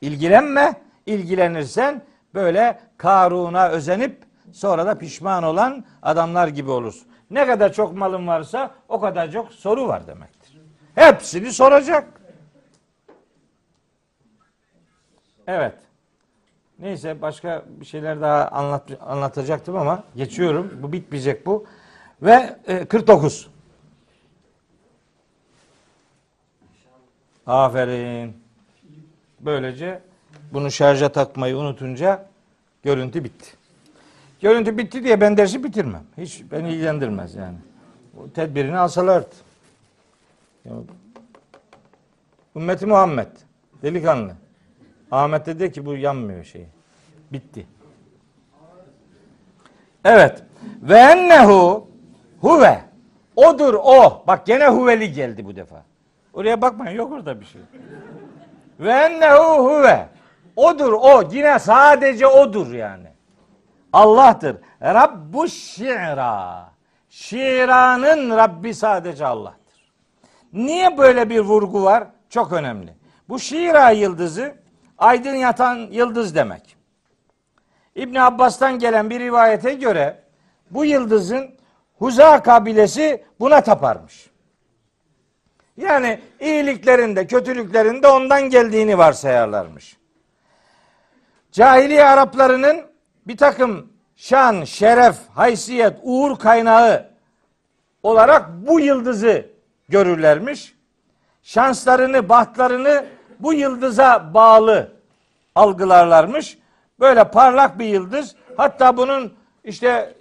[0.00, 0.72] İlgilenme.
[1.06, 2.02] İlgilenirsen
[2.34, 4.22] böyle Karun'a özenip
[4.52, 7.08] sonra da pişman olan adamlar gibi olursun.
[7.30, 10.60] Ne kadar çok malın varsa o kadar çok soru var demektir.
[10.94, 12.20] Hepsini soracak.
[15.46, 15.74] Evet.
[16.80, 20.78] Neyse başka bir şeyler daha anlat, anlatacaktım ama geçiyorum.
[20.82, 21.66] Bu bitmeyecek bu.
[22.22, 23.50] Ve e, 49.
[27.46, 28.36] Aferin.
[29.40, 30.02] Böylece
[30.52, 32.30] bunu şarja takmayı unutunca
[32.82, 33.50] Görüntü bitti.
[34.40, 36.02] Görüntü bitti diye ben dersi bitirmem.
[36.18, 37.56] Hiç beni ilgilendirmez yani.
[38.18, 39.34] O tedbirini alsalardı.
[42.56, 43.28] Ümmeti Muhammed.
[43.82, 44.32] Delikanlı.
[45.10, 46.66] Ahmet de dedi ki bu yanmıyor şey.
[47.32, 47.66] Bitti.
[50.04, 50.42] Evet.
[50.82, 51.88] Ve ennehu
[52.40, 52.80] huve.
[53.36, 54.22] Odur o.
[54.26, 55.82] Bak gene huveli geldi bu defa.
[56.32, 57.60] Oraya bakmayın yok orada bir şey.
[58.80, 60.08] Ve ennehu huve.
[60.56, 61.22] Odur o.
[61.32, 63.06] Yine sadece odur yani.
[63.92, 64.56] Allah'tır.
[64.82, 66.70] Rabbu şi'ra.
[67.08, 69.92] Şiranın Rabbi sadece Allah'tır.
[70.52, 72.04] Niye böyle bir vurgu var?
[72.28, 72.94] Çok önemli.
[73.28, 74.54] Bu Şira yıldızı
[75.00, 76.76] aydın yatan yıldız demek.
[77.94, 80.22] İbn Abbas'tan gelen bir rivayete göre
[80.70, 81.50] bu yıldızın
[81.98, 84.30] Huza kabilesi buna taparmış.
[85.76, 89.96] Yani iyiliklerinde, kötülüklerinde ondan geldiğini varsayarlarmış.
[91.52, 92.82] Cahiliye Araplarının
[93.26, 97.10] bir takım şan, şeref, haysiyet, uğur kaynağı
[98.02, 99.46] olarak bu yıldızı
[99.88, 100.74] görürlermiş.
[101.42, 103.06] Şanslarını, bahtlarını
[103.42, 104.92] bu yıldıza bağlı
[105.54, 106.58] algılarlarmış.
[107.00, 108.36] Böyle parlak bir yıldız.
[108.56, 109.32] Hatta bunun
[109.64, 110.14] işte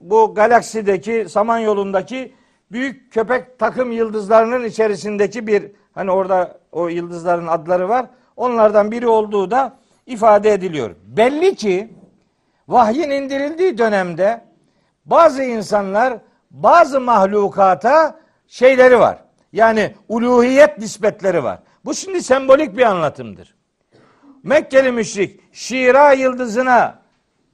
[0.00, 2.34] bu galaksideki, Samanyolu'ndaki
[2.72, 8.06] büyük köpek takım yıldızlarının içerisindeki bir hani orada o yıldızların adları var.
[8.36, 9.76] Onlardan biri olduğu da
[10.06, 10.90] ifade ediliyor.
[11.06, 11.92] Belli ki
[12.68, 14.44] vahyin indirildiği dönemde
[15.04, 16.18] bazı insanlar
[16.50, 19.18] bazı mahlukata şeyleri var.
[19.52, 21.58] Yani uluhiyet nispetleri var.
[21.86, 23.54] Bu şimdi sembolik bir anlatımdır.
[24.42, 26.98] Mekkeli müşrik Şira yıldızına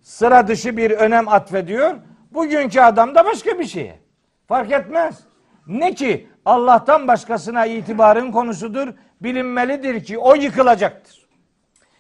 [0.01, 1.95] sıra dışı bir önem atfediyor.
[2.31, 4.01] Bugünkü adam da başka bir şeye.
[4.49, 5.21] Fark etmez.
[5.67, 8.89] Ne ki Allah'tan başkasına itibarın konusudur.
[9.21, 11.29] Bilinmelidir ki o yıkılacaktır.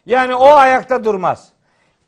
[0.06, 1.52] Yani o ayakta durmaz.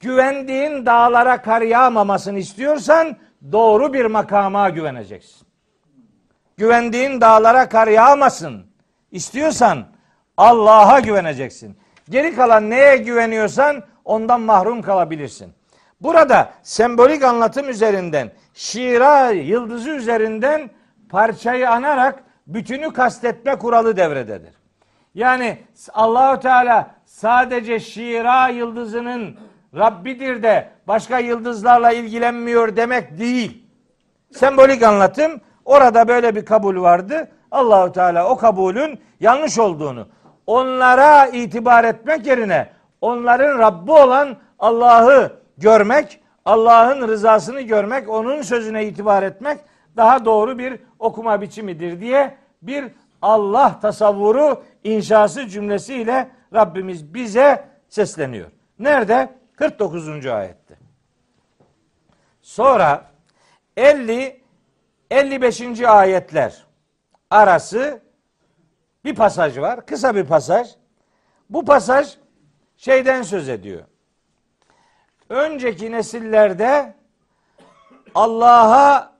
[0.00, 3.16] Güvendiğin dağlara kar yağmamasını istiyorsan
[3.52, 5.46] doğru bir makama güveneceksin.
[6.56, 8.66] Güvendiğin dağlara kar yağmasın
[9.10, 9.93] istiyorsan
[10.36, 11.76] Allah'a güveneceksin.
[12.10, 15.52] Geri kalan neye güveniyorsan ondan mahrum kalabilirsin.
[16.00, 20.70] Burada sembolik anlatım üzerinden, şira yıldızı üzerinden
[21.08, 24.54] parçayı anarak bütünü kastetme kuralı devrededir.
[25.14, 25.58] Yani
[25.92, 29.36] Allahu Teala sadece şira yıldızının
[29.76, 33.64] Rabbidir de başka yıldızlarla ilgilenmiyor demek değil.
[34.32, 37.28] Sembolik anlatım orada böyle bir kabul vardı.
[37.50, 40.08] Allahu Teala o kabulün yanlış olduğunu,
[40.46, 42.68] onlara itibar etmek yerine
[43.00, 49.58] onların Rabbi olan Allah'ı görmek, Allah'ın rızasını görmek, onun sözüne itibar etmek
[49.96, 52.84] daha doğru bir okuma biçimidir diye bir
[53.22, 58.50] Allah tasavvuru inşası cümlesiyle Rabbimiz bize sesleniyor.
[58.78, 59.28] Nerede?
[59.56, 60.26] 49.
[60.26, 60.74] ayette.
[62.42, 63.04] Sonra
[63.76, 64.40] 50
[65.10, 65.80] 55.
[65.80, 66.64] ayetler
[67.30, 68.00] arası
[69.04, 69.86] bir pasaj var.
[69.86, 70.68] Kısa bir pasaj.
[71.50, 72.16] Bu pasaj
[72.76, 73.84] şeyden söz ediyor.
[75.28, 76.94] Önceki nesillerde
[78.14, 79.14] Allah'a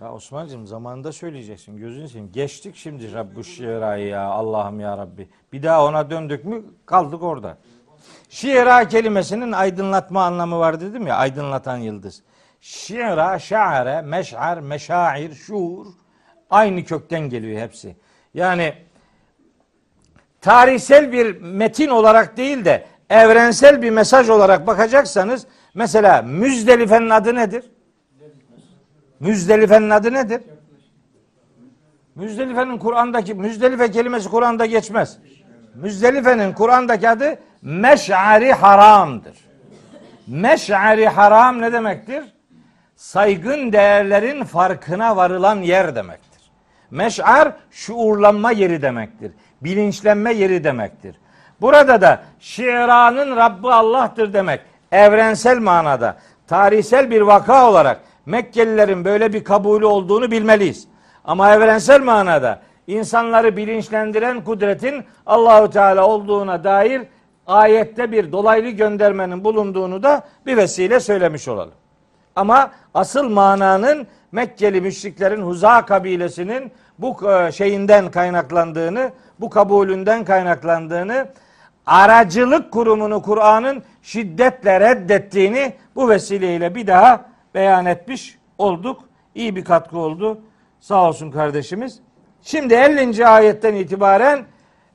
[0.00, 1.76] Ya Osman'cığım zamanında söyleyeceksin.
[1.76, 2.32] Gözünü seveyim.
[2.32, 5.28] Geçtik şimdi Rabbu şirayı ya Allah'ım ya Rabbi.
[5.52, 7.58] Bir daha ona döndük mü kaldık orada.
[8.28, 11.16] Şiira kelimesinin aydınlatma anlamı var dedim ya.
[11.16, 12.22] Aydınlatan yıldız.
[12.60, 15.86] Şiira, şa'are, meş'ar, meşair, şuur.
[16.50, 17.96] Aynı kökten geliyor hepsi.
[18.34, 18.74] Yani
[20.40, 27.64] tarihsel bir metin olarak değil de evrensel bir mesaj olarak bakacaksanız mesela Müzdelife'nin adı nedir?
[29.20, 30.42] Müzdelife'nin adı nedir?
[32.14, 35.18] Müzdelife'nin Kur'an'daki Müzdelife kelimesi Kur'an'da geçmez.
[35.74, 39.36] Müzdelife'nin Kur'an'daki adı Meş'ari Haram'dır.
[40.26, 42.24] Meş'ari Haram ne demektir?
[42.96, 46.50] Saygın değerlerin farkına varılan yer demektir.
[46.90, 49.32] Meş'ar şuurlanma yeri demektir.
[49.60, 51.16] Bilinçlenme yeri demektir.
[51.60, 54.60] Burada da şiranın Rabbi Allah'tır demek.
[54.92, 56.16] Evrensel manada,
[56.46, 60.88] tarihsel bir vaka olarak Mekkelilerin böyle bir kabulü olduğunu bilmeliyiz.
[61.24, 67.02] Ama evrensel manada insanları bilinçlendiren kudretin Allahu Teala olduğuna dair
[67.46, 71.74] ayette bir dolaylı göndermenin bulunduğunu da bir vesile söylemiş olalım.
[72.36, 81.28] Ama asıl mananın Mekkeli müşriklerin Huza kabilesinin bu e, şeyinden kaynaklandığını, bu kabulünden kaynaklandığını,
[81.86, 87.24] aracılık kurumunu Kur'an'ın şiddetle reddettiğini bu vesileyle bir daha
[87.54, 89.04] beyan etmiş olduk.
[89.34, 90.40] İyi bir katkı oldu.
[90.80, 92.00] Sağ olsun kardeşimiz.
[92.42, 93.26] Şimdi 50.
[93.26, 94.44] ayetten itibaren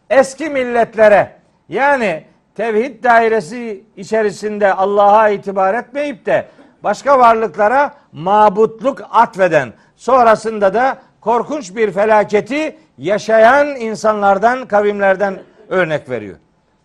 [0.09, 1.35] eski milletlere
[1.69, 2.23] yani
[2.55, 6.45] tevhid dairesi içerisinde Allah'a itibar etmeyip de
[6.83, 16.37] başka varlıklara mabutluk atfeden sonrasında da korkunç bir felaketi yaşayan insanlardan, kavimlerden örnek veriyor.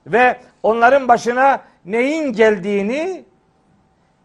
[0.07, 3.25] Ve onların başına neyin geldiğini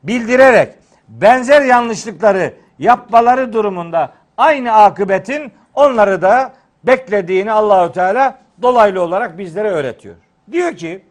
[0.04, 0.74] bildirerek
[1.08, 6.54] benzer yanlışlıkları yapmaları durumunda aynı akıbetin onları da
[6.84, 10.16] beklediğini Allahü Teala dolaylı olarak bizlere öğretiyor.
[10.52, 11.02] Diyor ki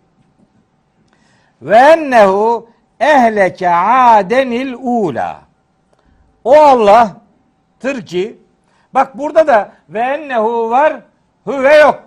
[1.63, 2.69] ve ennehu
[3.01, 5.43] ehleke adenil ula.
[6.45, 8.39] O Allah'tır ki
[8.95, 11.03] bak burada da ve ennehu var
[11.47, 12.05] hüve yok.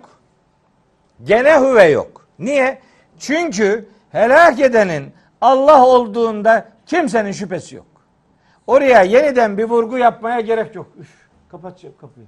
[1.24, 2.26] Gene hüve yok.
[2.38, 2.80] Niye?
[3.18, 7.86] Çünkü helak edenin Allah olduğunda kimsenin şüphesi yok.
[8.66, 10.86] Oraya yeniden bir vurgu yapmaya gerek yok.
[11.00, 12.26] Üf, kapat kapıyı.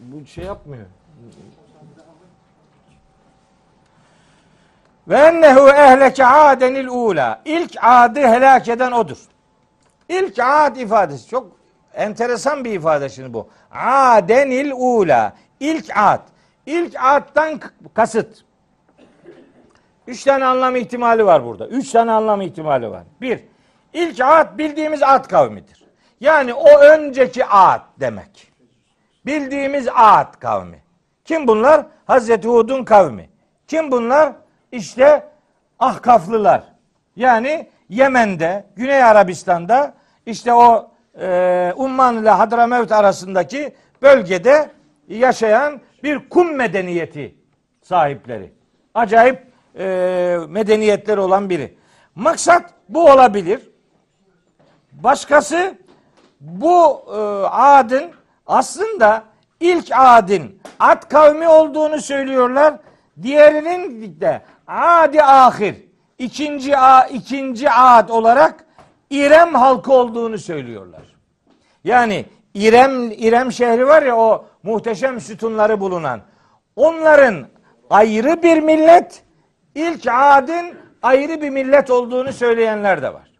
[0.00, 0.86] Bu şey yapmıyor.
[5.10, 7.42] Ve ennehu ehleke adenil ula.
[7.44, 9.18] İlk adı helak eden odur.
[10.08, 11.52] İlk ad ifadesi çok
[11.94, 13.48] enteresan bir ifade şimdi bu.
[13.72, 15.32] Adenil ula.
[15.60, 16.20] İlk ad.
[16.66, 17.60] İlk addan
[17.94, 18.44] kasıt.
[20.06, 21.66] Üç tane anlam ihtimali var burada.
[21.66, 23.02] Üç tane anlam ihtimali var.
[23.20, 23.40] Bir,
[23.92, 25.84] ilk ad bildiğimiz ad kavmidir.
[26.20, 28.52] Yani o önceki ad demek.
[29.26, 30.82] Bildiğimiz ad kavmi.
[31.24, 31.86] Kim bunlar?
[32.06, 33.30] Hazreti Hud'un kavmi.
[33.68, 34.32] Kim bunlar?
[34.72, 35.28] İşte
[35.78, 36.62] Ahkaflılar.
[37.16, 39.94] Yani Yemen'de, Güney Arabistan'da
[40.26, 40.90] işte o
[41.20, 44.70] e, Umman ile Hadramevt arasındaki bölgede
[45.08, 47.34] yaşayan bir kum medeniyeti
[47.82, 48.52] sahipleri.
[48.94, 49.46] Acayip
[49.78, 49.84] e,
[50.48, 51.74] medeniyetleri olan biri.
[52.14, 53.70] Maksat bu olabilir.
[54.92, 55.74] Başkası
[56.40, 57.18] bu e,
[57.50, 58.10] adın
[58.46, 59.24] aslında
[59.60, 62.74] ilk adın Ad kavmi olduğunu söylüyorlar.
[63.22, 65.74] Diğerinin de adi ahir
[66.18, 68.64] ikinci a, ikinci ad olarak
[69.10, 71.02] İrem halkı olduğunu söylüyorlar.
[71.84, 76.20] Yani İrem İrem şehri var ya o muhteşem sütunları bulunan.
[76.76, 77.46] Onların
[77.90, 79.22] ayrı bir millet,
[79.74, 83.30] ilk adın ayrı bir millet olduğunu söyleyenler de var.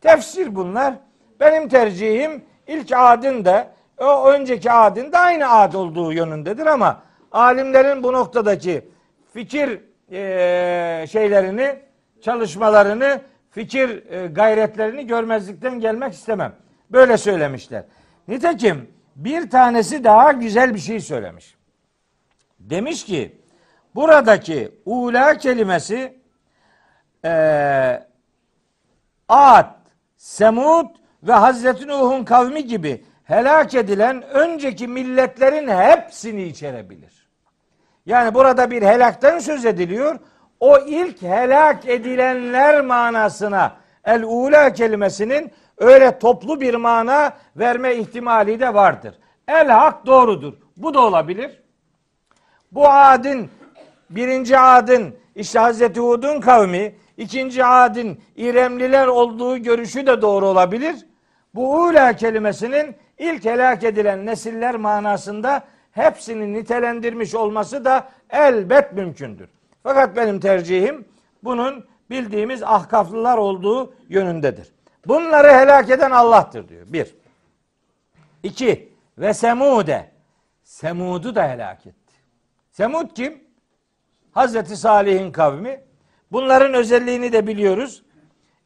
[0.00, 0.94] Tefsir bunlar.
[1.40, 7.02] Benim tercihim ilk adın da o önceki adın da aynı ad olduğu yönündedir ama
[7.32, 8.88] alimlerin bu noktadaki
[9.32, 9.80] fikir
[10.12, 11.78] e, şeylerini,
[12.20, 13.20] çalışmalarını,
[13.50, 16.52] fikir e, gayretlerini görmezlikten gelmek istemem.
[16.90, 17.84] Böyle söylemişler.
[18.28, 21.56] Nitekim bir tanesi daha güzel bir şey söylemiş.
[22.60, 23.36] Demiş ki
[23.94, 26.18] buradaki ula kelimesi
[27.24, 28.06] e,
[29.28, 29.76] Ad,
[30.16, 30.86] Semud
[31.22, 37.25] ve Hazreti Nuh'un kavmi gibi helak edilen önceki milletlerin hepsini içerebilir.
[38.06, 40.18] Yani burada bir helaktan söz ediliyor.
[40.60, 48.74] O ilk helak edilenler manasına el ula kelimesinin öyle toplu bir mana verme ihtimali de
[48.74, 49.14] vardır.
[49.48, 50.52] El hak doğrudur.
[50.76, 51.62] Bu da olabilir.
[52.72, 53.50] Bu adın
[54.10, 61.06] birinci adın işte Hazreti Hud'un kavmi, ikinci adın İremliler olduğu görüşü de doğru olabilir.
[61.54, 65.62] Bu ula kelimesinin ilk helak edilen nesiller manasında
[65.96, 69.48] hepsini nitelendirmiş olması da elbet mümkündür.
[69.82, 71.04] Fakat benim tercihim
[71.44, 74.72] bunun bildiğimiz ahkaflılar olduğu yönündedir.
[75.06, 76.86] Bunları helak eden Allah'tır diyor.
[76.86, 77.14] Bir.
[78.42, 78.92] İki.
[79.18, 80.10] Ve Semude.
[80.64, 82.14] Semud'u da helak etti.
[82.70, 83.44] Semud kim?
[84.32, 85.80] Hazreti Salih'in kavmi.
[86.32, 88.02] Bunların özelliğini de biliyoruz.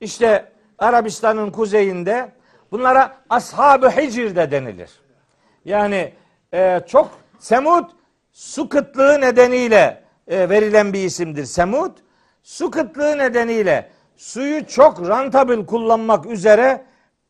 [0.01, 2.33] İşte Arabistan'ın kuzeyinde
[2.71, 4.91] bunlara ashab-ı hicr de denilir.
[5.65, 6.13] Yani
[6.55, 7.85] e, çok Semud
[8.33, 11.45] su kıtlığı nedeniyle e, verilen bir isimdir.
[11.45, 11.97] Semud
[12.43, 16.85] su kıtlığı nedeniyle suyu çok rantabil kullanmak üzere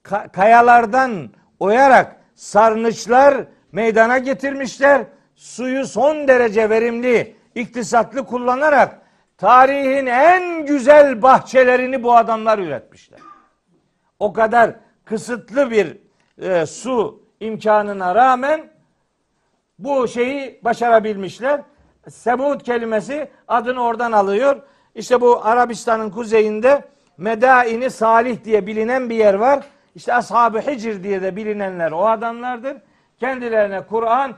[0.05, 1.31] ka- kayalardan
[1.61, 5.03] oyarak sarnıçlar meydana getirmişler.
[5.35, 9.01] Suyu son derece verimli, iktisatlı kullanarak
[9.39, 13.21] tarihin en güzel bahçelerini bu adamlar üretmişler.
[14.19, 14.75] O kadar
[15.05, 15.97] kısıtlı bir
[16.43, 18.71] e, su imkanına rağmen
[19.81, 21.61] bu şeyi başarabilmişler.
[22.09, 24.63] Semud kelimesi adını oradan alıyor.
[24.95, 26.85] İşte bu Arabistan'ın kuzeyinde
[27.19, 29.65] Medaini Salih diye bilinen bir yer var.
[29.95, 32.77] İşte Ashab-ı Hicr diye de bilinenler o adamlardır.
[33.21, 34.35] Kendilerine Kur'an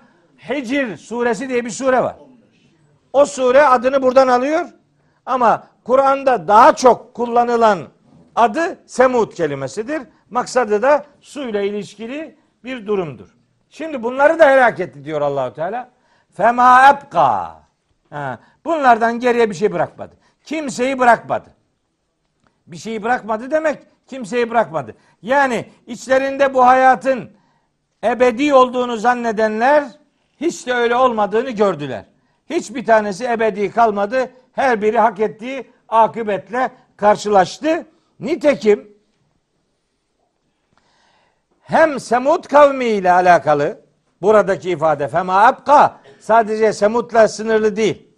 [0.48, 2.16] Hicr suresi diye bir sure var.
[3.12, 4.66] O sure adını buradan alıyor.
[5.26, 7.78] Ama Kur'an'da daha çok kullanılan
[8.34, 10.02] adı Semud kelimesidir.
[10.30, 13.41] Maksadı da suyla ilişkili bir durumdur.
[13.72, 15.90] Şimdi bunları da helak etti diyor Allahu Teala.
[16.36, 17.56] Fema ebka.
[18.64, 20.14] Bunlardan geriye bir şey bırakmadı.
[20.44, 21.48] Kimseyi bırakmadı.
[22.66, 24.94] Bir şeyi bırakmadı demek kimseyi bırakmadı.
[25.22, 27.30] Yani içlerinde bu hayatın
[28.04, 29.84] ebedi olduğunu zannedenler
[30.40, 32.04] hiç de öyle olmadığını gördüler.
[32.50, 34.30] Hiçbir tanesi ebedi kalmadı.
[34.52, 37.86] Her biri hak ettiği akıbetle karşılaştı.
[38.20, 38.91] Nitekim
[41.62, 43.80] hem Semud kavmi ile alakalı
[44.22, 48.08] buradaki ifade fema abka sadece Semud'la sınırlı değil.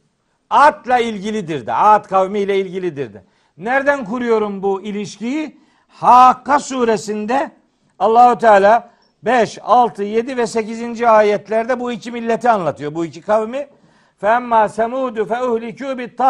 [0.50, 1.72] Ad'la ilgilidir de.
[1.72, 3.24] Ad kavmi ile ilgilidir de.
[3.58, 5.58] Nereden kuruyorum bu ilişkiyi?
[5.88, 7.50] Hakka suresinde
[7.98, 8.90] Allahu Teala
[9.22, 11.02] 5, 6, 7 ve 8.
[11.02, 12.94] ayetlerde bu iki milleti anlatıyor.
[12.94, 13.68] Bu iki kavmi.
[14.20, 16.20] Femma semudu fe uhlikû bit.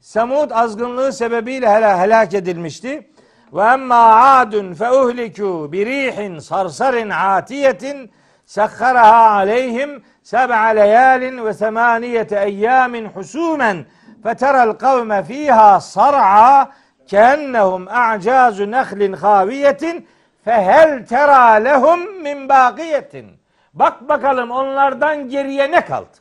[0.00, 3.10] Semud azgınlığı sebebiyle helak edilmişti.
[3.52, 8.10] Ve emma adun fe uhlikû bi rihin sarsarin atiyetin
[8.44, 13.86] sekharaha aleyhim seb'a leyalin ve semaniyete eyyamin husumen
[14.22, 16.70] feteral kavme fiha sar'a
[17.06, 20.08] keennehum a'cazu nehlin haviyetin
[20.44, 23.26] fehel tera lehum min bakiyetin.
[23.74, 26.18] Bak bakalım onlardan geriye ne kaldı?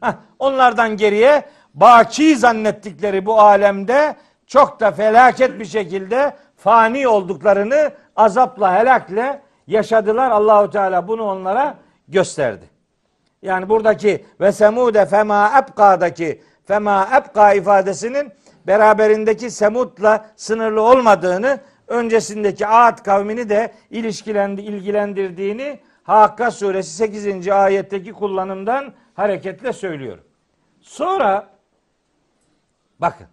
[0.00, 4.16] Heh, onlardan geriye baki zannettikleri bu alemde
[4.46, 10.30] çok da felaket bir şekilde fani olduklarını azapla helakle yaşadılar.
[10.30, 11.78] Allahu Teala bunu onlara
[12.08, 12.64] gösterdi.
[13.42, 18.32] Yani buradaki ve semude fema ebka'daki fema ebka ifadesinin
[18.66, 27.48] beraberindeki semutla sınırlı olmadığını öncesindeki Ad kavmini de ilişkilendi, ilgilendirdiğini Hakka suresi 8.
[27.48, 30.24] ayetteki kullanımdan hareketle söylüyorum.
[30.80, 31.48] Sonra
[32.98, 33.26] bakın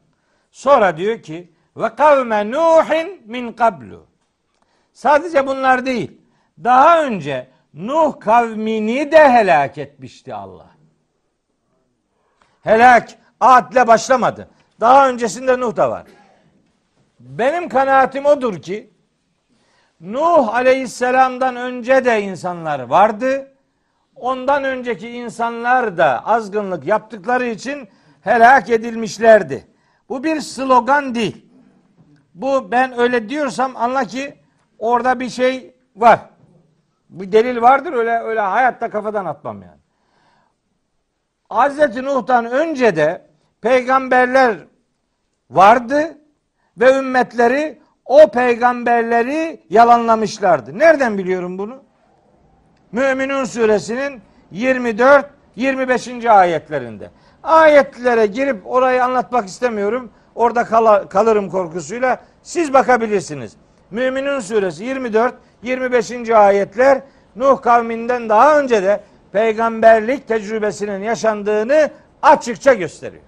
[0.54, 4.08] sonra diyor ki ve kavme Nuhin min kablu.
[4.94, 6.22] Sadece bunlar değil.
[6.64, 10.70] Daha önce Nuh kavmini de helak etmişti Allah.
[12.62, 13.10] Helak
[13.40, 14.50] Ad'le başlamadı.
[14.80, 16.04] Daha öncesinde Nuh da var.
[17.20, 18.94] Benim kanaatim odur ki
[20.02, 23.54] Nuh aleyhisselamdan önce de insanlar vardı.
[24.16, 27.90] Ondan önceki insanlar da azgınlık yaptıkları için
[28.22, 29.73] helak edilmişlerdi.
[30.10, 31.46] Bu bir slogan değil.
[32.34, 34.36] Bu ben öyle diyorsam anla ki
[34.80, 36.20] orada bir şey var.
[37.10, 39.80] Bir delil vardır öyle öyle hayatta kafadan atmam yani.
[41.50, 43.28] Hazreti Nuh'tan önce de
[43.62, 44.58] peygamberler
[45.50, 46.18] vardı
[46.78, 50.80] ve ümmetleri o peygamberleri yalanlamışlardı.
[50.80, 51.84] Nereden biliyorum bunu?
[52.92, 54.22] Müminun suresinin
[54.52, 56.26] 24 25.
[56.26, 57.12] ayetlerinde.
[57.44, 60.10] Ayetlere girip orayı anlatmak istemiyorum.
[60.36, 62.20] Orada kal- kalırım korkusuyla.
[62.44, 63.56] Siz bakabilirsiniz.
[63.92, 66.30] Müminun suresi 24 25.
[66.30, 67.02] ayetler
[67.36, 71.90] Nuh kavminden daha önce de peygamberlik tecrübesinin yaşandığını
[72.22, 73.24] açıkça gösteriyor.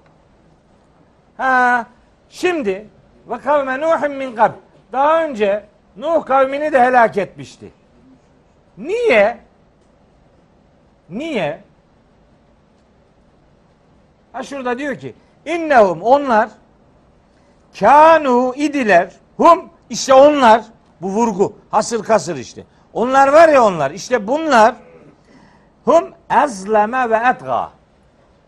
[1.37, 1.85] Ha,
[2.29, 2.87] şimdi
[3.29, 4.51] ve kavme Nuh'un min kab.
[4.91, 5.65] Daha önce
[5.97, 7.71] Nuh kavmini de helak etmişti.
[8.77, 9.37] Niye?
[11.09, 11.63] Niye?
[14.35, 16.49] Ha şurada diyor ki innehum onlar
[17.79, 20.61] kanu idiler hum işte onlar
[21.01, 22.63] bu vurgu hasır kasır işte.
[22.93, 24.75] Onlar var ya onlar işte bunlar
[25.85, 26.13] hum
[26.43, 27.71] ezleme ve etga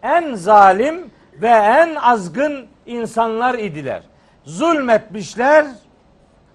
[0.03, 4.03] en zalim ve en azgın insanlar idiler.
[4.43, 5.65] Zulmetmişler,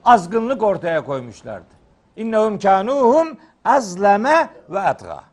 [0.04, 1.74] azgınlık ortaya koymuşlardı.
[2.16, 5.24] İnnehum kanuhum azleme ve etga.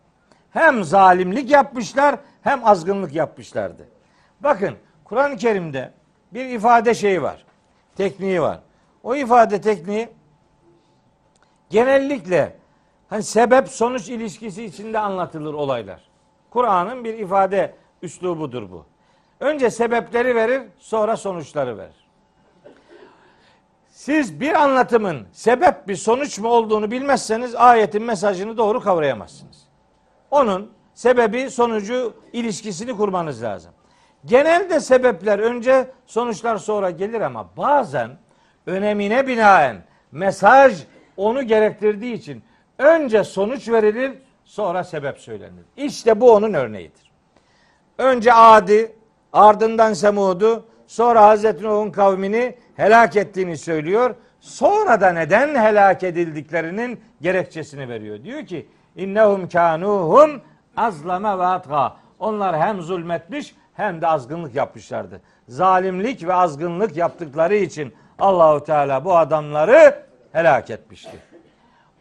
[0.52, 2.16] Hem zalimlik yapmışlar
[2.50, 3.88] hem azgınlık yapmışlardı.
[4.40, 5.94] Bakın Kur'an-ı Kerim'de
[6.34, 7.46] bir ifade şeyi var.
[7.96, 8.60] Tekniği var.
[9.04, 10.10] O ifade tekniği
[11.70, 12.56] genellikle
[13.10, 16.10] hani sebep sonuç ilişkisi içinde anlatılır olaylar.
[16.50, 18.86] Kur'an'ın bir ifade üslubudur bu.
[19.40, 22.10] Önce sebepleri verir, sonra sonuçları verir.
[23.90, 29.68] Siz bir anlatımın sebep bir sonuç mu olduğunu bilmezseniz ayetin mesajını doğru kavrayamazsınız.
[30.32, 33.72] Onun sebebi sonucu ilişkisini kurmanız lazım.
[34.26, 38.10] Genelde sebepler önce sonuçlar sonra gelir ama bazen
[38.66, 40.84] önemine binaen mesaj
[41.18, 42.44] onu gerektirdiği için
[42.78, 44.12] önce sonuç verilir
[44.46, 45.64] sonra sebep söylenir.
[45.78, 47.12] İşte bu onun örneğidir.
[47.98, 48.96] Önce Adi,
[49.34, 54.16] ardından Semud'u, sonra Hazreti Nuh'un kavmini helak ettiğini söylüyor.
[54.40, 58.24] Sonra da neden helak edildiklerinin gerekçesini veriyor.
[58.24, 60.42] Diyor ki innehum kanuhum
[60.80, 61.96] azlame ve atga.
[62.20, 65.22] Onlar hem zulmetmiş hem de azgınlık yapmışlardı.
[65.48, 71.20] Zalimlik ve azgınlık yaptıkları için Allahu Teala bu adamları helak etmiştir.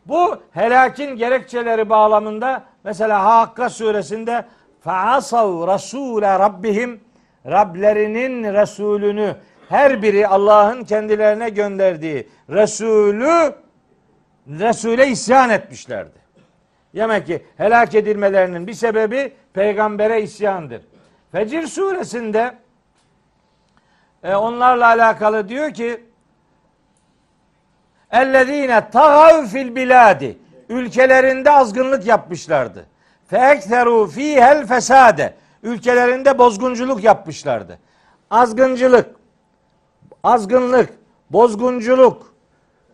[0.06, 4.44] Bu helakin gerekçeleri bağlamında mesela Hakka suresinde
[4.80, 7.00] faasav rasule rabbihim
[7.46, 9.36] Rablerinin Resulünü
[9.68, 13.54] her biri Allah'ın kendilerine gönderdiği Resulü
[14.48, 16.17] Resul'e isyan etmişlerdi.
[16.98, 20.82] Demek ki helak edilmelerinin bir sebebi peygambere isyandır.
[21.32, 22.54] Fecir suresinde
[24.22, 26.04] e, onlarla alakalı diyor ki
[28.10, 30.38] Ellezine tagav fil biladi
[30.68, 32.86] ülkelerinde azgınlık yapmışlardı.
[33.26, 37.78] Feekteru fihel fesade ülkelerinde bozgunculuk yapmışlardı.
[38.30, 39.10] Azgıncılık,
[40.24, 40.90] azgınlık,
[41.30, 42.34] bozgunculuk,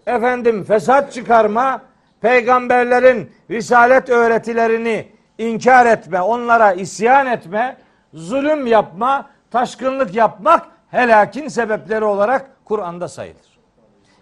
[0.07, 1.83] efendim fesat çıkarma,
[2.25, 7.77] peygamberlerin risalet öğretilerini inkar etme, onlara isyan etme,
[8.15, 13.59] zulüm yapma, taşkınlık yapmak helakin sebepleri olarak Kur'an'da sayılır.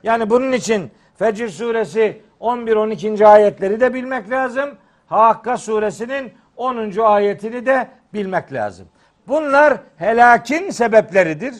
[0.03, 3.27] Yani bunun için Fecr suresi 11-12.
[3.27, 4.71] ayetleri de bilmek lazım.
[5.07, 6.99] Hakka suresinin 10.
[6.99, 8.89] ayetini de bilmek lazım.
[9.29, 11.55] Bunlar helakin sebepleridir.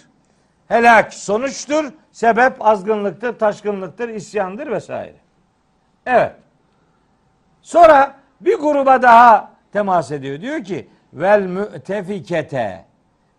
[0.69, 1.85] Helak sonuçtur.
[2.13, 5.22] Sebep azgınlıktır, taşkınlıktır, isyandır vesaire.
[6.07, 6.33] Evet.
[7.63, 10.41] Sonra bir gruba daha temas ediyor.
[10.41, 12.85] Diyor ki vel mütefikete.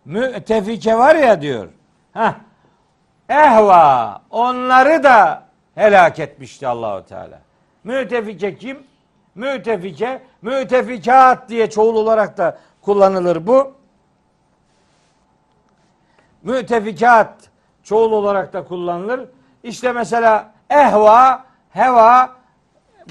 [0.05, 1.69] Mütefike var ya diyor.
[2.13, 2.33] Heh.
[3.29, 4.21] Ehva.
[4.29, 5.43] Onları da
[5.75, 7.39] helak etmişti Allahu Teala.
[7.83, 8.83] Mütefike kim?
[9.35, 13.73] Mütefike, mütefikat diye çoğul olarak da kullanılır bu.
[16.43, 17.33] Mütefikat
[17.83, 19.29] çoğul olarak da kullanılır.
[19.63, 22.35] İşte mesela ehva, heva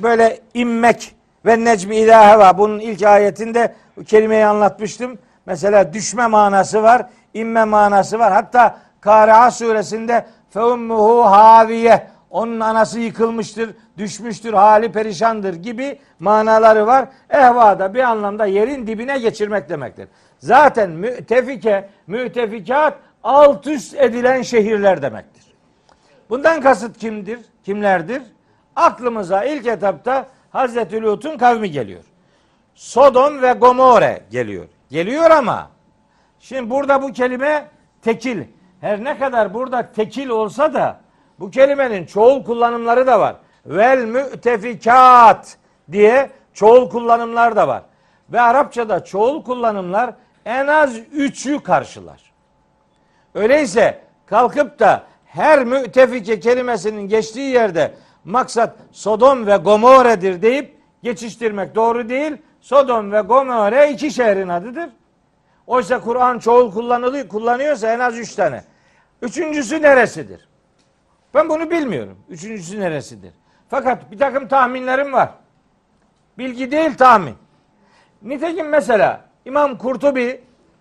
[0.02, 1.14] böyle inmek
[1.47, 2.59] ve necmi ila heva.
[2.59, 3.74] Bunun ilk ayetinde
[4.06, 5.19] kelimeyi anlatmıştım.
[5.47, 8.32] Mesela düşme manası var, inme manası var.
[8.32, 17.09] Hatta Kari'a suresinde feummuhu haviye onun anası yıkılmıştır, düşmüştür, hali perişandır gibi manaları var.
[17.31, 20.09] Ehva da bir anlamda yerin dibine geçirmek demektir.
[20.39, 25.43] Zaten mütefike, mütefikat alt üst edilen şehirler demektir.
[26.31, 27.40] Bundan kasıt kimdir?
[27.64, 28.23] Kimlerdir?
[28.77, 32.05] Aklımıza ilk etapta Hazreti Lut'un kavmi geliyor.
[32.74, 34.66] Sodom ve Gomorre geliyor.
[34.90, 35.70] Geliyor ama
[36.40, 37.69] şimdi burada bu kelime
[38.03, 38.43] tekil.
[38.81, 41.01] Her ne kadar burada tekil olsa da
[41.40, 43.36] bu kelimenin çoğul kullanımları da var.
[43.66, 45.57] Vel mütefikat
[45.93, 47.82] diye çoğul kullanımlar da var.
[48.32, 52.32] Ve Arapçada çoğul kullanımlar en az üçü karşılar.
[53.35, 57.94] Öyleyse kalkıp da her mütefike kelimesinin geçtiği yerde
[58.24, 62.36] maksat Sodom ve Gomorre'dir deyip geçiştirmek doğru değil.
[62.61, 64.90] Sodom ve Gomorre iki şehrin adıdır.
[65.66, 68.65] Oysa Kur'an çoğul kullanılıyor, kullanıyorsa en az üç tane.
[69.23, 70.49] Üçüncüsü neresidir?
[71.35, 72.19] Ben bunu bilmiyorum.
[72.28, 73.32] Üçüncüsü neresidir?
[73.69, 75.31] Fakat bir takım tahminlerim var.
[76.39, 77.35] Bilgi değil tahmin.
[78.23, 80.40] Nitekim mesela İmam Kurtubi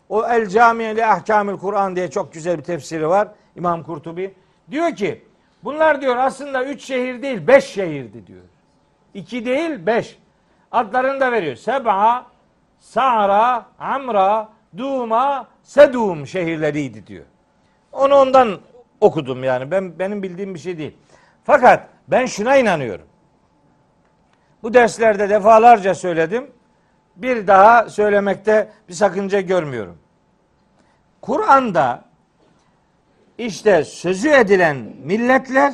[0.10, 3.28] o El Camiye li Ahkamil Kur'an diye çok güzel bir tefsiri var.
[3.56, 4.34] İmam Kurtubi
[4.72, 5.26] diyor ki
[5.64, 8.42] bunlar diyor aslında üç şehir değil beş şehirdi diyor.
[9.14, 10.18] İki değil beş.
[10.72, 11.56] Adlarını da veriyor.
[11.56, 12.26] Seba,
[12.80, 17.26] Sa'ra, Amra, Duma, Sedum şehirleriydi diyor.
[17.92, 18.60] Onu ondan
[19.02, 19.72] okudum yani.
[19.72, 20.98] Ben benim bildiğim bir şey değil.
[21.44, 23.06] Fakat ben şuna inanıyorum.
[24.64, 26.52] Bu derslerde defalarca söyledim.
[27.16, 29.98] Bir daha söylemekte bir sakınca görmüyorum.
[31.22, 32.06] Kur'an'da
[33.38, 35.74] işte sözü edilen milletler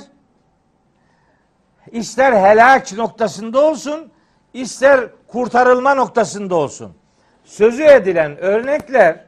[1.92, 4.12] ister helak noktasında olsun,
[4.54, 6.94] ister kurtarılma noktasında olsun.
[7.44, 9.26] Sözü edilen örnekler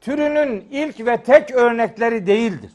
[0.00, 2.72] türünün ilk ve tek örnekleri değildir.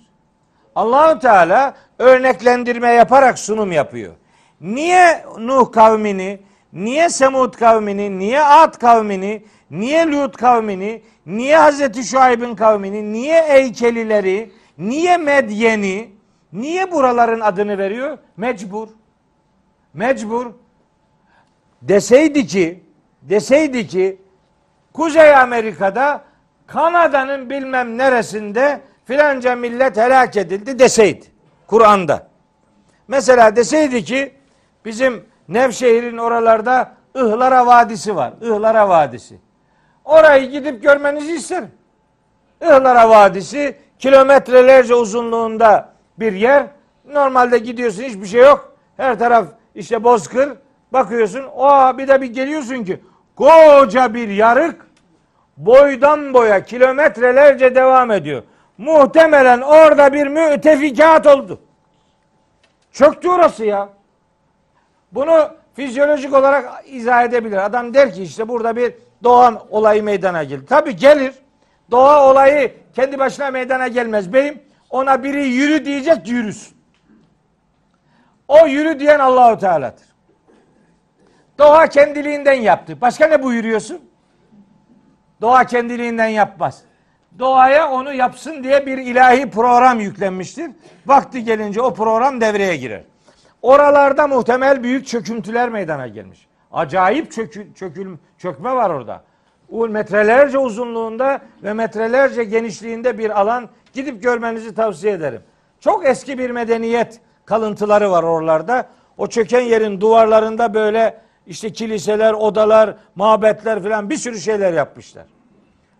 [0.75, 4.13] Allahu Teala örneklendirme yaparak sunum yapıyor.
[4.61, 6.39] Niye Nuh kavmini,
[6.73, 14.51] niye Semud kavmini, niye Ad kavmini, niye Lut kavmini, niye Hazreti Şuayb'in kavmini, niye Eykelileri,
[14.77, 16.11] niye Medyen'i,
[16.53, 18.17] niye buraların adını veriyor?
[18.37, 18.87] Mecbur.
[19.93, 20.45] Mecbur.
[21.81, 22.83] Deseydi ki,
[23.21, 24.21] deseydi ki
[24.93, 26.23] Kuzey Amerika'da
[26.67, 31.25] Kanada'nın bilmem neresinde filanca millet helak edildi deseydi.
[31.67, 32.27] Kur'an'da.
[33.07, 34.33] Mesela deseydi ki
[34.85, 38.33] bizim Nevşehir'in oralarda Ihlara Vadisi var.
[38.41, 39.39] Ihlara Vadisi.
[40.05, 41.71] Orayı gidip görmenizi isterim.
[42.61, 46.67] Ihlara Vadisi kilometrelerce uzunluğunda bir yer.
[47.05, 48.75] Normalde gidiyorsun hiçbir şey yok.
[48.97, 49.45] Her taraf
[49.75, 50.53] işte bozkır.
[50.93, 53.01] Bakıyorsun o bir de bir geliyorsun ki
[53.35, 54.87] koca bir yarık
[55.57, 58.43] boydan boya kilometrelerce devam ediyor.
[58.77, 61.59] Muhtemelen orada bir mütefikat oldu.
[62.91, 63.89] Çöktü orası ya.
[65.11, 67.57] Bunu fizyolojik olarak izah edebilir.
[67.57, 70.65] Adam der ki işte burada bir doğa olayı meydana geldi.
[70.65, 71.33] Tabii gelir.
[71.91, 74.33] Doğa olayı kendi başına meydana gelmez.
[74.33, 76.77] Beyim ona biri yürü diyecek yürüsün.
[78.47, 80.05] O yürü diyen Allahu Teala'dır.
[81.57, 83.01] Doğa kendiliğinden yaptı.
[83.01, 84.01] Başka ne buyuruyorsun?
[85.41, 86.81] Doğa kendiliğinden yapmaz.
[87.39, 90.71] Doğaya onu yapsın diye bir ilahi program yüklenmiştir.
[91.05, 93.03] Vakti gelince o program devreye girer.
[93.61, 96.47] Oralarda muhtemel büyük çöküntüler meydana gelmiş.
[96.71, 99.23] Acayip çökü, çökül, çökme var orada.
[99.71, 105.41] O metrelerce uzunluğunda ve metrelerce genişliğinde bir alan gidip görmenizi tavsiye ederim.
[105.79, 108.87] Çok eski bir medeniyet kalıntıları var oralarda.
[109.17, 115.25] O çöken yerin duvarlarında böyle işte kiliseler, odalar, mabetler falan bir sürü şeyler yapmışlar.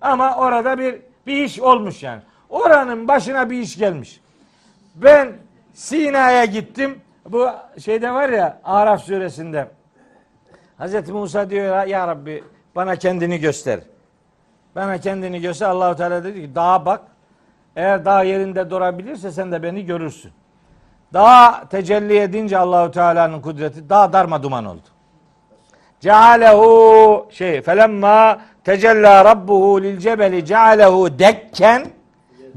[0.01, 2.22] Ama orada bir bir iş olmuş yani.
[2.49, 4.22] Oranın başına bir iş gelmiş.
[4.95, 5.34] Ben
[5.73, 6.99] Sina'ya gittim.
[7.30, 7.49] Bu
[7.80, 9.68] şeyde var ya Araf suresinde.
[10.82, 12.44] Hazreti Musa diyor ya, ya Rabbi
[12.76, 13.80] bana kendini göster.
[14.76, 15.70] Bana kendini göster.
[15.70, 17.02] Allahu Teala dedi ki dağa bak.
[17.76, 20.32] Eğer dağ yerinde durabilirse sen de beni görürsün.
[21.14, 24.88] Dağ tecelli edince Allahu Teala'nın kudreti dağ darma duman oldu.
[25.99, 31.88] Cealehu şey felemma tecella rabbuhu lil cebeli cealehu dekken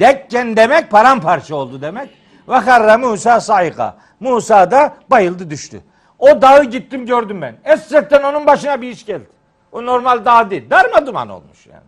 [0.00, 2.10] dekken demek paramparça oldu demek.
[2.48, 3.96] Ve Musa saika.
[4.20, 5.80] Musa da bayıldı düştü.
[6.24, 7.56] O dağı gittim gördüm ben.
[7.64, 9.26] Essetten onun başına bir iş geldi.
[9.72, 10.70] O normal dağ değil.
[10.70, 11.84] Darma duman olmuş yani.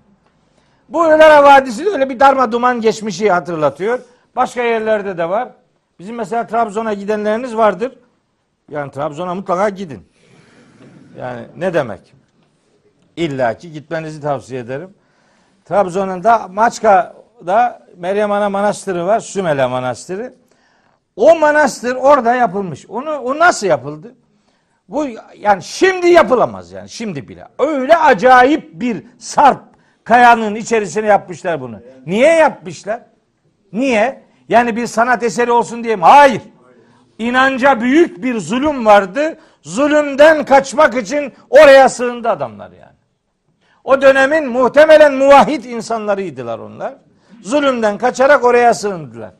[0.88, 3.98] Bu Ölara Vadisi de öyle bir darma duman geçmişi hatırlatıyor.
[4.36, 5.48] Başka yerlerde de var.
[5.98, 7.98] Bizim mesela Trabzon'a gidenleriniz vardır.
[8.70, 10.08] Yani Trabzon'a mutlaka gidin.
[11.18, 12.14] Yani ne demek?
[13.16, 14.94] İlla ki gitmenizi tavsiye ederim.
[15.64, 19.20] Trabzon'un da Maçka'da Meryem Ana Manastırı var.
[19.20, 20.34] Sümele Manastırı.
[21.16, 22.86] O manastır orada yapılmış.
[22.86, 24.14] Onu o nasıl yapıldı?
[24.88, 25.06] Bu
[25.38, 27.48] yani şimdi yapılamaz yani şimdi bile.
[27.58, 29.60] Öyle acayip bir sarp
[30.04, 31.80] kayanın içerisine yapmışlar bunu.
[32.06, 33.00] Niye yapmışlar?
[33.72, 34.22] Niye?
[34.48, 36.02] Yani bir sanat eseri olsun diye mi?
[36.02, 36.42] Hayır.
[37.18, 39.38] İnanca büyük bir zulüm vardı.
[39.62, 42.96] Zulümden kaçmak için oraya sığındı adamlar yani.
[43.84, 46.94] O dönemin muhtemelen muvahhid insanlarıydılar onlar.
[47.42, 49.30] Zulümden kaçarak oraya sığındılar.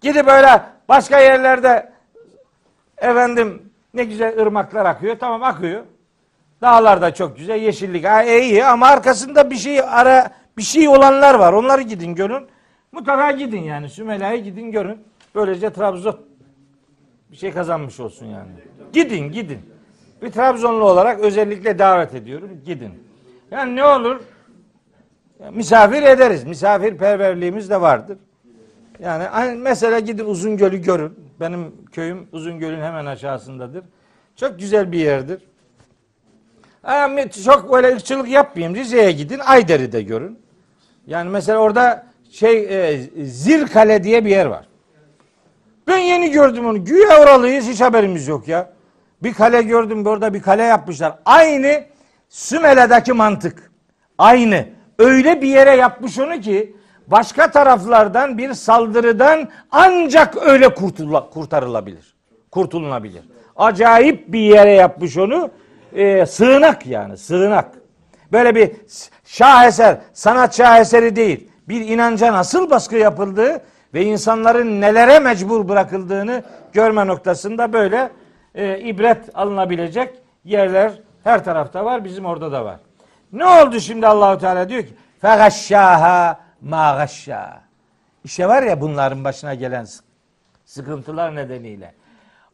[0.00, 1.92] Gidip böyle başka yerlerde
[2.98, 3.63] efendim
[3.94, 5.16] ne güzel ırmaklar akıyor.
[5.18, 5.84] Tamam akıyor.
[6.62, 7.60] Dağlar da çok güzel.
[7.60, 11.52] Yeşillik ha, iyi ama arkasında bir şey ara bir şey olanlar var.
[11.52, 12.46] Onları gidin görün.
[12.92, 13.88] Mutlaka gidin yani.
[13.88, 14.98] Sümela'ya gidin görün.
[15.34, 16.20] Böylece Trabzon
[17.30, 18.50] bir şey kazanmış olsun yani.
[18.92, 19.58] Gidin gidin.
[20.22, 22.50] Bir Trabzonlu olarak özellikle davet ediyorum.
[22.66, 22.90] Gidin.
[23.50, 24.20] Yani ne olur?
[25.50, 26.44] Misafir ederiz.
[26.44, 28.18] Misafirperverliğimiz de vardır.
[28.98, 31.12] Yani hani mesela gidin Uzungöl'ü görün.
[31.40, 33.84] Benim köyüm Uzungöl'ün hemen aşağısındadır.
[34.36, 35.42] Çok güzel bir yerdir.
[36.84, 38.76] Ama çok böyle ırkçılık yapmayayım.
[38.76, 39.38] Rize'ye gidin.
[39.38, 40.38] Ayder'i de görün.
[41.06, 44.68] Yani mesela orada şey e, Zirkale diye bir yer var.
[45.86, 46.84] Ben yeni gördüm onu.
[46.84, 48.72] Güya oralıyız hiç haberimiz yok ya.
[49.22, 51.18] Bir kale gördüm orada bir kale yapmışlar.
[51.24, 51.84] Aynı
[52.28, 53.70] Sümele'deki mantık.
[54.18, 54.66] Aynı.
[54.98, 56.76] Öyle bir yere yapmış onu ki
[57.06, 62.14] başka taraflardan bir saldırıdan ancak öyle kurtula, kurtarılabilir.
[62.50, 63.22] Kurtulunabilir.
[63.56, 65.50] Acayip bir yere yapmış onu.
[65.92, 67.70] Ee, sığınak yani sığınak.
[68.32, 68.72] Böyle bir
[69.24, 71.50] şaheser, sanat şaheseri değil.
[71.68, 73.62] Bir inanca nasıl baskı yapıldığı
[73.94, 78.10] ve insanların nelere mecbur bırakıldığını görme noktasında böyle
[78.54, 80.14] e, ibret alınabilecek
[80.44, 80.92] yerler
[81.24, 82.04] her tarafta var.
[82.04, 82.76] Bizim orada da var.
[83.32, 87.62] Ne oldu şimdi Allahu Teala diyor ki fegaşşaha ma gashşa.
[88.24, 89.86] İşte var ya bunların başına gelen
[90.64, 91.94] sıkıntılar nedeniyle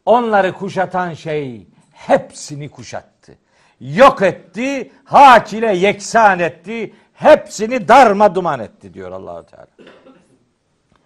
[0.05, 3.37] onları kuşatan şey hepsini kuşattı.
[3.79, 9.67] Yok etti, hak ile yeksan etti, hepsini darma duman etti diyor Allahu Teala.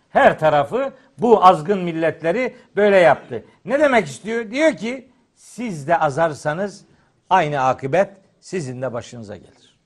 [0.09, 3.45] Her tarafı bu azgın milletleri böyle yaptı.
[3.65, 4.51] Ne demek istiyor?
[4.51, 6.85] Diyor ki siz de azarsanız
[7.29, 8.09] aynı akıbet
[8.39, 9.79] sizin de başınıza gelir.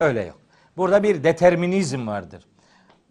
[0.00, 0.38] Öyle yok.
[0.76, 2.44] Burada bir determinizm vardır.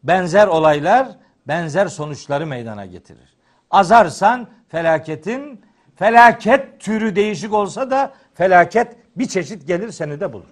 [0.07, 1.07] Benzer olaylar
[1.47, 3.35] benzer sonuçları meydana getirir.
[3.71, 5.61] Azarsan felaketin
[5.95, 10.45] felaket türü değişik olsa da felaket bir çeşit gelir seni de bulur.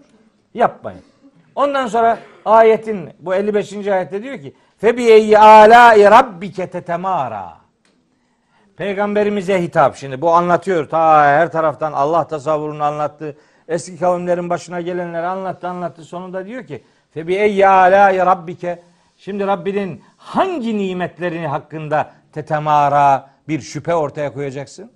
[0.54, 1.02] Yapmayın.
[1.56, 3.74] Ondan sonra ayetin bu 55.
[3.88, 7.58] ayette diyor ki Febiyeyi alâi rabbike tetemâra.
[8.78, 10.90] Peygamberimize hitap şimdi bu anlatıyor.
[10.90, 13.38] Ta her taraftan Allah tasavvurunu anlattı.
[13.68, 16.04] Eski kavimlerin başına gelenleri anlattı anlattı.
[16.04, 18.84] Sonunda diyor ki Febiyeyi alâi rabbike.
[19.26, 24.92] Şimdi Rabbinin hangi nimetlerini hakkında tetemara bir şüphe ortaya koyacaksın?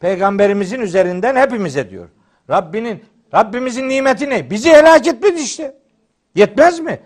[0.00, 2.08] Peygamberimizin üzerinden hepimize diyor.
[2.50, 3.04] Rabbinin
[3.34, 4.50] Rabbimizin nimeti ne?
[4.50, 5.74] Bizi helak etmedi işte.
[6.34, 7.00] Yetmez mi?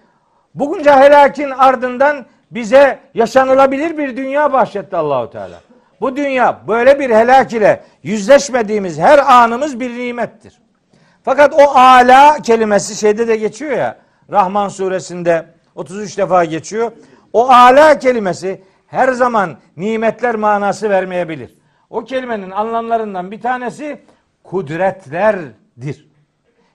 [0.55, 5.61] Bugünce helakin ardından bize yaşanılabilir bir dünya bahşetti Allahu Teala.
[6.01, 10.61] Bu dünya böyle bir helak ile yüzleşmediğimiz her anımız bir nimettir.
[11.23, 13.99] Fakat o ala kelimesi şeyde de geçiyor ya.
[14.31, 16.93] Rahman suresinde 33 defa geçiyor.
[17.33, 21.55] O ala kelimesi her zaman nimetler manası vermeyebilir.
[21.91, 24.01] O kelimenin anlamlarından bir tanesi
[24.45, 26.09] kudretlerdir.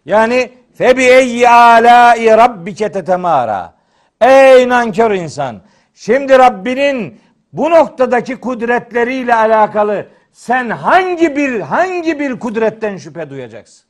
[0.05, 3.73] Yani febi eyyi alâi rabbike tetemâra.
[4.21, 5.61] Ey nankör insan.
[5.93, 7.21] Şimdi Rabbinin
[7.53, 13.85] bu noktadaki kudretleriyle alakalı sen hangi bir hangi bir kudretten şüphe duyacaksın?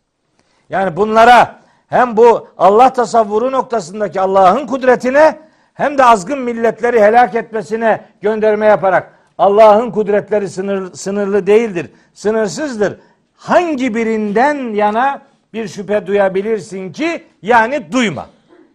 [0.69, 1.62] Yani bunlara
[1.93, 5.39] hem bu Allah tasavvuru noktasındaki Allah'ın kudretine
[5.73, 12.99] hem de azgın milletleri helak etmesine gönderme yaparak Allah'ın kudretleri sınır, sınırlı değildir, sınırsızdır.
[13.35, 15.21] Hangi birinden yana
[15.53, 18.25] bir şüphe duyabilirsin ki yani duyma.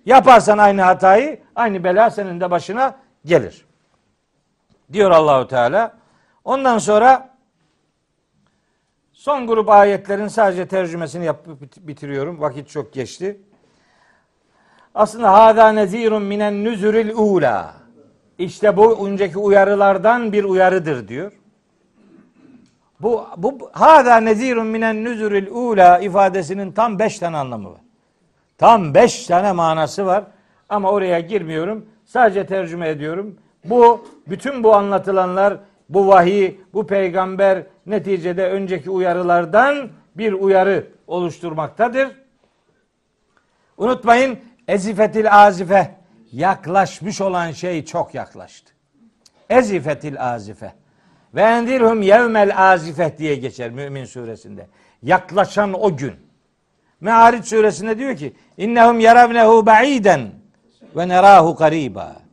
[0.06, 3.64] Yaparsan aynı hatayı, aynı bela senin de başına gelir.
[4.92, 5.92] Diyor Allahu Teala.
[6.44, 7.27] Ondan sonra
[9.18, 12.40] son grup ayetlerin sadece tercümesini yapıp bitiriyorum.
[12.40, 13.40] Vakit çok geçti.
[14.94, 17.74] Aslında hada nezirun minen nüzüril ula.
[18.38, 21.32] İşte bu önceki uyarılardan bir uyarıdır diyor.
[23.00, 27.80] Bu, bu hada nezirun minen nüzüril ula ifadesinin tam beş tane anlamı var.
[28.58, 30.24] Tam beş tane manası var.
[30.68, 31.86] Ama oraya girmiyorum.
[32.06, 33.36] Sadece tercüme ediyorum.
[33.64, 35.58] Bu bütün bu anlatılanlar
[35.88, 42.08] bu vahiy, bu peygamber neticede önceki uyarılardan bir uyarı oluşturmaktadır.
[43.76, 44.38] Unutmayın
[44.68, 45.94] ezifetil azife
[46.32, 48.72] yaklaşmış olan şey çok yaklaştı.
[49.50, 50.72] Ezifetil azife
[51.34, 54.66] ve endirhum yevmel azife diye geçer Mümin suresinde.
[55.02, 56.14] Yaklaşan o gün.
[57.00, 60.30] Me'ariç suresinde diyor ki innehum yaravnehu ba'iden
[60.96, 62.27] ve nerahu kariba.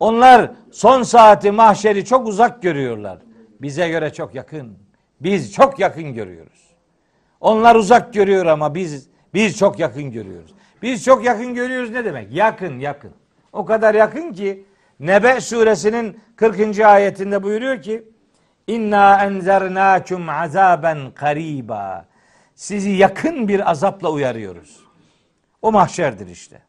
[0.00, 3.18] Onlar son saati mahşeri çok uzak görüyorlar.
[3.60, 4.78] Bize göre çok yakın.
[5.20, 6.70] Biz çok yakın görüyoruz.
[7.40, 10.54] Onlar uzak görüyor ama biz biz çok yakın görüyoruz.
[10.82, 12.32] Biz çok yakın görüyoruz ne demek?
[12.32, 13.10] Yakın, yakın.
[13.52, 14.64] O kadar yakın ki
[15.00, 16.80] Nebe suresinin 40.
[16.80, 18.04] ayetinde buyuruyor ki
[18.66, 22.06] İnna enzernâkum azaben kariba.
[22.54, 24.80] Sizi yakın bir azapla uyarıyoruz.
[25.62, 26.62] O mahşerdir işte.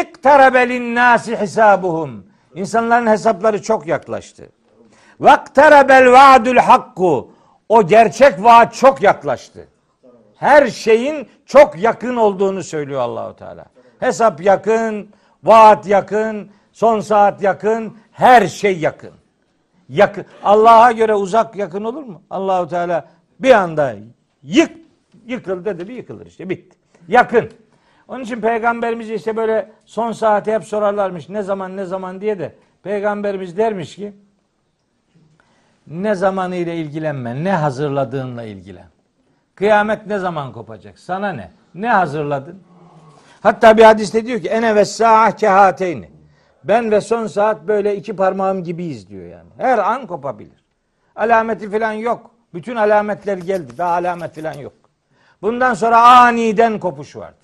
[0.00, 2.26] İktarabe linnâsi hisabuhum.
[2.54, 4.48] İnsanların hesapları çok yaklaştı.
[5.20, 7.30] Vaktarabel vaadul hakku.
[7.68, 9.68] O gerçek vaat çok yaklaştı.
[10.36, 13.64] Her şeyin çok yakın olduğunu söylüyor Allahu Teala.
[14.00, 15.08] Hesap yakın,
[15.44, 19.12] vaat yakın, son saat yakın, her şey yakın.
[19.88, 20.24] Yakın.
[20.44, 22.22] Allah'a göre uzak yakın olur mu?
[22.30, 23.08] Allahu Teala
[23.40, 23.94] bir anda
[24.42, 24.72] yık
[25.26, 26.78] yıkıl dedi bir yıkılır işte bitti.
[27.08, 27.50] Yakın.
[28.08, 32.54] Onun için peygamberimiz işte böyle son saate hep sorarlarmış ne zaman ne zaman diye de
[32.82, 34.12] peygamberimiz dermiş ki
[35.86, 38.86] ne zamanı ile ilgilenme, ne hazırladığınla ilgilen.
[39.54, 40.98] Kıyamet ne zaman kopacak?
[40.98, 41.50] Sana ne?
[41.74, 42.62] Ne hazırladın?
[43.40, 46.10] Hatta bir hadiste diyor ki ene ve sa'a kehateyni.
[46.64, 49.48] Ben ve son saat böyle iki parmağım gibiyiz diyor yani.
[49.56, 50.64] Her an kopabilir.
[51.16, 52.30] Alameti falan yok.
[52.54, 53.78] Bütün alametler geldi.
[53.78, 54.72] Daha alamet falan yok.
[55.42, 57.43] Bundan sonra aniden kopuş vardır.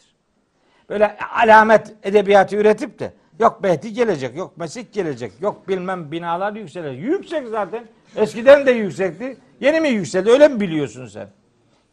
[0.91, 7.05] Böyle alamet edebiyatı üretip de yok Behti gelecek, yok Mesih gelecek, yok bilmem binalar yükselecek.
[7.05, 7.85] Yüksek zaten.
[8.17, 9.37] Eskiden de yüksekti.
[9.61, 10.31] Yeni mi yükseldi?
[10.31, 11.29] Öyle mi biliyorsun sen?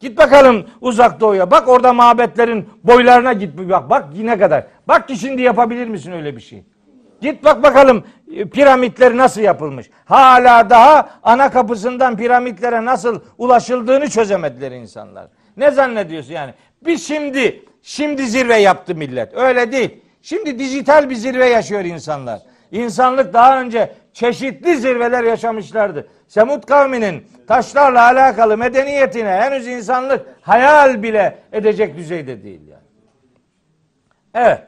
[0.00, 1.50] Git bakalım uzak doğuya.
[1.50, 3.90] Bak orada mabetlerin boylarına git bak.
[3.90, 4.66] Bak yine kadar.
[4.88, 6.64] Bak ki şimdi yapabilir misin öyle bir şey?
[7.20, 8.04] Git bak bakalım
[8.34, 9.90] e, piramitler nasıl yapılmış.
[10.04, 15.28] Hala daha ana kapısından piramitlere nasıl ulaşıldığını çözemediler insanlar.
[15.56, 16.54] Ne zannediyorsun yani?
[16.84, 19.34] Bir şimdi şimdi zirve yaptı millet.
[19.34, 20.00] Öyle değil.
[20.22, 22.40] Şimdi dijital bir zirve yaşıyor insanlar.
[22.70, 26.08] İnsanlık daha önce çeşitli zirveler yaşamışlardı.
[26.26, 32.82] Semut kavminin taşlarla alakalı medeniyetine henüz insanlık hayal bile edecek düzeyde değil yani.
[34.34, 34.62] Evet.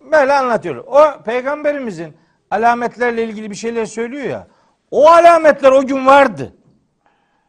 [0.00, 0.76] Böyle anlatıyor.
[0.76, 2.16] O peygamberimizin
[2.50, 4.46] alametlerle ilgili bir şeyler söylüyor ya.
[4.90, 6.52] O alametler o gün vardı.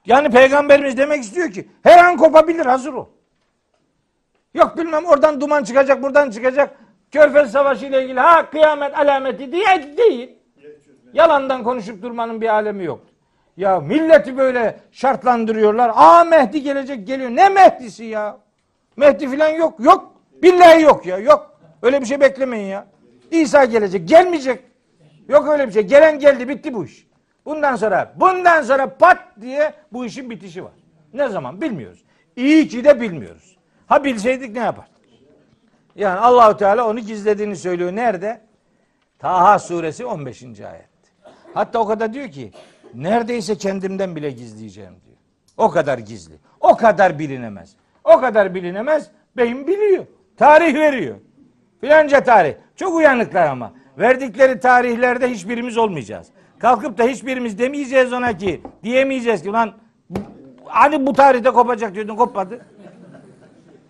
[0.05, 3.05] Yani peygamberimiz demek istiyor ki her an kopabilir hazır ol.
[4.53, 6.75] Yok bilmem oradan duman çıkacak buradan çıkacak.
[7.11, 10.29] Körfez Savaşı ile ilgili ha kıyamet alameti diye değil.
[11.13, 12.99] Yalandan konuşup durmanın bir alemi yok.
[13.57, 15.91] Ya milleti böyle şartlandırıyorlar.
[15.95, 17.29] Aa Mehdi gelecek geliyor.
[17.29, 18.37] Ne Mehdi'si ya?
[18.97, 19.79] Mehdi falan yok.
[19.79, 20.13] Yok.
[20.43, 21.17] Billahi yok ya.
[21.17, 21.59] Yok.
[21.81, 22.85] Öyle bir şey beklemeyin ya.
[23.31, 24.09] İsa gelecek.
[24.09, 24.63] Gelmeyecek.
[25.27, 25.83] Yok öyle bir şey.
[25.83, 26.49] Gelen geldi.
[26.49, 27.07] Bitti bu iş.
[27.45, 30.71] Bundan sonra bundan sonra pat diye bu işin bitişi var.
[31.13, 32.03] Ne zaman bilmiyoruz.
[32.35, 33.48] İyi ki de bilmiyoruz.
[33.89, 34.93] Ha bilseydik ne yapardık?
[35.95, 37.95] Yani Allahu Teala onu gizlediğini söylüyor.
[37.95, 38.41] Nerede?
[39.19, 40.43] Taha suresi 15.
[40.43, 40.89] ayet.
[41.53, 42.51] Hatta o kadar diyor ki
[42.93, 45.17] neredeyse kendimden bile gizleyeceğim diyor.
[45.57, 46.35] O kadar gizli.
[46.59, 47.75] O kadar bilinemez.
[48.03, 49.11] O kadar bilinemez.
[49.37, 50.05] Beyin biliyor.
[50.37, 51.15] Tarih veriyor.
[51.81, 52.53] Filanca tarih.
[52.75, 53.73] Çok uyanıklar ama.
[53.97, 56.27] Verdikleri tarihlerde hiçbirimiz olmayacağız.
[56.59, 59.73] Kalkıp da hiçbirimiz demeyeceğiz ona ki, diyemeyeceğiz ki lan
[60.65, 62.65] hani bu tarihte kopacak diyordun kopmadı.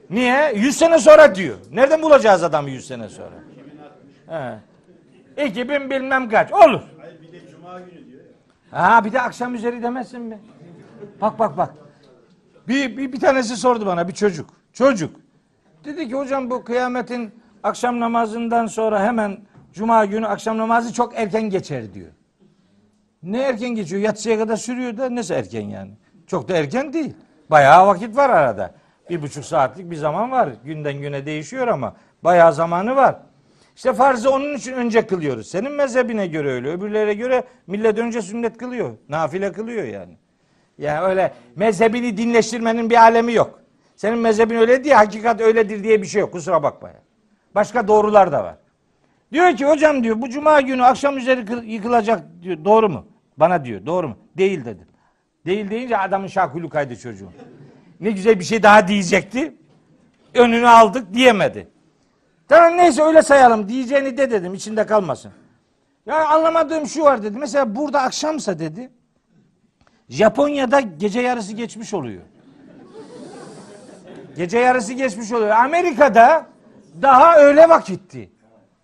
[0.10, 0.54] Niye?
[0.56, 1.58] 100 sene sonra diyor.
[1.72, 3.36] Nereden bulacağız adamı 100 sene sonra?
[4.28, 4.60] He.
[5.48, 6.52] 2000 bilmem kaç.
[6.54, 6.82] Olur.
[8.72, 10.40] Ha bir de akşam üzeri demezsin mi?
[11.22, 11.74] Bak bak bak.
[12.68, 14.50] Bir, bir, bir tanesi sordu bana bir çocuk.
[14.74, 15.16] Çocuk.
[15.86, 17.32] Dedi ki hocam bu kıyametin
[17.64, 19.38] akşam namazından sonra hemen
[19.74, 22.12] cuma günü akşam namazı çok erken geçer diyor.
[23.24, 24.02] Ne erken geçiyor?
[24.02, 25.92] Yatsıya kadar sürüyor da nasıl erken yani?
[26.28, 27.14] Çok da erken değil.
[27.50, 28.74] Bayağı vakit var arada.
[29.10, 30.50] Bir buçuk saatlik bir zaman var.
[30.66, 33.16] Günden güne değişiyor ama bayağı zamanı var.
[33.76, 35.48] İşte farzı onun için önce kılıyoruz.
[35.48, 36.70] Senin mezhebine göre öyle.
[36.70, 38.90] Öbürlere göre millet önce sünnet kılıyor.
[39.10, 40.18] Nafile kılıyor yani.
[40.78, 43.60] Yani öyle mezhebini dinleştirmenin bir alemi yok.
[43.96, 46.32] Senin mezhebin öyle diye hakikat öyledir diye bir şey yok.
[46.32, 47.00] Kusura bakma ya.
[47.56, 48.56] Başka doğrular da var.
[49.32, 52.58] Diyor ki hocam diyor bu cuma günü akşam üzeri kıl- yıkılacak diyor.
[52.66, 53.06] Doğru mu?
[53.38, 53.86] Bana diyor.
[53.86, 54.18] Doğru mu?
[54.38, 54.88] Değil dedim.
[55.46, 57.32] Değil deyince adamın şakulu kaydı çocuğun.
[58.00, 59.54] Ne güzel bir şey daha diyecekti.
[60.34, 61.68] Önünü aldık diyemedi.
[62.48, 65.32] Tamam neyse öyle sayalım diyeceğini de dedim içinde kalmasın.
[66.06, 67.38] Ya anlamadığım şu var dedi.
[67.38, 68.90] Mesela burada akşamsa dedi.
[70.10, 72.22] Japonya'da gece yarısı geçmiş oluyor.
[74.36, 75.50] Gece yarısı geçmiş oluyor.
[75.50, 76.46] Amerika'da
[77.02, 78.30] daha öğle vakitti.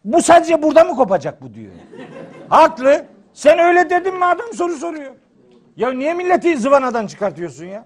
[0.05, 1.71] Bu sadece burada mı kopacak bu diyor.
[2.49, 3.05] Haklı.
[3.33, 5.11] Sen öyle dedin mi adam soru soruyor.
[5.77, 7.85] Ya niye milleti zıvanadan çıkartıyorsun ya?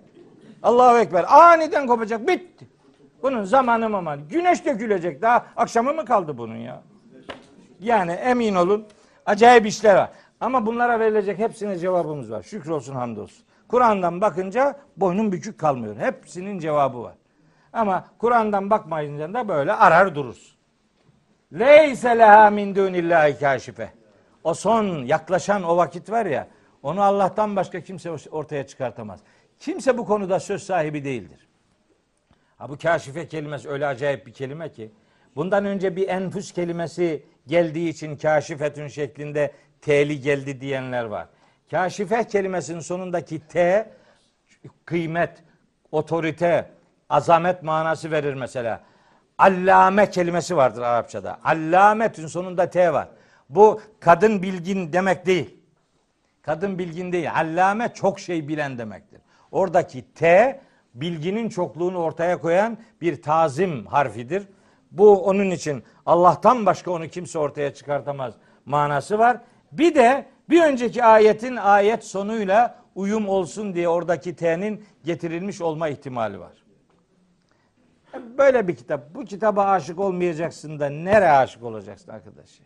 [0.64, 1.26] Allahu Ekber.
[1.28, 2.28] Aniden kopacak.
[2.28, 2.68] Bitti.
[3.24, 5.22] Bunun zamanı mı Güneş dökülecek.
[5.22, 6.82] Daha akşamı mı kaldı bunun ya?
[7.80, 8.88] Yani emin olun
[9.26, 10.10] acayip işler var.
[10.40, 12.44] Ama bunlara verilecek hepsine cevabımız var.
[12.44, 13.46] Şükrolsun hamdolsun.
[13.68, 15.98] Kur'an'dan bakınca boynun bükük kalmıyor.
[15.98, 17.14] Hepsinin cevabı var.
[17.74, 20.58] Ama Kur'an'dan bakmayınca da böyle arar dururuz.
[21.54, 23.94] Leyse leha min dunillahi kaşife.
[24.44, 26.48] O son yaklaşan o vakit var ya
[26.84, 29.20] onu Allah'tan başka kimse ortaya çıkartamaz.
[29.60, 31.48] Kimse bu konuda söz sahibi değildir.
[32.58, 34.92] Ha bu kaşife kelimesi öyle acayip bir kelime ki
[35.36, 41.28] bundan önce bir enfüs kelimesi geldiği için kaşifetün şeklinde T'li geldi diyenler var.
[41.72, 43.90] Kaşife kelimesinin sonundaki T
[44.86, 45.44] kıymet,
[45.92, 46.70] otorite,
[47.10, 48.84] azamet manası verir mesela.
[49.38, 51.40] Allame kelimesi vardır Arapçada.
[51.44, 53.08] Allametün sonunda T var.
[53.50, 55.58] Bu kadın bilgin demek değil.
[56.42, 57.32] Kadın bilgin değil.
[57.36, 59.09] Allame çok şey bilen demektir.
[59.52, 60.60] Oradaki T
[60.94, 64.48] bilginin çokluğunu ortaya koyan bir tazim harfidir.
[64.92, 68.34] Bu onun için Allah'tan başka onu kimse ortaya çıkartamaz
[68.66, 69.38] manası var.
[69.72, 76.40] Bir de bir önceki ayetin ayet sonuyla uyum olsun diye oradaki T'nin getirilmiş olma ihtimali
[76.40, 76.54] var.
[78.38, 79.16] Böyle bir kitap.
[79.16, 82.60] Bu kitaba aşık olmayacaksın da nereye aşık olacaksın arkadaş?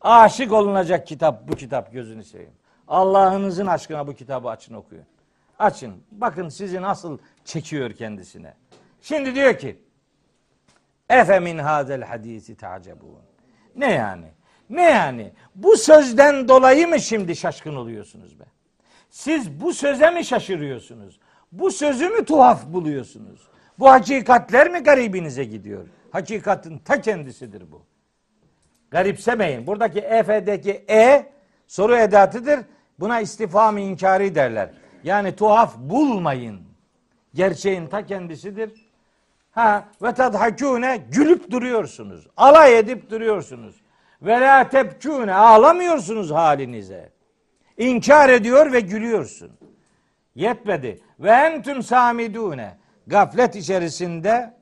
[0.00, 2.52] Aşık olunacak kitap bu kitap gözünü seveyim.
[2.88, 5.04] Allah'ınızın aşkına bu kitabı açın okuyun.
[5.58, 6.02] Açın.
[6.12, 8.54] Bakın sizi nasıl çekiyor kendisine.
[9.00, 9.78] Şimdi diyor ki
[11.10, 13.18] Efe min hazel hadisi ta'cebun.
[13.76, 14.26] Ne yani?
[14.70, 15.32] Ne yani?
[15.54, 18.44] Bu sözden dolayı mı şimdi şaşkın oluyorsunuz be?
[19.10, 21.20] Siz bu söze mi şaşırıyorsunuz?
[21.52, 23.48] Bu sözü mü tuhaf buluyorsunuz?
[23.78, 25.88] Bu hakikatler mi garibinize gidiyor?
[26.10, 27.82] Hakikatin ta kendisidir bu.
[28.90, 29.66] Garipsemeyin.
[29.66, 31.32] Buradaki efe'deki e
[31.66, 32.60] soru edatıdır.
[33.00, 34.70] Buna istifam inkari derler.
[35.04, 36.60] Yani tuhaf bulmayın.
[37.34, 38.72] Gerçeğin ta kendisidir.
[39.50, 42.26] Ha ve tadhakune gülüp duruyorsunuz.
[42.36, 43.74] Alay edip duruyorsunuz.
[44.22, 47.12] Ve la tebkune ağlamıyorsunuz halinize.
[47.78, 49.50] İnkar ediyor ve gülüyorsun.
[50.34, 51.00] Yetmedi.
[51.20, 52.76] Ve entüm samidune.
[53.06, 54.54] Gaflet içerisinde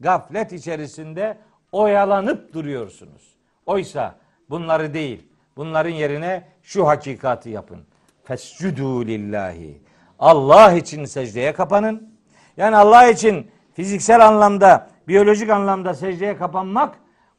[0.00, 1.38] gaflet içerisinde
[1.72, 3.36] oyalanıp duruyorsunuz.
[3.66, 4.14] Oysa
[4.50, 5.28] bunları değil.
[5.56, 7.89] Bunların yerine şu hakikati yapın.
[8.24, 9.82] Fescudu lillahi.
[10.18, 12.14] Allah için secdeye kapanın.
[12.56, 16.94] Yani Allah için fiziksel anlamda, biyolojik anlamda secdeye kapanmak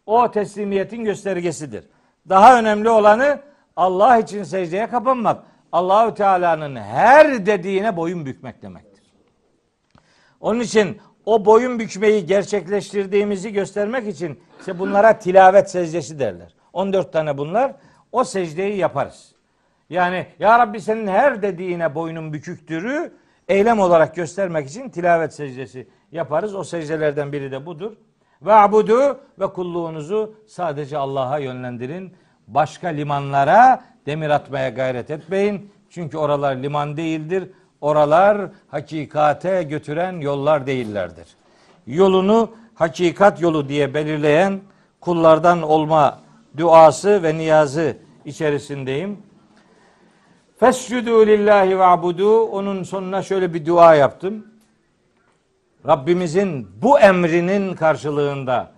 [0.05, 1.89] o teslimiyetin göstergesidir.
[2.29, 3.39] Daha önemli olanı
[3.75, 5.43] Allah için secdeye kapanmak.
[5.71, 9.03] Allahü Teala'nın her dediğine boyun bükmek demektir.
[10.39, 16.55] Onun için o boyun bükmeyi gerçekleştirdiğimizi göstermek için işte bunlara tilavet secdesi derler.
[16.73, 17.73] 14 tane bunlar.
[18.11, 19.35] O secdeyi yaparız.
[19.91, 23.11] Yani ya Rabbi senin her dediğine boynun büküktürü
[23.47, 26.55] eylem olarak göstermek için tilavet secdesi yaparız.
[26.55, 27.91] O secdelerden biri de budur.
[28.41, 32.13] Ve abudu ve kulluğunuzu sadece Allah'a yönlendirin.
[32.47, 35.71] Başka limanlara demir atmaya gayret etmeyin.
[35.89, 37.49] Çünkü oralar liman değildir.
[37.81, 41.27] Oralar hakikate götüren yollar değillerdir.
[41.87, 44.59] Yolunu hakikat yolu diye belirleyen
[45.01, 46.19] kullardan olma
[46.57, 49.30] duası ve niyazı içerisindeyim.
[50.61, 52.41] Fescudu lillahi ve abudu.
[52.43, 54.45] Onun sonuna şöyle bir dua yaptım.
[55.87, 58.71] Rabbimizin bu emrinin karşılığında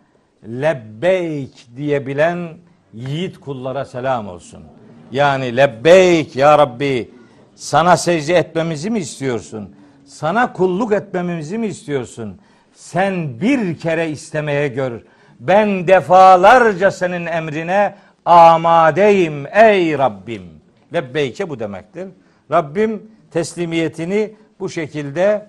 [0.43, 2.49] lebbeyk diyebilen
[2.93, 4.63] yiğit kullara selam olsun.
[5.11, 7.11] Yani lebbeyk ya Rabbi
[7.55, 9.75] sana secde etmemizi mi istiyorsun?
[10.05, 12.39] Sana kulluk etmemizi mi istiyorsun?
[12.73, 15.01] Sen bir kere istemeye gör.
[15.39, 17.95] Ben defalarca senin emrine
[18.25, 20.62] amadeyim ey Rabbim.
[20.93, 22.07] Lebbeyke bu demektir.
[22.51, 25.47] Rabbim teslimiyetini bu şekilde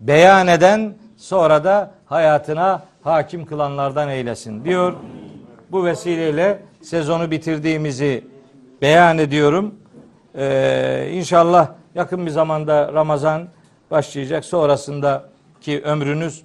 [0.00, 4.92] beyan eden sonra da hayatına hakim kılanlardan eylesin diyor.
[5.72, 8.24] Bu vesileyle sezonu bitirdiğimizi
[8.82, 9.74] beyan ediyorum.
[10.34, 13.48] Ee, inşallah yakın bir zamanda Ramazan
[13.90, 14.44] başlayacak.
[14.44, 16.42] Sonrasındaki ömrünüz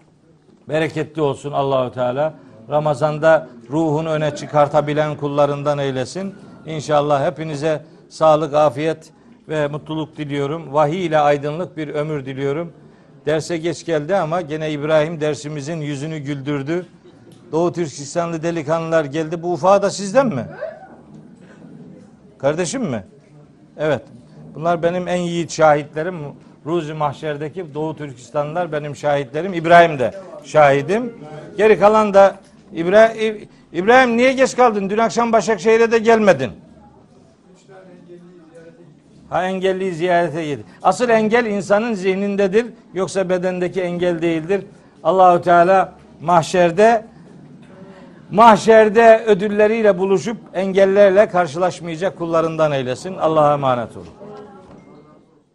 [0.70, 2.34] bereketli olsun Allahu Teala.
[2.70, 6.36] Ramazanda ruhunu öne çıkartabilen kullarından eylesin.
[6.66, 9.12] İnşallah hepinize sağlık, afiyet
[9.50, 10.74] ve mutluluk diliyorum.
[10.74, 12.74] Vahiy ile aydınlık bir ömür diliyorum.
[13.26, 16.86] Derse geç geldi ama gene İbrahim dersimizin yüzünü güldürdü.
[17.52, 19.44] Doğu Türkistanlı delikanlılar geldi.
[19.44, 20.46] Bu ufağı da sizden mi?
[22.38, 23.04] Kardeşim mi?
[23.78, 24.02] Evet.
[24.56, 26.16] Bunlar benim en yiğit şahitlerim.
[26.66, 29.54] Ruzi Mahşer'deki Doğu Türkistanlılar benim şahitlerim.
[29.54, 30.12] İbrahim de
[30.44, 31.14] şahidim.
[31.58, 32.36] Geri kalan da
[32.74, 34.90] İbrahim, İbrahim niye geç kaldın?
[34.90, 36.52] Dün akşam Başakşehir'e de gelmedin.
[39.30, 40.60] Ha engelliyi ziyarete git.
[40.84, 42.66] Asıl engel insanın zihnindedir.
[42.94, 44.66] Yoksa bedendeki engel değildir.
[45.04, 47.06] Allahu Teala mahşerde
[48.32, 53.16] mahşerde ödülleriyle buluşup engellerle karşılaşmayacak kullarından eylesin.
[53.18, 54.25] Allah'a emanet olun.